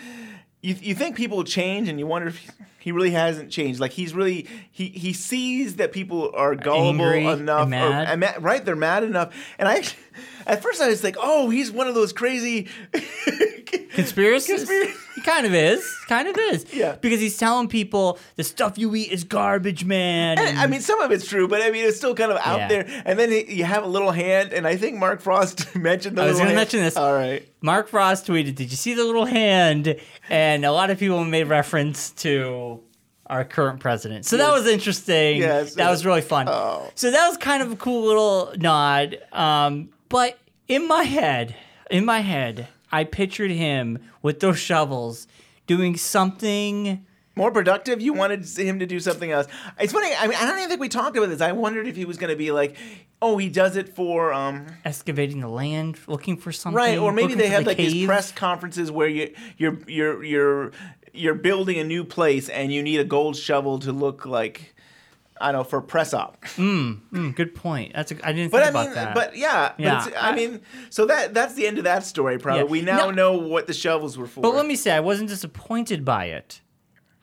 [0.65, 3.79] you, you think people change, and you wonder if he really hasn't changed.
[3.79, 8.19] Like he's really he he sees that people are gullible Angry enough, and or- mad.
[8.19, 8.63] ma- right?
[8.65, 9.75] They're mad enough, and I.
[9.77, 9.99] actually-
[10.47, 12.67] At first, I was like, "Oh, he's one of those crazy
[13.93, 14.57] Conspiracy?
[15.15, 15.83] He kind of is.
[16.07, 16.65] Kind of is.
[16.73, 16.95] Yeah.
[16.99, 20.37] Because he's telling people the stuff you eat is garbage, man.
[20.37, 22.59] And, I mean, some of it's true, but I mean, it's still kind of out
[22.59, 22.67] Yeah.
[22.67, 23.01] there.
[23.05, 26.23] And then he- you have a little hand, and I think Mark Frost mentioned the
[26.23, 26.97] I was going to mention this.
[26.97, 27.47] All right.
[27.61, 29.95] Mark Frost tweeted, "Did you see the little hand?"
[30.29, 32.81] And a lot of people made reference to
[33.27, 34.25] our current president.
[34.25, 35.37] So that was interesting.
[35.37, 35.73] Yes.
[35.75, 36.47] That was really fun.
[36.47, 36.91] Oh.
[36.93, 39.17] So that was kind of a cool little nod.
[39.31, 40.39] Um, but
[40.69, 41.57] in my head,
[41.91, 45.27] in my head, I pictured him with those shovels
[45.67, 47.05] doing something
[47.35, 47.99] More productive.
[47.99, 49.47] You wanted him to do something else.
[49.77, 50.15] It's funny.
[50.17, 51.41] I mean, I don't even think we talked about this.
[51.41, 52.77] I wondered if he was going to be like,
[53.21, 56.77] oh, he does it for um, excavating the land, looking for something.
[56.77, 60.71] right, or maybe they have the like these press conferences where you you're you're you're
[61.11, 64.74] you're building a new place and you need a gold shovel to look like.
[65.41, 67.93] I don't know for press op, Mm, mm, good point.
[67.93, 69.13] That's a, I didn't but think I about mean, that.
[69.15, 72.37] but yeah, Yeah, But I, I- mean, so that that's the end of that story.
[72.37, 72.69] Probably Yeah.
[72.69, 73.11] we now No.
[73.11, 74.41] know what the shovels were for.
[74.41, 76.61] But let me say, I wasn't disappointed by it.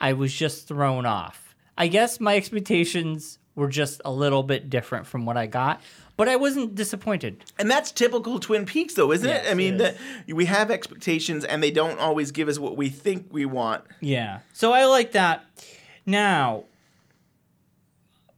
[0.01, 1.55] I was just thrown off.
[1.79, 5.81] I guess my expectations were just a little bit different from what I got,
[6.17, 7.45] but I wasn't disappointed.
[7.59, 9.51] And that's typical Twin Peaks, though, isn't Yes, it?
[9.51, 9.97] I mean, it that
[10.35, 13.85] we have expectations, and they don't always give us what we think we want.
[14.01, 14.41] Yeah.
[14.53, 15.45] So I like that.
[16.07, 16.65] Now,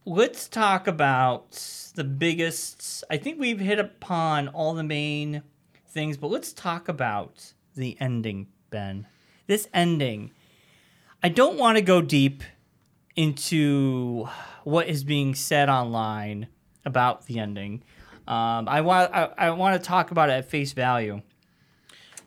[0.05, 1.51] let's talk about
[1.95, 3.03] the biggest.
[3.09, 5.43] I think we've hit upon all the main
[5.87, 9.07] things, but let's talk about the ending, Ben.
[9.47, 10.31] This ending.
[11.23, 12.43] I don't want to go deep
[13.15, 14.27] into
[14.63, 16.47] what is being said online
[16.83, 17.83] about the ending.
[18.27, 21.21] Um, I want I, I want to talk about it at face value.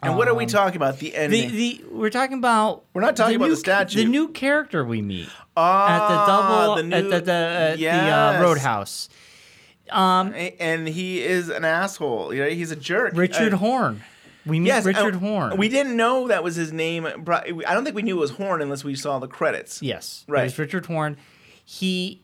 [0.00, 0.98] And what are we Um, talking about?
[1.00, 1.50] The The, ending.
[1.50, 3.98] the we're talking about We're not talking about new, the statue.
[3.98, 5.28] The new character we meet
[5.59, 9.09] at Ah, the double the new- at the, the, at the uh, Roadhouse.
[9.90, 12.34] Um, and he is an asshole.
[12.34, 13.12] You know, he's a jerk.
[13.16, 14.02] Richard Uh, Horne.
[14.44, 15.56] We meet Yes, Richard uh, Horne.
[15.56, 17.06] We didn't know that was his name.
[17.06, 17.12] I
[17.74, 19.82] don't think we knew it was Horne unless we saw the credits.
[19.82, 20.40] Yes, Right.
[20.42, 21.16] There's Richard Horne.
[21.64, 22.22] He,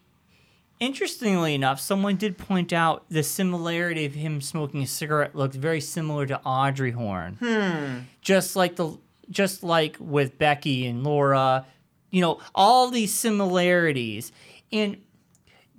[0.81, 5.81] interestingly enough, someone did point out the similarity of him smoking a cigarette looked very
[5.81, 7.37] similar to Audrey Horne.
[7.41, 7.99] Hmm.
[8.23, 8.97] Just like the,
[9.31, 11.67] just like with Becky and Laura,
[12.15, 14.31] you know, all these similarities.
[14.71, 14.99] And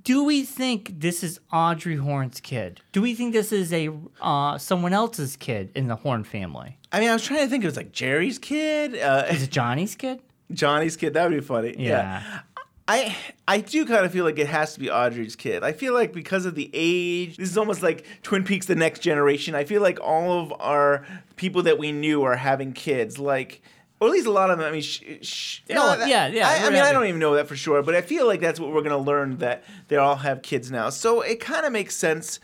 [0.03, 2.81] do we think this is Audrey Horne's kid?
[2.91, 3.89] Do we think this is a
[4.21, 6.77] uh, someone else's kid in the Horne family?
[6.91, 7.63] I mean, I was trying to think.
[7.63, 8.99] It was like Jerry's kid.
[8.99, 10.19] Uh, Is it Johnny's kid?
[10.51, 11.13] Johnny's kid.
[11.13, 11.73] That would be funny.
[11.77, 12.41] Yeah.
[12.87, 13.15] I
[13.47, 15.63] I do kind of feel like it has to be Audrey's kid.
[15.63, 18.99] I feel like because of the age, this is almost like Twin Peaks: The Next
[18.99, 19.55] Generation.
[19.55, 21.07] I feel like all of our
[21.37, 23.61] people that we knew are having kids, like.
[23.99, 24.67] Or at least a lot of them.
[24.67, 27.19] I mean, sh- sh- No, that- yeah, yeah, I, I we're mean, I don't even
[27.19, 29.95] know that for sure, but I feel like that's what we're gonna learn that they
[29.95, 30.89] all have kids now.
[30.89, 32.39] So it kind of makes sense.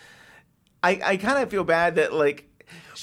[0.84, 2.47] I I kind of feel bad that like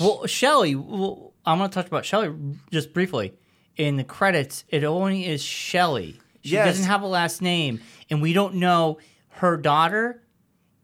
[0.01, 2.33] Well, Shelly, well, I'm going to touch about Shelly
[2.71, 3.35] just briefly.
[3.77, 6.21] In the credits, it only is Shelly.
[6.43, 6.67] She Yes.
[6.67, 7.81] doesn't have a last name,
[8.11, 10.23] and we don't know her daughter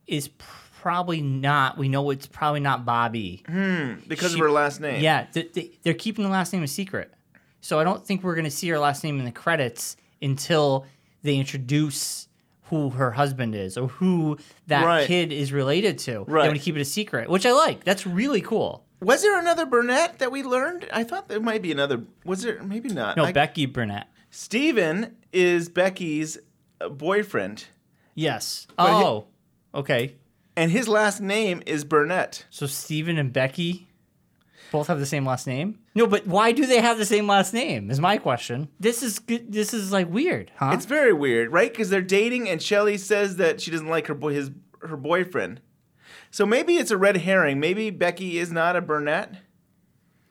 [0.06, 1.76] is probably not.
[1.78, 3.42] We know it's probably not Bobby.
[3.46, 5.02] hmm, because She- of her last name.
[5.02, 7.12] Yeah, th- th- they're keeping the last name a secret.
[7.64, 10.84] So I don't think we're going to see her last name in the credits until
[11.22, 12.28] they introduce
[12.64, 14.36] who her husband is or who
[14.66, 15.06] that Right.
[15.06, 16.24] kid is related to.
[16.24, 16.42] Right.
[16.42, 17.82] They want to keep it a secret, which I like.
[17.82, 18.84] That's really cool.
[19.00, 20.86] Was there another Burnett that we learned?
[20.92, 22.02] I thought there might be another.
[22.26, 22.62] Was there?
[22.62, 23.16] Maybe not.
[23.16, 24.08] No, I- Becky Burnett.
[24.28, 26.36] Steven is Becky's
[26.82, 27.64] uh, boyfriend.
[28.14, 28.66] Yes.
[28.76, 29.26] But Oh,
[29.74, 30.16] okay.
[30.54, 32.44] And his last name is Burnett.
[32.50, 33.88] So Steven and Becky
[34.70, 35.78] both have the same last name?
[35.96, 37.90] No, but why do they have the same last name?
[37.90, 38.68] Is my question.
[38.80, 39.52] This is good.
[39.52, 40.72] This is like weird, huh?
[40.74, 41.70] It's very weird, right?
[41.70, 44.50] Because they're dating, and Shelly says that she doesn't like her boy, his
[44.82, 45.60] her boyfriend.
[46.30, 47.60] So maybe it's a red herring.
[47.60, 49.36] Maybe Becky is not a Burnett.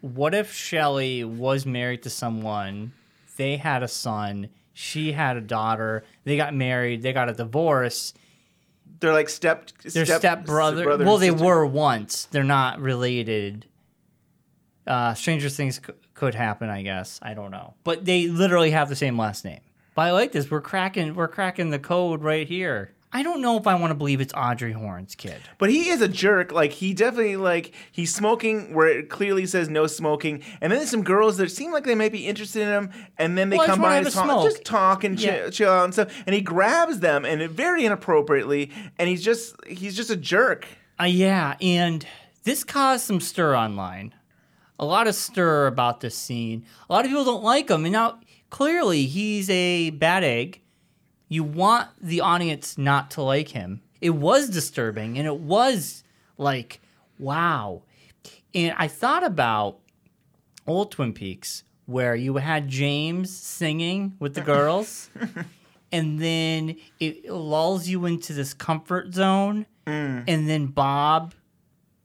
[0.02, 2.92] what if Shelly was married to someone,
[3.38, 8.14] they had a son, she had a daughter, they got married, they got a divorce.
[9.00, 9.70] They're like step.
[9.82, 11.46] Their step, step brother Well, they sister.
[11.46, 12.26] were once.
[12.32, 13.66] They're not related.
[14.86, 17.20] Uh, stranger things c- could happen, I guess.
[17.22, 19.62] I don't know, but they literally have the same last name.
[19.96, 20.50] But I like this.
[20.52, 21.16] We're cracking.
[21.16, 22.92] We're cracking the code right here.
[23.16, 25.40] I don't know if I want to believe it's Audrey Horne's kid.
[25.60, 26.52] But he is a jerk.
[26.52, 30.90] Like he definitely like he's smoking where it clearly says no smoking, and then there's
[30.90, 33.68] some girls that seem like they might be interested in him, and then they Well,
[33.68, 34.44] come by and talk, smoke.
[34.52, 35.42] just talk and Yeah.
[35.44, 39.56] chill, chill out and stuff, and he grabs them and very inappropriately, and he's just
[39.68, 40.68] he's just a jerk.
[41.00, 42.06] Uh, yeah, and
[42.46, 44.14] this caused some stir online.
[44.80, 46.66] A lot of stir about this scene.
[46.90, 48.20] A lot of people don't like him, and now
[48.50, 50.62] clearly he's a bad egg.
[51.30, 53.82] You want the audience not to like him.
[54.02, 56.04] It was disturbing, and it was
[56.38, 56.82] like,
[57.20, 57.84] wow.
[58.54, 59.80] And I thought about
[60.68, 65.10] old Twin Peaks where you had James singing with the girls,
[65.92, 70.24] and then it lulls you into this comfort zone, Mm.
[70.30, 71.34] and then Bob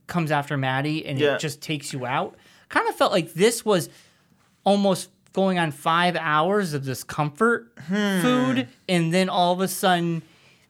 [0.07, 1.35] comes after Maddie, and Yeah.
[1.35, 2.35] it just takes you out.
[2.69, 3.89] Kind of felt like this was
[4.63, 8.21] almost going on five hours of this comfort Hmm.
[8.21, 10.21] food, and then all of a sudden,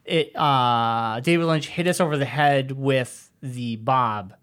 [0.05, 4.33] it uh, David Lynch hit us over the head with the Bob,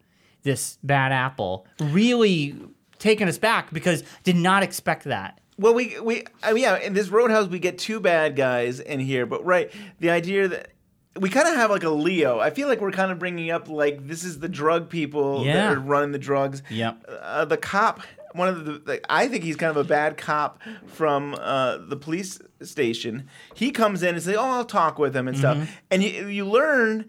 [0.43, 2.57] this bad apple, really
[2.99, 5.41] taking us back because did not expect that.
[5.59, 9.01] Well, we we I mean, yeah, in this Roadhouse we get two bad guys in
[9.01, 10.71] here, but right, the idea that
[11.19, 12.39] we kind of have like a Leo.
[12.41, 15.55] I feel like we're kind of bringing up like this is the drug people Yeah.
[15.69, 16.63] that are running the drugs.
[16.71, 17.05] Yep.
[17.21, 18.01] Uh, the cop,
[18.33, 21.97] one of the, the, I think he's kind of a bad cop from uh, the
[21.97, 23.29] police station.
[23.55, 25.69] He comes in and says, "Oh, I'll talk with him and stuff," Mhm.
[25.91, 27.07] and you, you learn.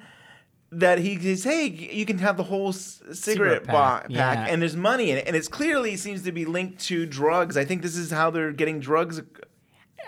[0.70, 3.18] That he says, "Hey, you can have the whole s- cigarette,
[3.64, 4.47] Cigarette bo- pack, pack, yeah.
[4.49, 7.55] and there's money in it, and it's clearly seems to be linked to drugs.
[7.55, 9.22] I think this is how they're getting drugs.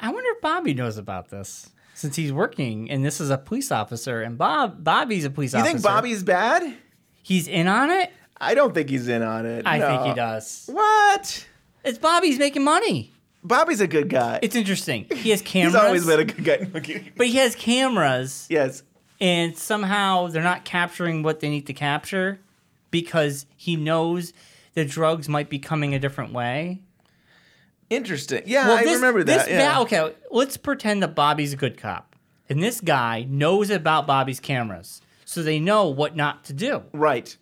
[0.02, 3.72] I wonder if Bobby knows about this since he's working and this is a police
[3.72, 5.72] officer and Bob Bobby's a police You officer.
[5.72, 6.76] You think Bobby's bad?
[7.22, 8.12] He's in on it?
[8.40, 9.68] I don't think he's in on it.
[9.68, 10.70] I think he does.
[10.72, 11.46] What?
[11.84, 13.12] It's Bobby's making money.
[13.44, 14.40] Bobby's a good guy.
[14.42, 15.08] It's interesting.
[15.14, 15.74] He has cameras.
[15.76, 16.44] He's always been a good
[16.74, 17.12] guy.
[17.18, 18.48] But he has cameras.
[18.50, 18.84] Yes.
[19.20, 22.40] And somehow they're not capturing what they need to capture
[22.92, 24.34] because he knows
[24.74, 26.82] the drugs might be coming a different way.
[27.90, 28.44] Interesting.
[28.46, 29.46] Yeah, Well, I this- remember that.
[29.46, 29.80] this yeah.
[29.82, 32.16] okay, let's pretend that Bobby's a good cop.
[32.50, 35.02] And this guy knows about Bobby's cameras.
[35.26, 36.84] So they know what not to do.
[36.94, 37.36] Right.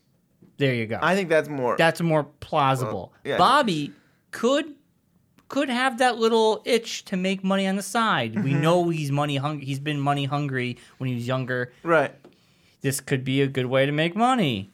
[0.57, 0.99] There you go.
[1.01, 1.77] I think that's more.
[1.77, 3.13] That's more plausible.
[3.13, 3.37] Well, yeah.
[3.37, 3.93] Bobby
[4.31, 4.73] could
[5.49, 8.43] could have that little itch to make money on the side.
[8.43, 8.61] We Mhm.
[8.61, 9.65] know he's money hungry.
[9.65, 11.71] He's been money hungry when he was younger.
[11.83, 12.13] Right.
[12.81, 14.71] This could be a good way to make money.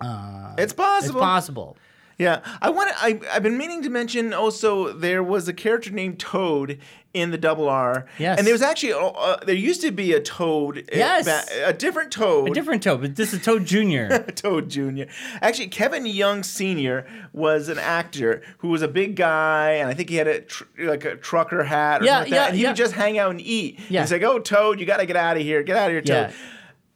[0.00, 1.18] Uh, It's possible.
[1.18, 1.76] It's possible.
[2.22, 2.90] Yeah, I want.
[2.96, 6.78] I I've been meaning to mention also there was a character named Toad
[7.14, 8.06] in the Double R.
[8.18, 8.38] Yes.
[8.38, 10.78] and there was actually uh, uh, there used to be a Toad.
[10.78, 11.24] uh, Yes.
[11.26, 12.48] ba- a different Toad.
[12.48, 14.24] A different Toad, but this is Toad Junior.
[14.34, 15.04] Toad Jr.
[15.42, 17.06] Actually, Kevin Young Sr.
[17.34, 20.64] was an actor who was a big guy, and I think he had a tr-
[20.78, 22.44] like a trucker hat or Yeah, something like that.
[22.44, 22.68] yeah, and he yeah.
[22.70, 23.78] would just hang out and eat.
[23.90, 24.00] Yeah.
[24.02, 25.62] He's like, "Oh, Toad, you got to get out of here!
[25.62, 26.32] Get out of here, Toad!" Yeah.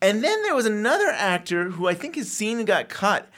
[0.02, 3.28] And then there was another actor who I think his scene got cut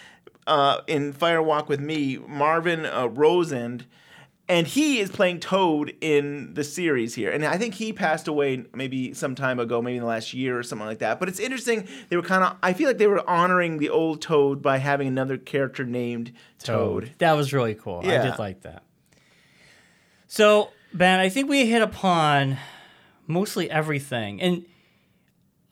[0.48, 3.84] uh, in Fire Walk with Me, Marvin uh, Rosand.
[4.50, 7.30] And he is playing Toad in the series here.
[7.30, 10.58] And I think he passed away maybe some time ago, maybe in the last year
[10.58, 11.20] or something like that.
[11.20, 11.86] But it's interesting.
[12.08, 15.06] They were kind of, I feel like they were honoring the old Toad by having
[15.06, 17.12] another character named Toad.
[17.18, 18.00] That was really cool.
[18.02, 18.84] I did like that.
[20.28, 22.56] So, Ben, I think we hit upon
[23.26, 24.40] mostly everything.
[24.40, 24.64] And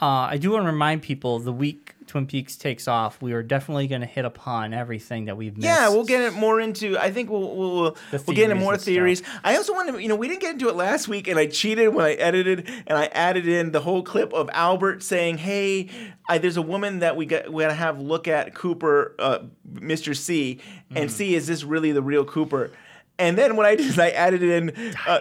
[0.01, 3.42] uh, I do want to remind people the week Twin Peaks takes off, we are
[3.42, 5.66] definitely going to hit upon everything that we've missed.
[5.66, 6.97] Yeah, we'll get it more into.
[6.99, 8.92] I think we'll we'll we'll, The we'll get into more and stuff.
[8.92, 9.22] theories.
[9.42, 11.47] I also want to, you know, we didn't get into it last week, and I
[11.47, 15.88] cheated when I edited, and I added in the whole clip of Albert saying, "Hey,
[16.28, 19.38] I, there's a woman that we got we got to have look at Cooper, uh,
[19.74, 20.14] Mr.
[20.16, 20.61] C,
[20.94, 21.12] and Mm.
[21.12, 22.70] see is this really the real Cooper."
[23.18, 24.94] And then what I did is I added in.
[25.09, 25.20] Uh,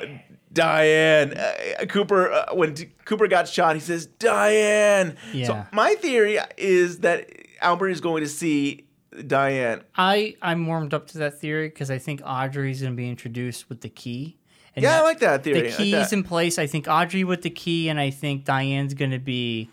[0.56, 2.32] Diane, uh, Cooper.
[2.32, 7.30] Uh, when D- Cooper got shot, he says, "Diane." So my theory is that
[7.62, 8.88] Albert is going to see
[9.28, 9.82] Diane.
[9.96, 13.70] I, I'm warmed up to that theory because I think Audrey's going to be introduced
[13.70, 14.38] with the key.
[14.78, 15.62] Yeah, I like that theory.
[15.62, 16.14] The like key's that.
[16.14, 16.58] in place.
[16.60, 19.70] I think Audrey with the key, and I think Diane's going to be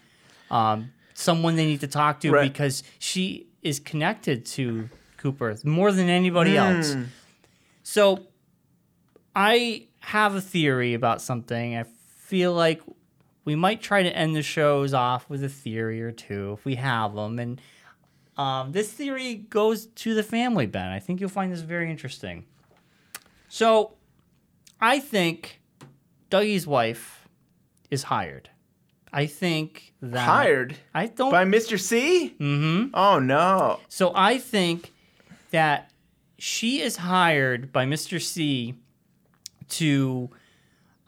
[0.51, 2.53] um, someone they need to talk to Right.
[2.53, 6.95] because she is connected to Cooper more than anybody else.
[6.95, 7.03] Hmm.
[7.83, 8.27] So
[9.35, 11.77] I have a theory about something.
[11.77, 11.85] I
[12.17, 12.83] feel like
[13.45, 16.75] we might try to end the shows off with a theory or two if we
[16.75, 17.39] have them.
[17.39, 17.61] And
[18.37, 20.89] um, this theory goes to the family, Ben.
[20.89, 22.45] I think you'll find this very interesting.
[23.49, 23.93] So
[24.81, 25.61] I think
[26.31, 27.29] Dougie's wife
[27.91, 28.51] is hired.
[29.13, 30.77] I think that Hired?
[30.95, 31.79] I don't By Mr.
[31.79, 32.35] C?
[32.41, 32.95] Mm-hmm.
[32.95, 33.79] Oh no.
[33.89, 34.93] So I think
[35.51, 35.91] that
[36.39, 38.21] she is hired by Mr.
[38.21, 38.75] C
[39.79, 40.31] to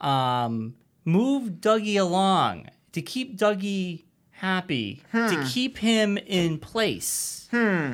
[0.01, 5.43] um, move Dougie along, to keep Dougie happy, to Hmm.
[5.47, 7.47] keep him in place.
[7.51, 7.93] Hmm.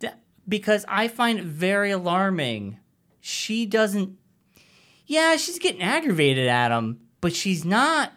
[0.00, 2.78] That- because I find it very alarming.
[3.20, 4.16] She doesn't.
[5.06, 8.12] Yeah, she's getting aggravated at him, but she's not.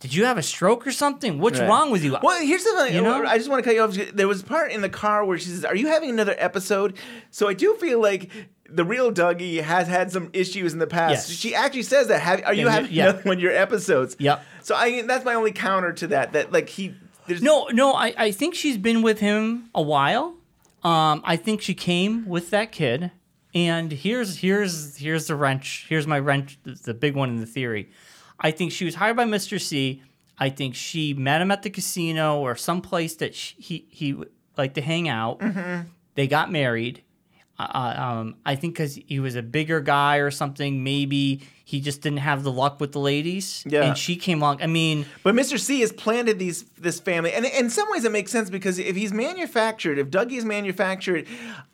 [0.00, 1.38] Did you have a stroke or something?
[1.38, 1.68] What's Right.
[1.68, 2.16] wrong with you?
[2.22, 2.94] Well, here's the thing.
[2.96, 3.24] You know?
[3.24, 4.14] I just want to cut you off.
[4.14, 6.98] There was a part in the car where she says, "Are you having another episode?"
[7.30, 8.28] So I do feel like
[8.74, 11.28] the real Dougie has had some issues in the past.
[11.28, 11.30] Yes.
[11.30, 12.20] She actually says that.
[12.20, 13.12] Have, are you Yeah, having yeah.
[13.22, 14.16] one of your episodes?
[14.18, 14.42] Yep.
[14.62, 16.32] So I that's my only counter to that.
[16.32, 16.94] That like he.
[17.26, 20.34] There's, No, no, I, I think she's been with him a while.
[20.82, 23.12] Um, I think she came with that kid.
[23.54, 25.84] And here's here's here's the wrench.
[25.88, 27.90] Here's my wrench, the big one in the theory.
[28.40, 29.60] I think she was hired by Mr.
[29.60, 30.02] C.
[30.38, 34.30] I think she met him at the casino or someplace that she, he he would
[34.56, 35.38] like to hang out.
[35.40, 35.86] Mhm.
[36.14, 37.02] They got married.
[37.72, 40.82] Uh, um, I think because he was a bigger guy or something.
[40.84, 43.64] Maybe he just didn't have the luck with the ladies.
[43.66, 43.82] Yeah.
[43.84, 44.60] And she came along.
[44.62, 45.58] I mean, But Mr.
[45.58, 48.96] C has planted these this family, and in some ways it makes sense because if
[48.96, 51.26] he's manufactured, if Dougie is manufactured,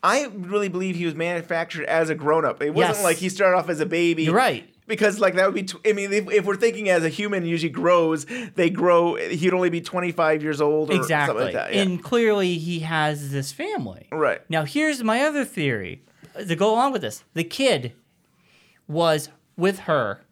[0.02, 2.62] I really believe he was manufactured as a grown up.
[2.62, 3.04] It wasn't Yes.
[3.04, 4.24] like he started off as a baby.
[4.24, 4.68] You're right.
[4.88, 5.62] Because like that would be.
[5.62, 9.14] Tw- I mean, if, if we're thinking as a human usually grows, they grow.
[9.14, 11.26] He'd only be 25 years old or exactly.
[11.28, 11.74] something like that.
[11.74, 11.82] Yeah.
[11.82, 14.08] And clearly he has this family.
[14.10, 14.40] right.
[14.50, 16.02] Now, here's my other theory
[16.36, 17.22] to go along with this.
[17.34, 17.92] The kid
[18.88, 20.22] was with her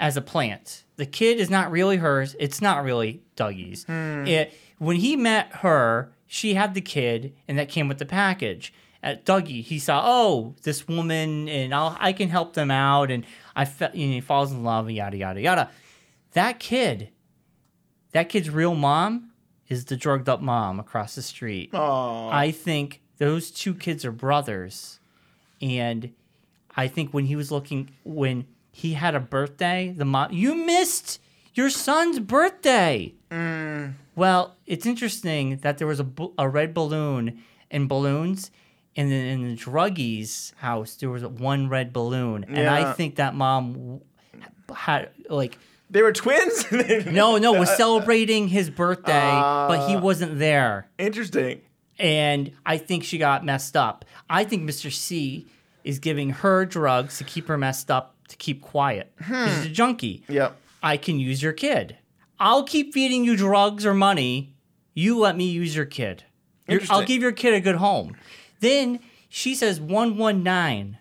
[0.00, 0.84] as a plant.
[0.96, 2.34] The kid is not really hers.
[2.38, 3.84] It's not really Dougie's.
[3.84, 4.26] Hmm.
[4.26, 8.72] It, when he met her, she had the kid, and that came with the package.
[9.02, 13.26] At Dougie, he saw, oh, this woman, and I'll, I can help them out, and
[13.56, 15.70] I fe- you know, he falls in love, and yada yada yada.
[16.34, 17.08] That kid,
[18.12, 19.32] that kid's real mom
[19.68, 21.70] is the drugged up mom across the street.
[21.74, 22.30] Aw.
[22.30, 25.00] I think those two kids are brothers.
[25.60, 26.12] And
[26.76, 31.20] I think when he was looking, when he had a birthday, the mom, you missed
[31.54, 33.14] your son's birthday.
[33.30, 33.94] Mm.
[34.14, 36.06] Well, it's interesting that there was a,
[36.38, 38.50] a red balloon and balloons.
[38.96, 42.44] And then in the druggies house, there was one red balloon.
[42.48, 44.00] And I think that mom
[44.74, 45.58] had, like,
[45.90, 46.66] They were twins.
[47.06, 50.00] no, no, was celebrating his birthday, but he Ah.
[50.00, 50.88] wasn't there.
[50.98, 51.60] Interesting.
[51.98, 54.04] and I think she got messed up.
[54.28, 54.90] I think Mr.
[54.92, 55.46] C
[55.84, 59.12] is giving her drugs to keep her messed up to keep quiet.
[59.26, 60.24] he's a junkie.
[60.28, 60.56] Yep.
[60.82, 61.96] I can use your kid.
[62.40, 64.54] I'll keep feeding you drugs or money.
[64.94, 66.24] You let me use your kid.
[66.68, 67.04] I'll Interesting.
[67.06, 68.16] give your kid a good home.
[68.62, 70.98] Then she says 119.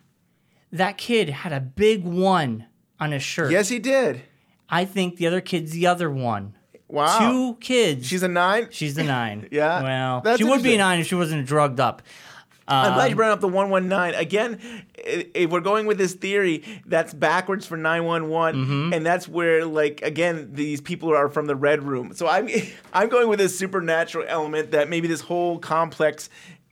[0.74, 2.66] That kid had a big one
[3.00, 3.52] on his shirt.
[3.52, 4.22] Yes, he did.
[4.70, 6.56] I think the other kid's the other one.
[6.88, 7.20] Wow.
[7.20, 8.08] Two kids.
[8.08, 8.68] She's a nine.
[8.72, 9.48] She's the nine.
[9.52, 9.84] Yeah.
[9.84, 12.02] Well, That's she would be a nine if she wasn't drugged up.
[12.68, 14.20] I'm glad you Um, brought up the 119.
[14.20, 14.60] Again,
[14.96, 18.64] if we're going with this theory, that's backwards for 911.
[18.64, 18.94] Mm-hmm.
[18.94, 22.14] And that's where, like, again, these people are from the Red Room.
[22.14, 22.48] So I'm,
[22.94, 26.30] I'm going with this supernatural element that maybe this whole complex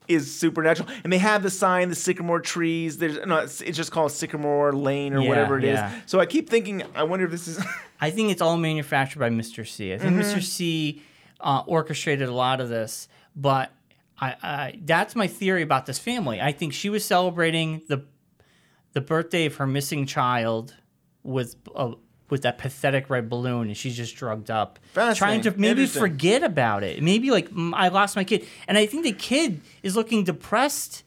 [0.09, 0.89] is supernatural.
[1.03, 2.97] And they have the sign, the sycamore trees.
[2.97, 5.75] There's no, it's, it's just called Sycamore Lane or Yeah, whatever it is.
[5.77, 5.93] yeah.
[6.07, 7.63] So I keep thinking, I wonder if this is.
[8.01, 9.65] I think it's all manufactured by Mr.
[9.67, 9.93] C.
[9.93, 10.21] I think Mhm.
[10.23, 10.41] Mr.
[10.41, 11.01] C
[11.39, 13.71] uh, orchestrated a lot of this, but
[14.19, 16.41] I, I that's my theory about this family.
[16.41, 18.03] I think she was celebrating the
[18.93, 20.75] the birthday of her missing child
[21.23, 21.91] with uh,
[22.31, 24.79] with that pathetic red balloon, and she's just drugged up,
[25.17, 27.01] trying to maybe forget about it.
[27.01, 31.03] Maybe like "Mm, I lost my kid, and I think the kid is looking depressed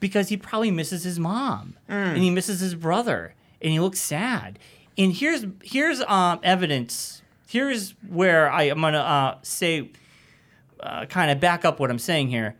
[0.00, 2.14] because he probably misses his mom Mm.
[2.14, 4.58] and he misses his brother and he looks sad.
[4.96, 7.20] And here's here's um, evidence.
[7.46, 9.90] Here's where I am gonna uh, say,
[10.80, 12.56] uh, kind of back up what I'm saying here.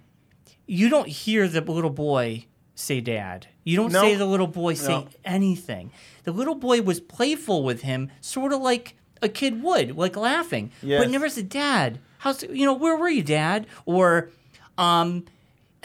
[0.67, 4.01] You don't hear the little boy say "dad." You don't No.
[4.01, 5.07] say the little boy say No.
[5.25, 5.93] anything.
[6.25, 10.73] The little boy was playful with him, sort of like a kid would, like laughing,
[10.83, 11.01] Yes.
[11.05, 13.69] but never said "dad." How's you know where were you, dad?
[13.87, 14.31] Or
[14.77, 15.25] um,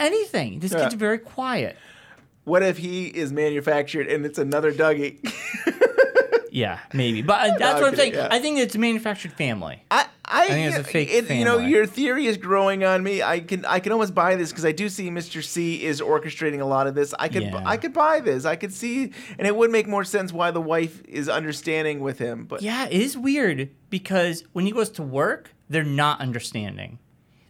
[0.00, 0.58] anything.
[0.58, 0.82] This Yeah.
[0.82, 1.76] kid's very quiet.
[2.42, 5.18] what if he is manufactured and it's another Dougie?
[6.56, 7.20] Yeah, maybe.
[7.20, 8.14] But uh, that's what I'm saying.
[8.14, 8.28] yeah.
[8.30, 9.82] I think it's a manufactured family.
[9.90, 13.22] I, I, think it's a fake it- You know, your theory is growing on me.
[13.22, 15.44] I can I can almost buy this because I do see Mr.
[15.44, 17.12] C is orchestrating a lot of this.
[17.18, 17.62] I could Yeah.
[17.62, 18.46] I could buy this.
[18.46, 22.18] I could see, and it would make more sense why the wife is understanding with
[22.18, 22.46] him.
[22.46, 27.00] But Yeah, it is weird because when he goes to work, they're not understanding.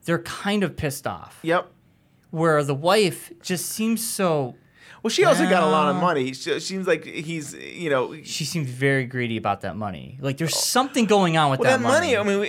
[0.04, 1.38] They're kind of pissed off.
[1.42, 1.70] Yep.
[2.30, 4.56] Where the wife just seems so.
[5.06, 6.32] Well, she also got a lot of money.
[6.32, 8.20] She seems like he's, you know.
[8.24, 10.18] She seems very greedy about that money.
[10.20, 10.58] Like there's oh.
[10.58, 12.46] something going on with Well, that, that money, I mean, i- i-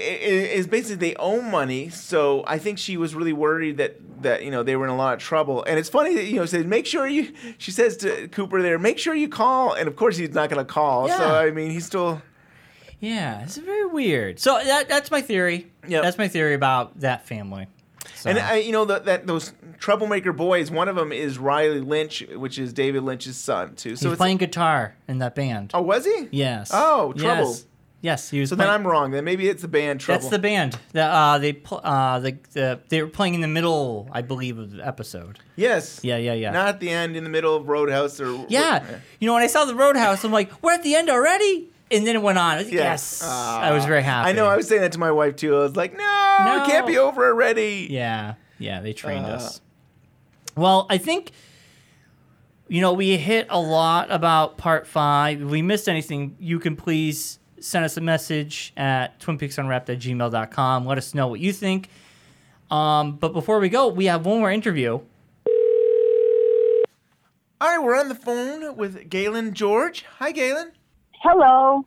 [0.57, 1.89] is basically they own money.
[1.89, 4.95] So I think she was really worried that that you know they were in a
[4.95, 5.63] lot of trouble.
[5.65, 7.31] And it's funny that you know said make sure you.
[7.59, 9.73] She says to Cooper there, make sure you call.
[9.73, 11.09] And of course he's not going to call.
[11.09, 12.23] So I mean, he's still.
[12.99, 14.39] Yeah, it's very weird.
[14.39, 15.71] So that, that's my theory.
[15.87, 17.67] Yeah, That's my theory about that family.
[18.15, 20.69] So, And I, you know that that those troublemaker boys.
[20.71, 23.95] One of them is Riley Lynch, which is David Lynch's son too.
[23.95, 25.71] So he's playing guitar in that band.
[25.73, 26.27] Oh, was he?
[26.31, 26.71] Yes.
[26.73, 27.55] Oh, Trouble.
[27.99, 28.49] Yes, he was.
[28.49, 29.09] So then I'm wrong.
[29.09, 30.19] Then maybe it's the band Trouble.
[30.21, 30.77] That's the band.
[30.93, 34.59] The, uh, they pl- uh, the, the they were playing in the middle, I believe,
[34.59, 35.39] of the episode.
[35.55, 35.99] Yes.
[36.03, 36.51] Yeah, yeah, yeah.
[36.51, 38.85] Not at the end in the middle of Roadhouse or yeah.
[39.19, 42.05] You know, when I saw the Roadhouse, I'm like, we're at the end already, and
[42.05, 42.53] then it went on.
[42.53, 44.29] I was like, yes, I was very happy.
[44.29, 44.45] I know.
[44.45, 45.55] I was saying that to my wife too.
[45.55, 46.63] I was like, no, No.
[46.63, 47.87] it can't be over already.
[47.89, 49.59] Yeah, yeah, they trained Uh, us.
[50.57, 51.31] Well, I think
[52.67, 55.41] you know we hit a lot about part five.
[55.41, 60.85] If we missed anything, you can please send us a message at twinpeaksunwrapped at gmail.com.
[60.85, 61.89] Let us know what you think.
[62.69, 64.99] Um, but before we go, we have one more interview.
[67.59, 70.05] All right, we're on the phone with Galyn George.
[70.19, 70.71] Hi, Galyn.
[71.23, 71.85] Hello.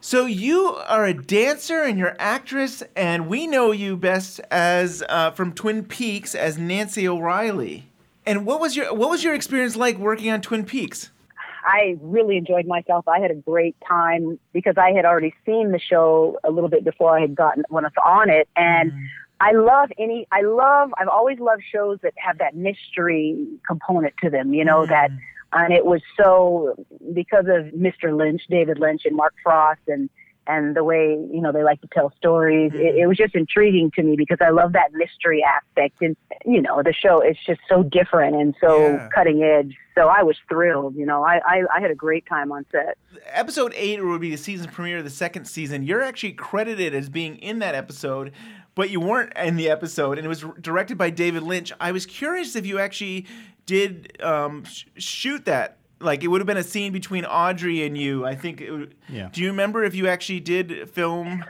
[0.00, 5.30] So you are a dancer and you're actress, and we know you best as uh,
[5.30, 7.88] from Twin Peaks as Nancy O'Reilly.
[8.28, 11.10] And what was your what was your experience like working on Twin Peaks?
[11.64, 13.08] I really enjoyed myself.
[13.08, 16.84] I had a great time because I had already seen the show a little bit
[16.84, 19.04] before I had gotten when I was on it, and mm-hmm.
[19.40, 20.28] I love any.
[20.30, 20.92] I love.
[20.98, 24.52] I've always loved shows that have that mystery component to them.
[24.52, 25.18] You know that, mm.
[25.54, 26.74] and it was so
[27.14, 28.14] because of Mr.
[28.14, 30.10] Lynch, David Lynch, and Mark Frost, and
[30.48, 32.72] and the way you know they like to tell stories.
[32.74, 36.60] It, it was just intriguing to me because I love that mystery aspect, and you
[36.62, 39.08] know the show is just so different and so Yeah.
[39.14, 39.76] cutting edge.
[39.94, 40.94] So I was thrilled.
[40.96, 42.96] You know, I, I I had a great time on set.
[43.26, 45.82] Episode eight would be the season premiere of the second season.
[45.82, 48.32] You're actually credited as being in that episode,
[48.74, 51.72] but you weren't in the episode, and it was directed by David Lynch.
[51.80, 53.26] I was curious if you actually
[53.66, 55.77] did um, sh- shoot that.
[56.00, 58.24] Like it would have been a scene between Audrey and you.
[58.24, 58.60] I think.
[58.60, 59.28] It would, Yeah.
[59.32, 61.44] Do you remember if you actually did film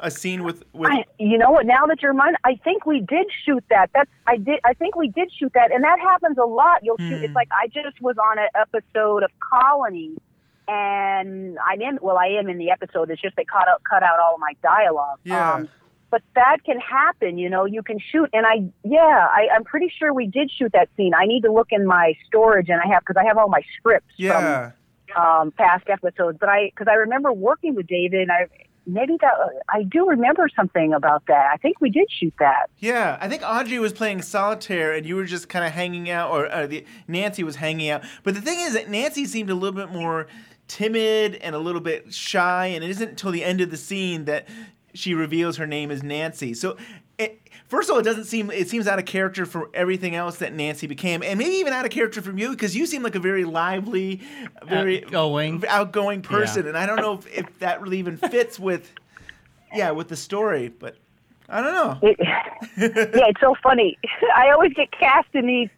[0.00, 0.90] a scene with with?
[0.90, 1.66] I, you know what?
[1.66, 3.90] Now that you're reminded, I think we did shoot that.
[3.94, 4.60] That's I did.
[4.64, 6.80] I think we did shoot that, and that happens a lot.
[6.82, 7.18] You'll shoot.
[7.18, 7.24] Hmm.
[7.24, 10.16] It's like I just was on an episode of Colony,
[10.68, 11.98] and I'm in.
[12.02, 13.10] Well, I am in the episode.
[13.10, 15.18] It's just they cut out cut out all of my dialogue.
[15.24, 15.54] Yeah.
[15.54, 15.68] Um,
[16.14, 17.38] but that can happen.
[17.38, 20.70] You know, you can shoot, and I yeah, I, I'm pretty sure we did shoot
[20.72, 21.12] that scene.
[21.12, 23.62] I need to look in my storage, and I have because I have all my
[23.76, 24.70] scripts Yeah.
[25.12, 26.38] from um, past episodes.
[26.38, 28.46] But I because I remember working with David, and I
[28.86, 29.32] maybe that
[29.68, 31.48] I do remember something about that.
[31.52, 32.70] I think we did shoot that.
[32.78, 36.30] Yeah, I think Audrey was playing solitaire, and you were just kind of hanging out,
[36.30, 38.02] or uh, the, Nancy was hanging out.
[38.22, 40.28] But the thing is that Nancy seemed a little bit more
[40.68, 44.26] timid and a little bit shy, and it isn't until the end of the scene
[44.26, 44.46] that
[44.94, 46.54] she reveals her name is Nancy.
[46.54, 46.76] So.
[47.16, 50.38] It, first of all, it doesn't seem it seems out of character for everything else
[50.38, 53.14] that Nancy became, and maybe even out of character from you because you seem like
[53.14, 54.20] a very lively,
[54.66, 55.62] very Outgoing.
[55.68, 56.70] outgoing person, Yeah.
[56.70, 58.90] and I don't know if, if that really even fits with,
[59.72, 60.70] yeah, with the story.
[60.76, 60.96] But
[61.48, 61.98] I don't know.
[62.02, 63.96] It, yeah, it's so funny.
[64.34, 65.68] I always get cast in these.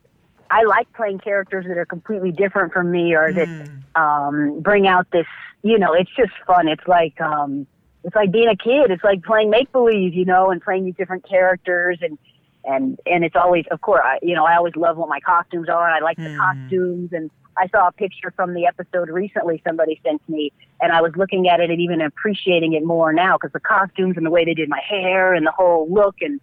[0.51, 5.07] I like playing characters that are completely different from me, or that um, bring out
[5.11, 5.27] this.
[5.63, 6.67] You know, it's just fun.
[6.67, 7.67] It's like um,
[8.07, 8.91] it's like being a kid.
[8.91, 12.17] It's like playing make believe, you know, and playing these different characters, and
[12.65, 15.69] and and it's always, of course, I, you know, I always love what my costumes
[15.69, 15.91] are.
[15.91, 20.27] I like the costumes, and I saw a picture from the episode recently somebody sent
[20.29, 23.61] me, and I was looking at it and even appreciating it more now because the
[23.61, 26.41] costumes and the way they did my hair and the whole look, and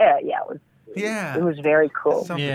[0.00, 0.58] uh, yeah, it was
[0.96, 1.36] Yeah.
[1.36, 2.24] it was very cool.
[2.24, 2.48] Something.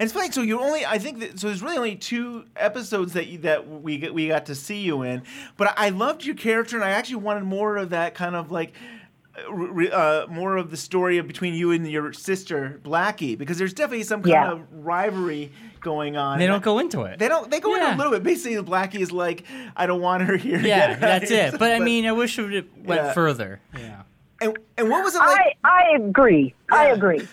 [0.00, 0.32] And it's funny.
[0.32, 1.38] So you only, I think that.
[1.38, 4.80] So there's really only two episodes that you, that we get, we got to see
[4.80, 5.22] you in.
[5.58, 8.72] But I loved your character, and I actually wanted more of that kind of like.
[8.72, 9.52] uh,
[9.92, 14.02] Uh, more of the story of between you and your sister Blackie, because there's definitely
[14.04, 14.52] some kind Yeah.
[14.52, 16.38] of rivalry going on.
[16.38, 17.18] They don't go into it.
[17.18, 17.50] They don't.
[17.50, 18.22] They go into a little bit.
[18.22, 19.44] Basically, Blackie is like,
[19.76, 21.58] "I don't want her here." Yeah, Get her that's out." it.
[21.58, 23.12] But I mean, I wish it went Yeah.
[23.12, 23.60] further.
[23.78, 24.02] Yeah.
[24.42, 25.56] And and what was it like?
[25.64, 26.54] I I agree.
[26.70, 27.20] I agree.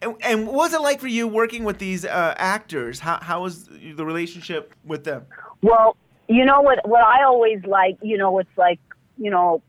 [0.00, 3.00] And, and what was it like for you working with these uh, actors?
[3.00, 5.26] How how was the relationship with them?
[5.62, 5.96] Well,
[6.28, 8.80] you know what what I always like, you know, it's like,
[9.16, 9.62] you know,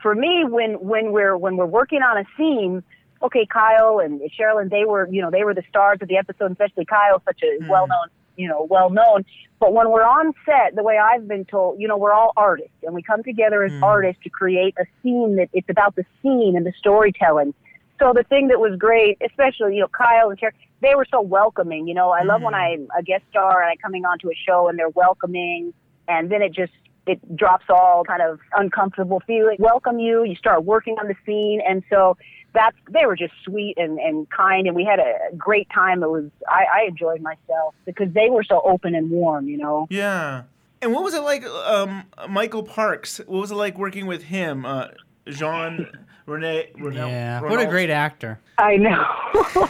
[0.00, 2.82] for me when when we're when we're working on a scene,
[3.22, 6.52] okay, Kyle and Sherilyn, they were, you know, they were the stars of the episode,
[6.52, 9.24] especially Kyle, such a well known, you know, well known.
[9.60, 12.76] But when we're on set, the way I've been told, you know, we're all artists
[12.82, 16.54] and we come together as artists to create a scene that it's about the scene
[16.56, 17.54] and the storytelling.
[17.98, 21.20] So the thing that was great, especially you know Kyle and Cher, they were so
[21.20, 21.86] welcoming.
[21.86, 24.68] You know, I love when I'm a guest star and I'm coming onto a show
[24.68, 25.72] and they're welcoming,
[26.08, 26.72] and then it just
[27.06, 29.56] it drops all kind of uncomfortable feeling.
[29.58, 30.24] Welcome you.
[30.24, 32.16] You start working on the scene, and so
[32.52, 36.02] that's they were just sweet and and kind, and we had a great time.
[36.02, 39.48] It was I, I enjoyed myself because they were so open and warm.
[39.48, 39.86] You know.
[39.90, 40.42] Yeah.
[40.82, 43.16] And what was it like, um, Michael Parks?
[43.16, 44.88] What was it like working with him, uh,
[45.26, 45.88] Jean
[46.26, 46.70] Rene?
[46.78, 47.40] Renault, Yeah.
[47.42, 48.40] What a great actor.
[48.58, 49.04] I know.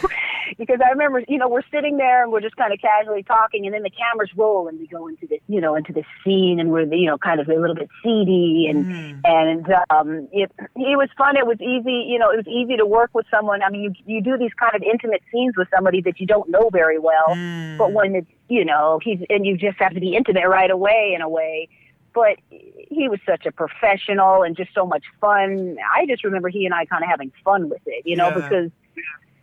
[0.57, 3.65] because I remember, you know, we're sitting there and we're just kind of casually talking,
[3.65, 6.59] and then the cameras roll and we go into this, you know, into this scene,
[6.59, 10.97] and we're, you know, kind of a little bit seedy, and and um, it it
[10.97, 11.35] was fun.
[11.37, 13.61] It was easy, you know, it was easy to work with someone.
[13.63, 16.49] I mean, you you do these kind of intimate scenes with somebody that you don't
[16.49, 17.35] know very well,
[17.77, 21.13] but when it's, you know, he's and you just have to be intimate right away
[21.15, 21.69] in a way
[22.15, 25.77] but he was such a professional and just so much fun.
[25.93, 28.35] I just remember he and I kind of having fun with it, you know, Yeah.
[28.35, 28.71] because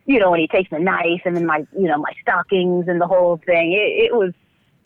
[0.07, 3.01] you know when he takes the knife and then my you know my stockings and
[3.01, 3.73] the whole thing.
[3.73, 4.33] It, it was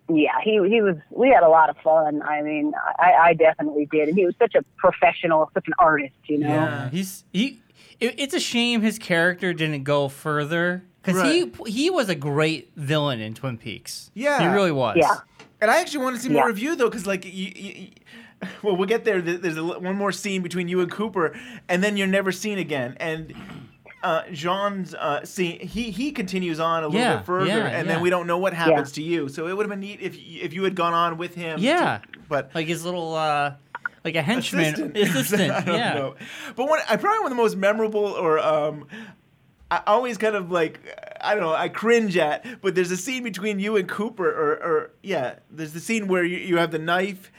[0.08, 0.96] yeah, he he was.
[1.10, 2.22] We had a lot of fun.
[2.22, 6.14] I mean, I, I definitely did, and he was such a professional, such an artist,
[6.26, 6.48] you know.
[6.48, 7.60] Yeah, he's he.
[7.98, 12.70] It, it's a shame his character didn't go further because he he was a great
[12.76, 14.10] villain in Twin Peaks.
[14.14, 14.96] Yeah, he really was.
[15.60, 16.50] And I actually want to see more Yeah.
[16.50, 17.88] of you though, because like you, you, you-
[18.62, 19.22] well, we'll get there.
[19.22, 21.34] There- There's a, one more scene between you and Cooper,
[21.68, 22.96] and then you're never seen again.
[23.00, 23.32] And
[24.02, 27.86] uh, Jean's uh, scene, he he continues on a little Yeah, bit further, yeah, and
[27.86, 27.94] yeah.
[27.94, 29.28] then we don't know what happens to you.
[29.30, 31.58] So it would have been neat if if you had gone on with him.
[31.58, 33.54] to- Yeah, but like his little uh,
[34.04, 34.96] like a henchman assistant.
[34.98, 35.50] assistant.
[35.52, 35.94] I don't yeah.
[35.94, 36.14] know.
[36.54, 38.86] But one, I probably one of the most memorable or um,
[39.70, 40.80] I always kind of like
[41.20, 42.44] I don't know I cringe at.
[42.60, 46.24] But there's a scene between you and Cooper, or, or yeah, there's the scene where
[46.24, 47.32] you, you have the knife.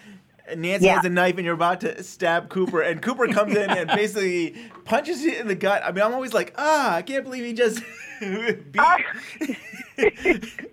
[0.48, 0.96] And Nancy Yeah.
[0.96, 4.56] has a knife and you're about to stab Cooper, and Cooper comes in and basically
[4.86, 5.82] punches you in the gut.
[5.86, 7.82] I mean, I'm always like, ah, I can't believe he just
[8.20, 8.82] beat.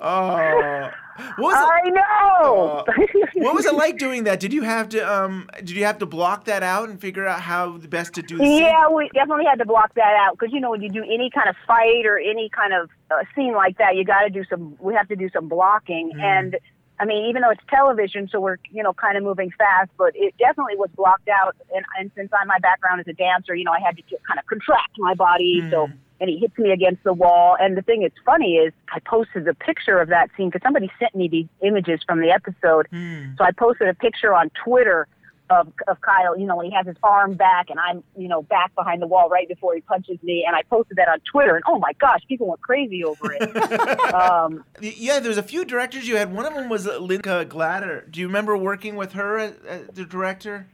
[0.00, 0.90] oh,
[1.36, 1.86] what was it?
[1.86, 2.84] I know.
[2.86, 2.92] Uh,
[3.34, 4.40] what was it like doing that?
[4.40, 7.40] Did you have to um did you have to block that out and figure out
[7.40, 8.62] how the best to do the scene?
[8.62, 11.30] Yeah, we definitely had to block that out because you know when you do any
[11.30, 14.44] kind of fight or any kind of uh, scene like that, you got to do
[14.48, 14.76] some.
[14.80, 16.56] We have to do some blocking, and
[17.00, 20.12] I mean, even though it's television, so we're you know kind of moving fast, but
[20.14, 21.56] it definitely was blocked out.
[21.74, 24.38] And, and since I'm my background as a dancer, you know, I had to kind
[24.38, 25.66] of contract my body.
[25.70, 25.92] So hmm.
[26.20, 27.56] and he hits me against the wall.
[27.58, 30.90] And the thing that's funny is I posted a picture of that scene because somebody
[30.98, 32.86] sent me these images from the episode.
[32.90, 33.34] Hmm.
[33.38, 35.08] So I posted a picture on Twitter
[35.50, 36.38] of of Kyle.
[36.38, 39.06] You know, when he has his arm back and I'm you know back behind the
[39.06, 41.92] wall right before he punches me, and I posted that on Twitter, and oh my
[42.00, 43.42] gosh, people went crazy over it.
[44.14, 46.32] um, Yeah, there was a few directors you had.
[46.32, 48.06] One of them was Linda Glatter.
[48.10, 50.68] Do you remember working with her as, as the director?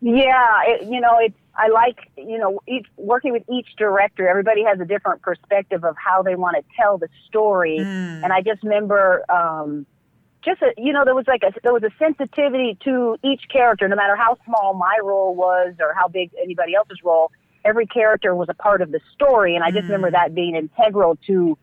[0.00, 4.28] Yeah, it, you know, it's I like you know each working with each director.
[4.28, 8.40] Everybody has a different perspective of how they want to tell the story, and I
[8.42, 9.24] just remember.
[9.30, 9.86] um
[10.44, 13.88] just a, you know, there was like a there was a sensitivity to each character,
[13.88, 17.30] no matter how small my role was or how big anybody else's role.
[17.64, 21.16] Every character was a part of the story, and I just remember that being integral
[21.26, 21.56] to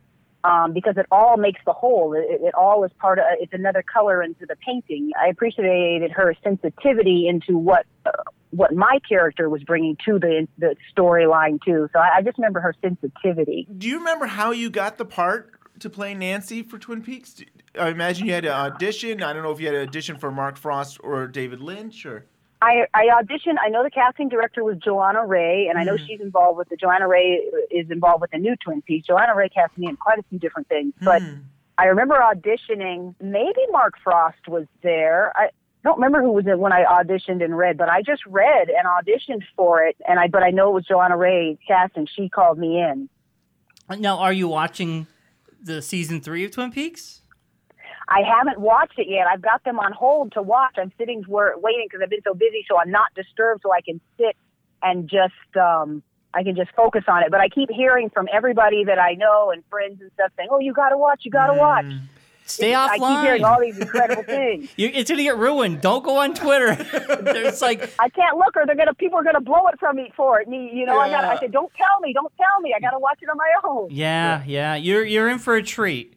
[0.43, 2.13] um, because it all makes the whole.
[2.13, 3.25] It, it all is part of.
[3.39, 5.11] It's another color into the painting.
[5.19, 8.11] I appreciated her sensitivity into what uh,
[8.49, 11.89] what my character was bringing to the the storyline too.
[11.93, 13.67] So I, I just remember her sensitivity.
[13.77, 17.43] Do you remember how you got the part to play Nancy for Twin Peaks?
[17.79, 19.21] I imagine you had to audition.
[19.21, 22.25] I don't know if you had to audition for Mark Frost or David Lynch or.
[22.63, 23.55] I, I auditioned.
[23.63, 26.05] I know the casting director was Johanna Ray, and I know mm-hmm.
[26.05, 27.41] she's involved with the Johanna Ray
[27.71, 29.07] is involved with the new Twin Peaks.
[29.07, 31.41] Johanna Ray cast me in quite a few different things, but mm.
[31.79, 33.15] I remember auditioning.
[33.19, 35.35] Maybe Mark Frost was there.
[35.35, 35.49] I
[35.83, 38.85] don't remember who was it when I auditioned and read, but I just read and
[38.85, 42.29] auditioned for it, and I but I know it was Johanna Ray cast, and she
[42.29, 43.09] called me in.
[43.97, 45.07] Now, are you watching
[45.61, 47.21] the season three of Twin Peaks?
[48.07, 49.27] I haven't watched it yet.
[49.27, 50.75] I've got them on hold to watch.
[50.77, 53.81] I'm sitting where waiting because I've been so busy, so I'm not disturbed, so I
[53.81, 54.35] can sit
[54.83, 57.31] and just um, I can just focus on it.
[57.31, 60.59] But I keep hearing from everybody that I know and friends and stuff saying, "Oh,
[60.59, 61.21] you got to watch.
[61.23, 61.85] You got to watch."
[62.51, 62.89] Stay offline.
[62.89, 64.69] I keep hearing all these incredible things.
[64.75, 65.81] You, it's gonna get ruined.
[65.81, 66.75] Don't go on Twitter.
[67.21, 70.11] There's like I can't look, or they're gonna people are gonna blow it from me
[70.15, 70.47] for it.
[70.47, 71.23] Me, you know, I got.
[71.23, 72.13] I said, "Don't tell me.
[72.13, 72.73] Don't tell me.
[72.75, 74.75] I got to watch it on my own." yeah, yeah.
[74.75, 76.15] You're you're in for a treat.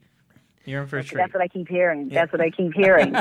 [0.64, 1.18] You're in for a treat.
[1.18, 2.08] That's what I keep hearing.
[2.08, 3.14] That's what I keep hearing.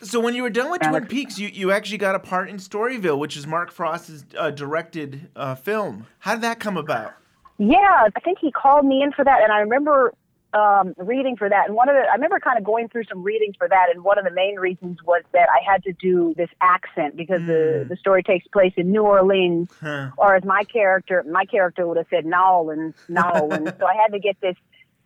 [0.00, 2.58] So when you were done with Twin Peaks, you, you actually got a part in
[2.58, 6.06] Storyville, which is Mark Frost's uh, directed uh, film.
[6.20, 7.14] How did that come about?
[7.58, 7.76] Yeah,
[8.16, 10.14] I think he called me in for that, and I remember
[10.54, 11.66] um, reading for that.
[11.66, 14.02] And one of the, I remember kind of going through some readings for that, and
[14.02, 17.86] one of the main reasons was that I had to do this accent because the
[17.88, 20.10] the story takes place in New Orleans, Huh.
[20.16, 23.66] or as my character, my character would have said Nowlin, Nowlin.
[23.78, 24.56] so I had to get this.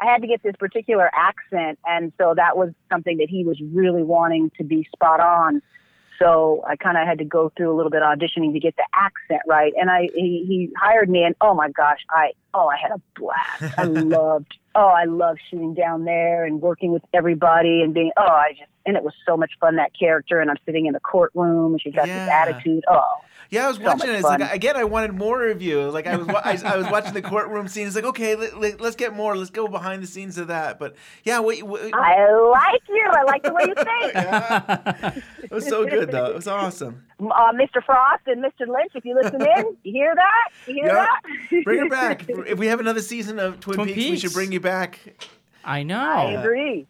[0.00, 3.60] I had to get this particular accent, and so that was something that he was
[3.60, 5.62] really wanting to be spot on.
[6.18, 8.76] So I kind of had to go through a little bit of auditioning to get
[8.76, 9.72] the accent right.
[9.76, 13.00] And I he, he hired me, and oh my gosh, I oh I had a
[13.18, 13.78] blast.
[13.78, 13.82] I
[14.16, 18.52] loved oh I love shooting down there and working with everybody and being oh I
[18.58, 20.40] just and it was so much fun that character.
[20.40, 22.84] And I'm sitting in the courtroom, and she's got this attitude.
[22.90, 23.02] Oh
[23.52, 24.14] Yeah, I was watching much it.
[24.14, 25.90] It's like again, I wanted more of you.
[25.90, 27.86] Like I was, I, I was watching the courtroom scene.
[27.86, 29.36] It's like okay, let, let, us get more.
[29.36, 30.78] Let's go behind the scenes of that.
[30.78, 33.04] But yeah, what, what, I like you.
[33.12, 35.24] I like the way you think.
[35.44, 36.24] it was so good though.
[36.24, 37.04] It was awesome.
[37.20, 37.84] Uh, Mr.
[37.84, 38.66] Frost and Mr.
[38.66, 40.48] Lynch, if you listen in, you hear that?
[40.66, 41.06] You hear Yeah.
[41.50, 41.64] that?
[41.64, 42.24] Bring her back.
[42.28, 44.98] if we have another season of Twin, Twin Peaks, we should bring you back.
[45.62, 46.00] I know.
[46.00, 46.86] I agree.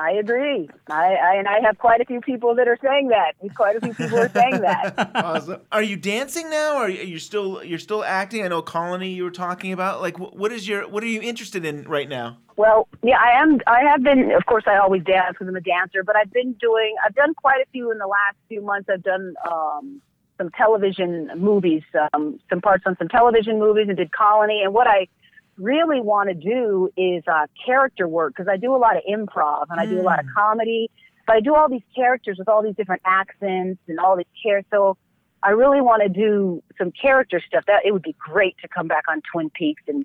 [0.00, 0.66] I agree.
[0.88, 3.32] I, I and I have quite a few people that are saying that.
[3.54, 5.10] Quite a few people are saying that.
[5.20, 5.60] Awesome.
[5.70, 6.76] Are you dancing now?
[6.76, 8.42] Or are you still you're still acting?
[8.42, 10.00] I know Colony you were talking about.
[10.00, 12.38] Like, wh- what is your what are you interested in right now?
[12.56, 13.60] Well, yeah, I am.
[13.66, 14.32] I have been.
[14.32, 16.02] Of course, I always dance because I'm a dancer.
[16.02, 16.94] But I've been doing.
[17.04, 18.88] I've done quite a few in the last few months.
[18.90, 20.00] I've done um,
[20.38, 21.82] some television movies,
[22.14, 24.62] um, some parts on some television movies, and did Colony.
[24.64, 25.08] And what I
[25.56, 29.66] really want to do is uh, character work because I do a lot of improv
[29.70, 30.90] and I do a lot of comedy.
[31.26, 34.68] But I do all these characters with all these different accents and all these characters.
[34.70, 34.96] So
[35.42, 37.64] I really want to do some character stuff.
[37.66, 40.04] That it would be great to come back on Twin Peaks and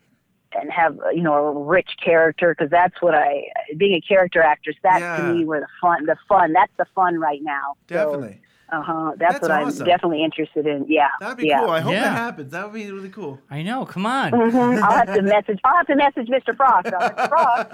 [0.57, 3.45] and have you know a rich character because that's what I
[3.77, 4.76] being a character actress.
[4.84, 5.17] That's Yeah.
[5.17, 6.53] to me where the fun, the fun.
[6.53, 7.76] That's the fun right now.
[7.88, 8.41] Definitely.
[8.71, 9.11] Uh huh.
[9.17, 9.81] That's, That's what awesome.
[9.83, 10.85] I'm definitely interested in.
[10.89, 11.07] Yeah.
[11.19, 11.59] That'd be yeah.
[11.59, 11.69] cool.
[11.69, 12.03] I hope Yeah.
[12.03, 12.51] that happens.
[12.51, 13.39] That would be really cool.
[13.49, 13.85] I know.
[13.85, 14.31] Come on.
[14.31, 14.81] Mhm.
[14.81, 15.59] I'll have to message.
[15.63, 16.55] I'll have to message Mr.
[16.57, 16.87] Frost.
[16.87, 17.29] Uh, Mr.
[17.29, 17.69] Frost.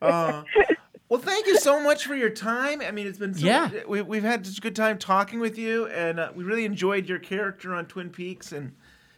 [0.00, 0.42] Uh, Uh,
[1.08, 2.80] well, thank you so much for your time.
[2.80, 3.70] I mean, it's been so, Yeah.
[3.88, 7.08] We, we've had such a good time talking with you, and uh, we really enjoyed
[7.08, 8.52] your character on Twin Peaks.
[8.52, 8.72] And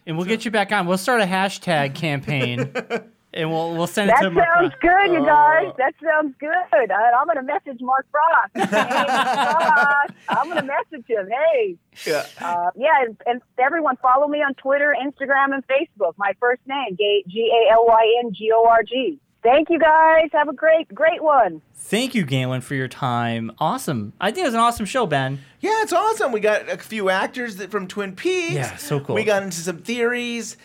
[0.06, 0.86] And we'll get you back on.
[0.86, 2.72] We'll start a hashtag campaign,
[3.34, 4.82] and we'll we'll send it that to Mark That sounds Frost.
[4.82, 5.72] good, you guys.
[5.78, 6.90] That sounds good.
[6.90, 8.52] I, I'm going to message Mark Frost.
[8.72, 10.14] Hey, Mr.
[10.28, 11.28] I'm going to message him.
[11.28, 11.76] Hey.
[12.06, 16.14] yeah, Uh, yeah, and, and everyone follow me on Twitter, Instagram, and Facebook.
[16.16, 17.24] My first name, G
[17.68, 19.18] A L Y N G O R G.
[19.42, 20.28] Thank you guys.
[20.32, 21.60] Have a great, great one.
[21.74, 23.50] Thank you, Galyn, for your time.
[23.59, 24.12] Awesome.
[24.20, 25.40] I think it was an awesome show, Ben.
[25.60, 26.30] yeah, it's awesome.
[26.30, 28.52] We got a few actors that, from Twin Peaks.
[28.54, 29.16] Yeah, so cool.
[29.16, 30.56] We got into some theories.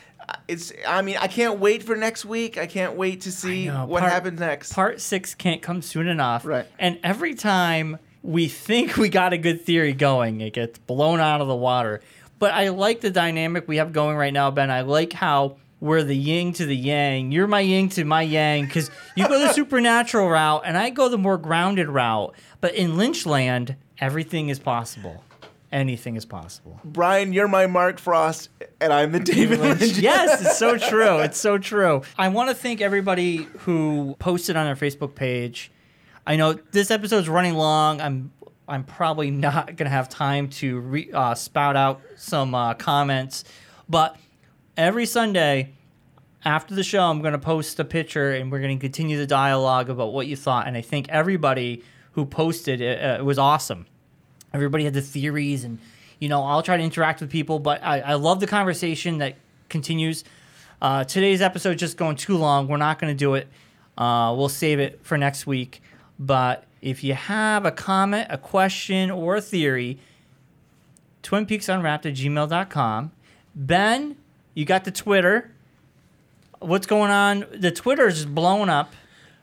[0.47, 0.73] It's.
[0.87, 2.57] I mean, I can't wait for next week.
[2.57, 4.73] I can't wait to see know, what part- happens next.
[4.73, 6.45] Part six can't come soon enough.
[6.45, 6.65] Right.
[6.79, 10.41] And every time we think we got a good theory going.
[10.41, 12.01] It gets blown out of the water.
[12.39, 14.69] But I like the dynamic we have going right now, Ben.
[14.69, 17.31] I like how we're the yin to the yang.
[17.31, 21.09] You're my yin to my yang because you go the supernatural route and I go
[21.09, 22.35] the more grounded route.
[22.59, 25.23] But in Lynchland, everything is possible.
[25.71, 26.79] Anything is possible.
[26.85, 28.49] Brian, you're my Mark Frost,
[28.79, 29.81] and I'm the David Lynch.
[29.97, 31.19] yes, it's so true.
[31.19, 32.03] It's so true.
[32.17, 35.69] I want to thank everybody who posted on our Facebook page.
[36.25, 37.99] I know this episode's running long.
[37.99, 38.31] I'm
[38.69, 43.43] I'm probably not gonna have time to re, uh, spout out some uh, comments,
[43.89, 44.15] but
[44.77, 45.73] every Sunday
[46.45, 50.13] after the show, I'm gonna post a picture and we're gonna continue the dialogue about
[50.13, 50.67] what you thought.
[50.67, 51.83] And I think everybody
[52.13, 53.85] who posted it, uh, it was awesome.
[54.53, 55.79] Everybody had the theories, and
[56.19, 59.35] you know, I'll try to interact with people, but I, I love the conversation that
[59.69, 60.23] continues.
[60.81, 62.67] Uh, today's episode just going too long.
[62.67, 63.47] We're not going to do it.
[63.97, 65.81] Uh, we'll save it for next week.
[66.19, 69.99] But if you have a comment, a question, or a theory,
[71.23, 73.11] Twin Peaks Unwrapped at gmail.com.
[73.55, 74.15] Ben,
[74.53, 75.51] you got the Twitter.
[76.59, 77.45] What's going on?
[77.53, 78.93] The Twitter is blowing up.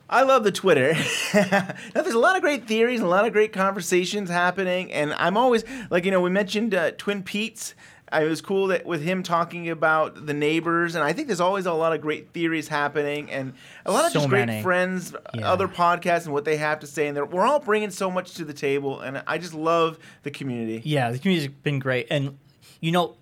[0.09, 0.94] I love the Twitter.
[1.35, 5.14] now, there's a lot of great theories and a lot of great conversations happening, and
[5.14, 7.74] I'm always like, you know, we mentioned uh, Twin Peaks.
[8.12, 11.40] Uh, it was cool that with him talking about the neighbors, and I think there's
[11.40, 13.55] always a lot of great theories happening, and
[13.86, 14.62] a lot of So just great many.
[14.62, 15.51] friends, Yeah.
[15.51, 18.44] other podcasts, and what they have to say, and we're all bringing so much to
[18.44, 20.82] the table, and I just love the community.
[20.85, 22.06] Yeah, the community's been great.
[22.10, 22.36] And,
[22.81, 23.16] you know,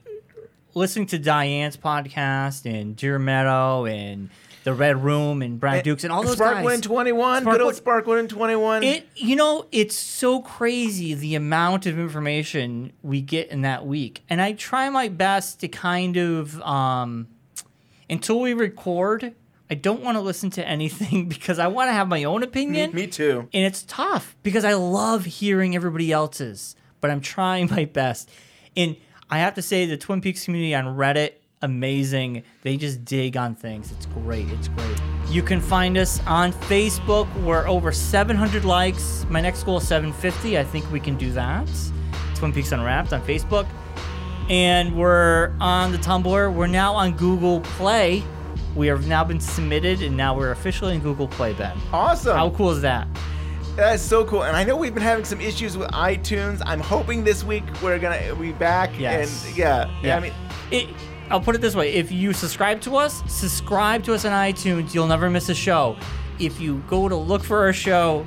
[0.74, 4.30] listening to Diane's podcast and Deer Meadow and
[4.64, 6.64] The Red Room and Brad Dukes and all those Spark guys.
[6.64, 8.82] One Twenty One, good old Spark One Twenty One.
[8.82, 14.22] It, you know, it's so crazy the amount of information we get in that week,
[14.28, 17.28] and I try my best to kind of, um,
[18.08, 19.34] until we record,
[19.68, 22.92] I don't want to listen to anything because I want to have my own opinion.
[22.92, 23.48] Me too.
[23.52, 28.28] And it's tough because I love hearing everybody else's, but I'm trying my best.
[28.76, 28.96] And
[29.30, 31.32] I have to say, the Twin Peaks community on Reddit,
[31.62, 32.42] amazing.
[32.62, 33.90] They just dig on things.
[33.92, 34.48] It's great.
[34.50, 35.00] It's great.
[35.28, 37.32] You can find us on Facebook.
[37.42, 39.26] We're over 700 likes.
[39.30, 40.58] My next goal is 750.
[40.58, 41.68] I think we can do that.
[42.34, 43.66] Twin Peaks Unwrapped on Facebook.
[44.50, 46.52] And we're on the Tumblr.
[46.54, 48.22] We're now on Google Play.
[48.74, 51.76] We have now been submitted, and now we're officially in Google Play, Ben.
[51.92, 52.36] Awesome.
[52.36, 53.06] How cool is that?
[53.76, 54.44] That's so cool.
[54.44, 56.60] And I know we've been having some issues with iTunes.
[56.66, 58.98] I'm hoping this week we're gonna be back.
[58.98, 59.46] Yes.
[59.46, 60.16] And yeah, Yeah.
[60.16, 60.32] I mean,
[60.70, 60.88] It,
[61.30, 64.94] I'll put it this way: if you subscribe to us, subscribe to us on iTunes,
[64.94, 65.96] you'll never miss a show.
[66.38, 68.26] If you go to look for our show,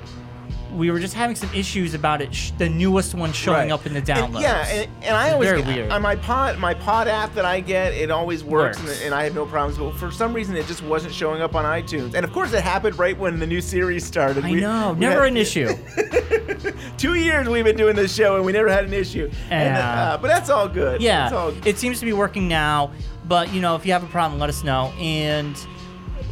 [0.75, 2.33] we were just having some issues about it.
[2.35, 3.71] Sh- the newest one showing Right.
[3.71, 5.91] up in the And- yeah, and, and I always very get, weird.
[5.91, 8.97] on my pod my pod app that I get, it always works, Works.
[8.97, 9.77] And, and I have no problems.
[9.77, 12.13] But for some reason, it just wasn't showing up on iTunes.
[12.13, 14.43] And of course, it happened right when the new series started.
[14.45, 15.69] I We- know, we never had- an issue.
[16.97, 19.29] Two years we've been doing this show, and we never had an issue.
[19.49, 21.01] And, uh, but that's all good.
[21.01, 22.91] Yeah, all it seems to be working now.
[23.27, 24.91] But you know, if you have a problem, let us know.
[24.99, 25.55] And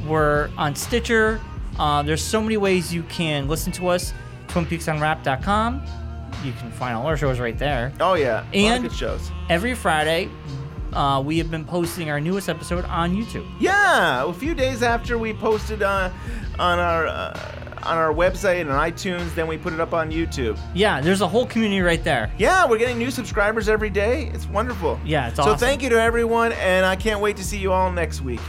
[0.08, 1.40] we're on Stitcher.
[1.80, 4.14] Uh, there's so many ways you can listen to us.
[4.54, 5.82] TwinPeaksUnwrapped.com.
[6.44, 7.92] You can find all our shows right there.
[8.00, 9.32] Oh yeah, a lot of and shows.
[9.50, 10.30] every Friday,
[10.92, 13.48] uh, we have been posting our newest episode on YouTube.
[13.60, 16.12] Yeah, a few days after we posted uh,
[16.60, 17.40] on our uh,
[17.84, 20.58] on our website and on iTunes, then we put it up on YouTube.
[20.74, 22.32] Yeah, there's a whole community right there.
[22.38, 24.28] Yeah, we're getting new subscribers every day.
[24.34, 25.00] It's wonderful.
[25.06, 25.58] Yeah, it's awesome.
[25.58, 28.42] So thank you to everyone, and I can't wait to see you all next week.